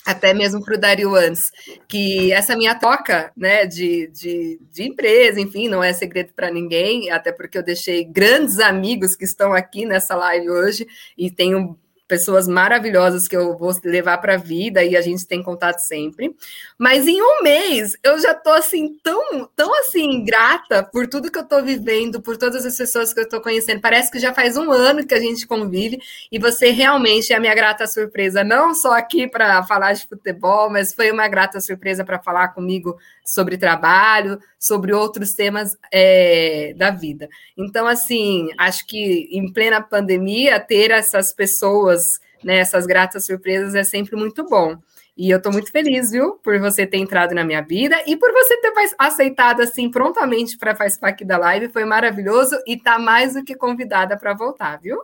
[0.05, 1.51] até mesmo para o Dario antes,
[1.87, 7.11] que essa minha toca né, de, de, de empresa, enfim, não é segredo para ninguém,
[7.11, 10.87] até porque eu deixei grandes amigos que estão aqui nessa live hoje
[11.17, 11.77] e tenho
[12.11, 16.35] pessoas maravilhosas que eu vou levar para a vida e a gente tem contato sempre.
[16.77, 21.39] Mas em um mês eu já tô assim tão, tão assim grata por tudo que
[21.39, 23.79] eu tô vivendo, por todas as pessoas que eu tô conhecendo.
[23.79, 27.39] Parece que já faz um ano que a gente convive e você realmente é a
[27.39, 32.03] minha grata surpresa, não só aqui para falar de futebol, mas foi uma grata surpresa
[32.03, 37.29] para falar comigo sobre trabalho, sobre outros temas é, da vida.
[37.57, 42.03] Então, assim, acho que em plena pandemia, ter essas pessoas,
[42.43, 44.77] né, essas gratas surpresas é sempre muito bom.
[45.15, 48.31] E eu estou muito feliz, viu, por você ter entrado na minha vida e por
[48.31, 51.69] você ter aceitado assim prontamente para participar aqui da live.
[51.69, 54.97] Foi maravilhoso e tá mais do que convidada para voltar, viu?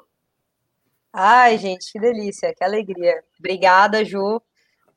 [1.11, 3.23] Ai, gente, que delícia, que alegria.
[3.37, 4.41] Obrigada, Ju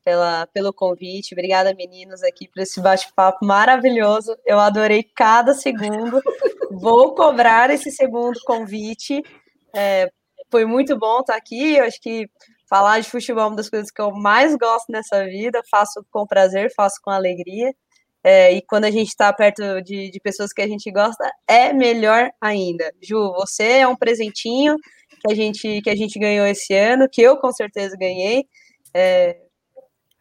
[0.03, 1.33] pela, pelo convite.
[1.33, 4.35] Obrigada, meninos, aqui por esse bate-papo maravilhoso.
[4.45, 6.21] Eu adorei cada segundo.
[6.71, 9.21] Vou cobrar esse segundo convite.
[9.75, 10.11] É,
[10.49, 11.77] foi muito bom estar aqui.
[11.77, 12.29] Eu acho que
[12.69, 15.61] falar de futebol é uma das coisas que eu mais gosto nessa vida.
[15.69, 17.73] Faço com prazer, faço com alegria.
[18.23, 21.73] É, e quando a gente está perto de, de pessoas que a gente gosta, é
[21.73, 22.91] melhor ainda.
[23.01, 24.75] Ju, você é um presentinho
[25.21, 28.45] que a gente, que a gente ganhou esse ano, que eu com certeza ganhei.
[28.93, 29.37] É,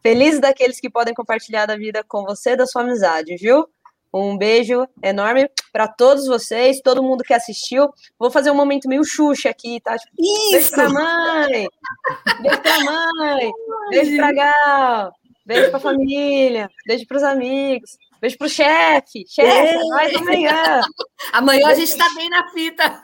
[0.02, 3.68] Feliz daqueles que podem compartilhar da vida com você, da sua amizade, viu?
[4.12, 7.89] Um beijo enorme para todos vocês, todo mundo que assistiu.
[8.18, 9.97] Vou fazer um momento meio Xuxa aqui, tá?
[9.97, 10.12] Tipo,
[10.51, 11.68] beijo pra mãe!
[12.40, 13.51] Beijo pra mãe!
[13.90, 15.12] Beijo pra Gal!
[15.47, 16.68] Beijo pra família!
[16.86, 17.97] Beijo pros amigos!
[18.20, 19.24] Beijo pro chefe!
[19.28, 20.82] Chefe, mais amanhã!
[21.32, 23.01] Amanhã a gente tá bem na fita!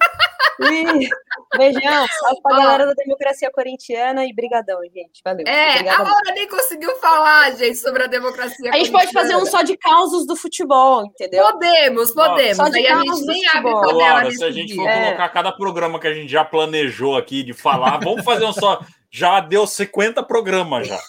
[1.56, 5.20] Beijão, salve pra galera da democracia corintiana e brigadão, gente.
[5.24, 5.46] Valeu.
[5.46, 9.36] É, Obrigada a Laura nem conseguiu falar, gente, sobre a democracia A gente pode fazer
[9.36, 11.44] um só de causos do futebol, entendeu?
[11.44, 12.56] Podemos, podemos.
[12.56, 15.04] Só de Aí a gente nem abre Laura, se a gente for é.
[15.04, 18.80] colocar cada programa que a gente já planejou aqui de falar, vamos fazer um só.
[19.16, 21.00] Já deu 50 programas já.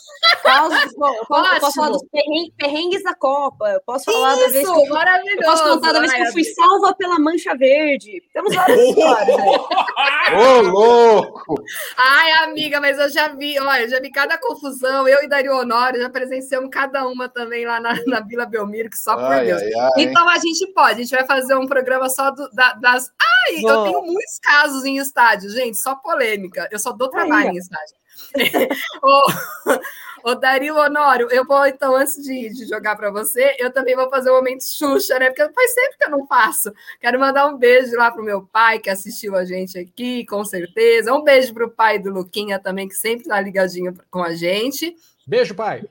[0.42, 1.26] Posso,
[1.60, 3.68] posso falar dos perrengues, perrengues, da Copa.
[3.68, 5.46] Eu posso falar Isso, da vez que eu, maravilhoso.
[5.46, 8.24] Posso contar da vez que eu fui salva pela Mancha Verde.
[8.34, 9.38] Temos várias histórias.
[10.38, 11.56] Ô, louco!
[11.98, 15.06] Ai, amiga, mas eu já vi, olha, eu já vi cada confusão.
[15.06, 18.98] Eu e Dario Honório já presenciamos cada uma também lá na, na Vila Belmiro, que
[18.98, 19.62] só por ai, Deus.
[19.62, 22.72] Ai, ai, então a gente pode, a gente vai fazer um programa só do, da,
[22.72, 23.12] das.
[23.22, 26.70] Ai, eu tenho muitos casos em estádio, gente, só polêmica.
[26.72, 27.97] Eu só dou trabalho em estádio.
[30.24, 34.10] Ô, Dario Honório, eu vou, então, antes de, de jogar para você, eu também vou
[34.10, 35.30] fazer um momento Xuxa, né?
[35.30, 36.72] Porque faz sempre que eu não faço.
[37.00, 41.14] Quero mandar um beijo lá pro meu pai, que assistiu a gente aqui, com certeza.
[41.14, 44.96] Um beijo pro pai do Luquinha também, que sempre tá ligadinho com a gente.
[45.26, 45.84] Beijo, pai.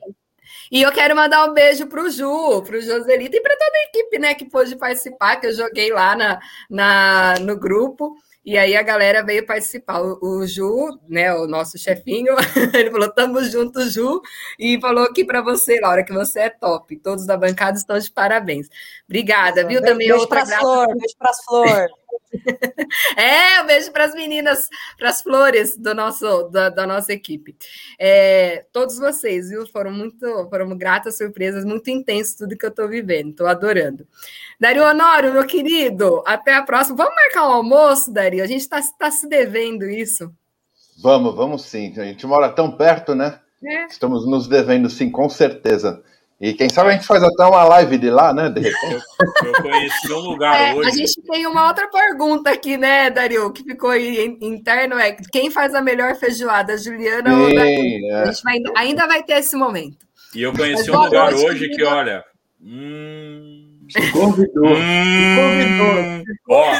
[0.71, 3.77] E eu quero mandar um beijo para o Ju, para o Joselito e para toda
[3.77, 6.39] a equipe né, que pôde participar, que eu joguei lá na,
[6.69, 8.15] na, no grupo.
[8.47, 10.01] E aí a galera veio participar.
[10.01, 12.33] O, o Ju, né, o nosso chefinho,
[12.73, 14.21] ele falou: tamo junto, Ju,
[14.57, 16.95] e falou aqui para você, Laura, que você é top.
[16.95, 18.69] Todos da bancada estão de parabéns.
[19.03, 19.81] Obrigada, viu?
[19.81, 21.91] Também beijo para as flores, beijo para as flores.
[23.17, 27.55] É, um beijo para as meninas, para as flores do nosso, da, da nossa equipe.
[27.99, 29.65] É, todos vocês, viu?
[29.67, 34.07] Foram muito, foram gratas surpresas, muito intenso tudo que eu estou vivendo, estou adorando.
[34.59, 36.97] Dario Honório, meu querido, até a próxima.
[36.97, 38.43] Vamos marcar um almoço, Dario?
[38.43, 40.31] A gente está tá se devendo isso.
[41.01, 41.93] Vamos, vamos sim.
[41.97, 43.39] A gente mora tão perto, né?
[43.63, 43.85] É.
[43.85, 46.03] Estamos nos devendo, sim, com certeza.
[46.39, 48.47] E quem sabe a gente faz até uma live de lá, né?
[48.49, 49.03] De repente.
[49.43, 50.89] Eu conheci um lugar é, hoje.
[50.89, 55.49] A gente tem uma outra pergunta aqui, né, Dario, que ficou aí interno: é quem
[55.49, 58.05] faz a melhor feijoada, Juliana Sim, ou Dario?
[58.11, 58.21] É.
[58.21, 59.97] A gente vai, ainda vai ter esse momento.
[60.35, 62.23] E eu conheci Mas, um lugar hoje que, olha.
[62.61, 63.66] Hum...
[64.11, 64.65] Convidou.
[64.65, 66.27] Hum, convidou.
[66.49, 66.73] Ó,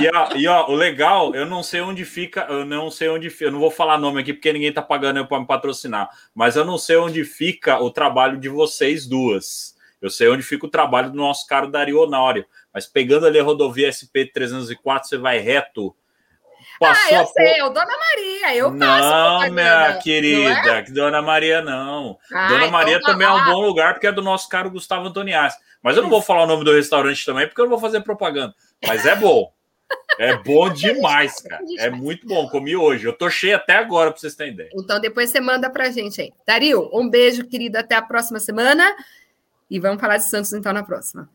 [0.00, 3.30] e, ó, e ó, o legal, eu não sei onde fica, eu não sei onde
[3.30, 6.56] fica, eu não vou falar nome aqui porque ninguém tá pagando para me patrocinar, mas
[6.56, 9.74] eu não sei onde fica o trabalho de vocês duas.
[10.00, 13.42] Eu sei onde fica o trabalho do nosso caro Dario Honório, mas pegando ali a
[13.42, 15.96] rodovia SP 304, você vai reto
[16.78, 17.70] Passou ah, eu sei, por...
[17.70, 20.82] Dona Maria, eu Não, minha querida, é?
[20.82, 22.18] Dona Maria não.
[22.32, 24.70] Ah, Dona então Maria tá também é um bom lugar, porque é do nosso caro
[24.70, 25.58] Gustavo Antoniassi.
[25.82, 28.00] Mas eu não vou falar o nome do restaurante também, porque eu não vou fazer
[28.00, 28.54] propaganda.
[28.86, 29.52] Mas é bom.
[30.18, 31.62] É bom demais, cara.
[31.78, 32.48] É muito bom.
[32.48, 33.06] Comi hoje.
[33.06, 34.70] Eu tô cheio até agora, para vocês terem ideia.
[34.74, 36.32] Então depois você manda pra gente aí.
[36.46, 37.78] Dario, um beijo, querido.
[37.78, 38.84] Até a próxima semana.
[39.70, 41.28] E vamos falar de Santos então na próxima.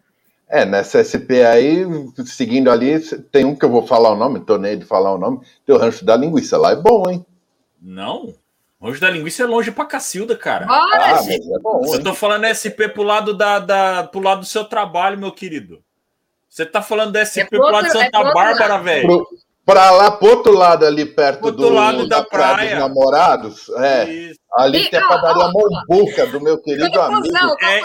[0.49, 1.85] É, nessa SP aí,
[2.25, 2.99] seguindo ali,
[3.31, 5.75] tem um que eu vou falar o nome, tô nem de falar o nome, tem
[5.75, 6.57] o Rancho da Linguiça.
[6.57, 7.23] Lá é bom, hein?
[7.79, 8.33] Não.
[8.81, 10.65] Rancho da Linguiça é longe pra Cacilda, cara.
[10.67, 11.53] Ah, gente.
[11.53, 15.19] É bom, eu tô falando SP pro lado, da, da, pro lado do seu trabalho,
[15.19, 15.83] meu querido.
[16.49, 19.27] Você tá falando da SP é pro lado de Santa é Bárbara, velho
[19.69, 22.55] para lá, pro outro lado ali, perto do, lado da, da praia.
[22.55, 24.09] praia dos namorados, é.
[24.09, 24.39] Isso.
[24.57, 27.27] Ali e, tem a padaria ó, Mombuca, do meu querido amigo.
[27.61, 27.81] É, é, é,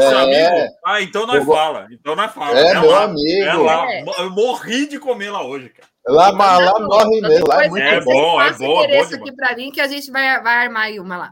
[0.00, 0.56] seu amigo?
[0.56, 1.86] É, Ah, então nós fala.
[1.92, 2.58] Então nós fala.
[2.58, 3.44] É, é meu lá, amigo.
[3.44, 3.86] É lá.
[4.18, 5.88] Eu morri de comer lá hoje, cara.
[6.06, 7.46] Lá, lá, lá morre mesmo.
[7.46, 8.42] Lá é muito é bom.
[8.42, 9.14] É bom, é bom.
[9.14, 11.30] aqui para mim que a gente vai, vai armar aí uma lá.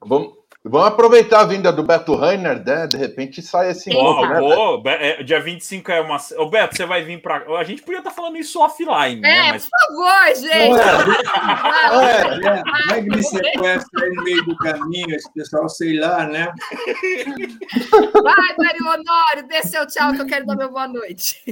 [0.00, 0.32] Vamos,
[0.64, 2.86] Vamos aproveitar a vinda do Beto Rainer, né?
[2.86, 4.38] De repente sai esse encontro, né?
[4.38, 6.18] Pô, é, dia 25 é uma.
[6.38, 7.44] Ô, Beto, você vai vir para.
[7.58, 9.48] A gente podia estar tá falando isso offline, né?
[9.48, 9.68] É, Mas...
[9.68, 10.52] por favor, gente!
[11.92, 16.26] É, é, vai que me sequestra aí no meio do caminho, esse pessoal, sei lá,
[16.26, 16.52] né?
[18.22, 21.42] Vai, Mário Honório, dê seu tchau que eu quero dar meu boa noite.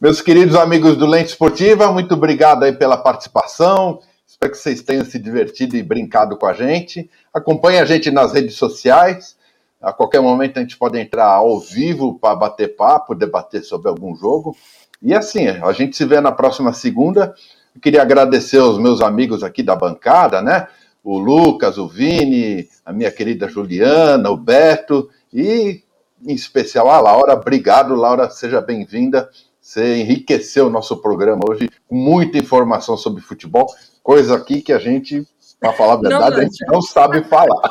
[0.00, 4.00] Meus queridos amigos do Lente Esportiva, muito obrigado aí pela participação.
[4.46, 7.10] Espero que vocês tenham se divertido e brincado com a gente.
[7.34, 9.36] Acompanhe a gente nas redes sociais.
[9.80, 14.14] A qualquer momento a gente pode entrar ao vivo para bater papo, debater sobre algum
[14.14, 14.56] jogo.
[15.02, 17.34] E assim, a gente se vê na próxima segunda.
[17.74, 20.68] Eu queria agradecer aos meus amigos aqui da bancada, né?
[21.02, 25.82] O Lucas, o Vini, a minha querida Juliana, o Beto e
[26.24, 27.34] em especial a Laura.
[27.34, 29.28] Obrigado, Laura, seja bem-vinda.
[29.60, 33.66] Você enriqueceu o nosso programa hoje com muita informação sobre futebol,
[34.06, 35.26] coisa aqui que a gente
[35.58, 37.62] para falar a verdade, não, a gente não sabe falar.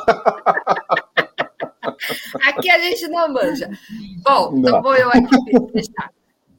[2.47, 3.69] Aqui a gente não manja.
[4.21, 4.81] Bom, então não.
[4.81, 5.29] vou eu aqui
[5.73, 6.09] deixar.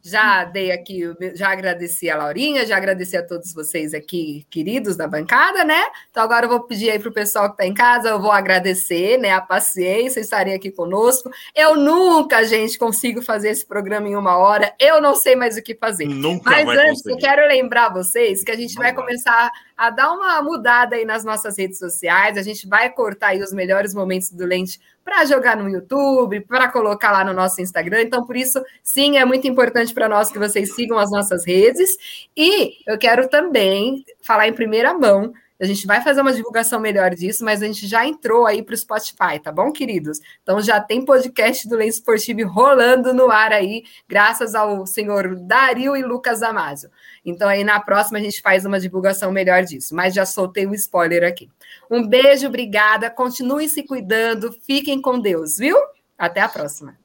[0.02, 1.02] Já dei aqui,
[1.34, 5.82] já agradeci a Laurinha, já agradeci a todos vocês aqui, queridos da bancada, né?
[6.12, 8.30] Então agora eu vou pedir aí para o pessoal que está em casa, eu vou
[8.30, 9.32] agradecer, né?
[9.32, 11.28] A paciência, estarem aqui conosco.
[11.56, 14.72] Eu nunca, gente, consigo fazer esse programa em uma hora.
[14.78, 16.06] Eu não sei mais o que fazer.
[16.06, 17.10] Nunca Mas antes, conseguir.
[17.10, 21.04] eu quero lembrar vocês que a gente vai, vai começar a dar uma mudada aí
[21.04, 22.38] nas nossas redes sociais.
[22.38, 26.68] A gente vai cortar aí os melhores momentos do Lente para jogar no YouTube, para
[26.68, 28.02] colocar lá no nosso Instagram.
[28.02, 31.96] Então, por isso, sim, é muito importante para nós que vocês sigam as nossas redes.
[32.36, 35.32] E eu quero também falar em primeira mão.
[35.60, 38.74] A gente vai fazer uma divulgação melhor disso, mas a gente já entrou aí para
[38.74, 40.20] o Spotify, tá bom, queridos?
[40.42, 45.96] Então já tem podcast do Lens Esportivo rolando no ar aí, graças ao senhor Dario
[45.96, 46.90] e Lucas Damasio.
[47.24, 50.74] Então aí na próxima a gente faz uma divulgação melhor disso, mas já soltei um
[50.74, 51.48] spoiler aqui.
[51.90, 53.10] Um beijo, obrigada.
[53.10, 54.52] Continuem se cuidando.
[54.62, 55.76] Fiquem com Deus, viu?
[56.18, 56.98] Até a próxima.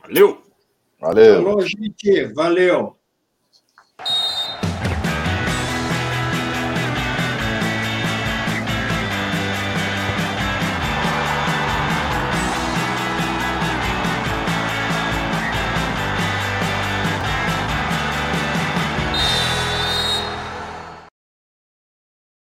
[0.00, 0.42] Valeu.
[1.00, 1.42] Valeu.
[1.42, 2.24] Falou, gente.
[2.32, 2.95] Valeu.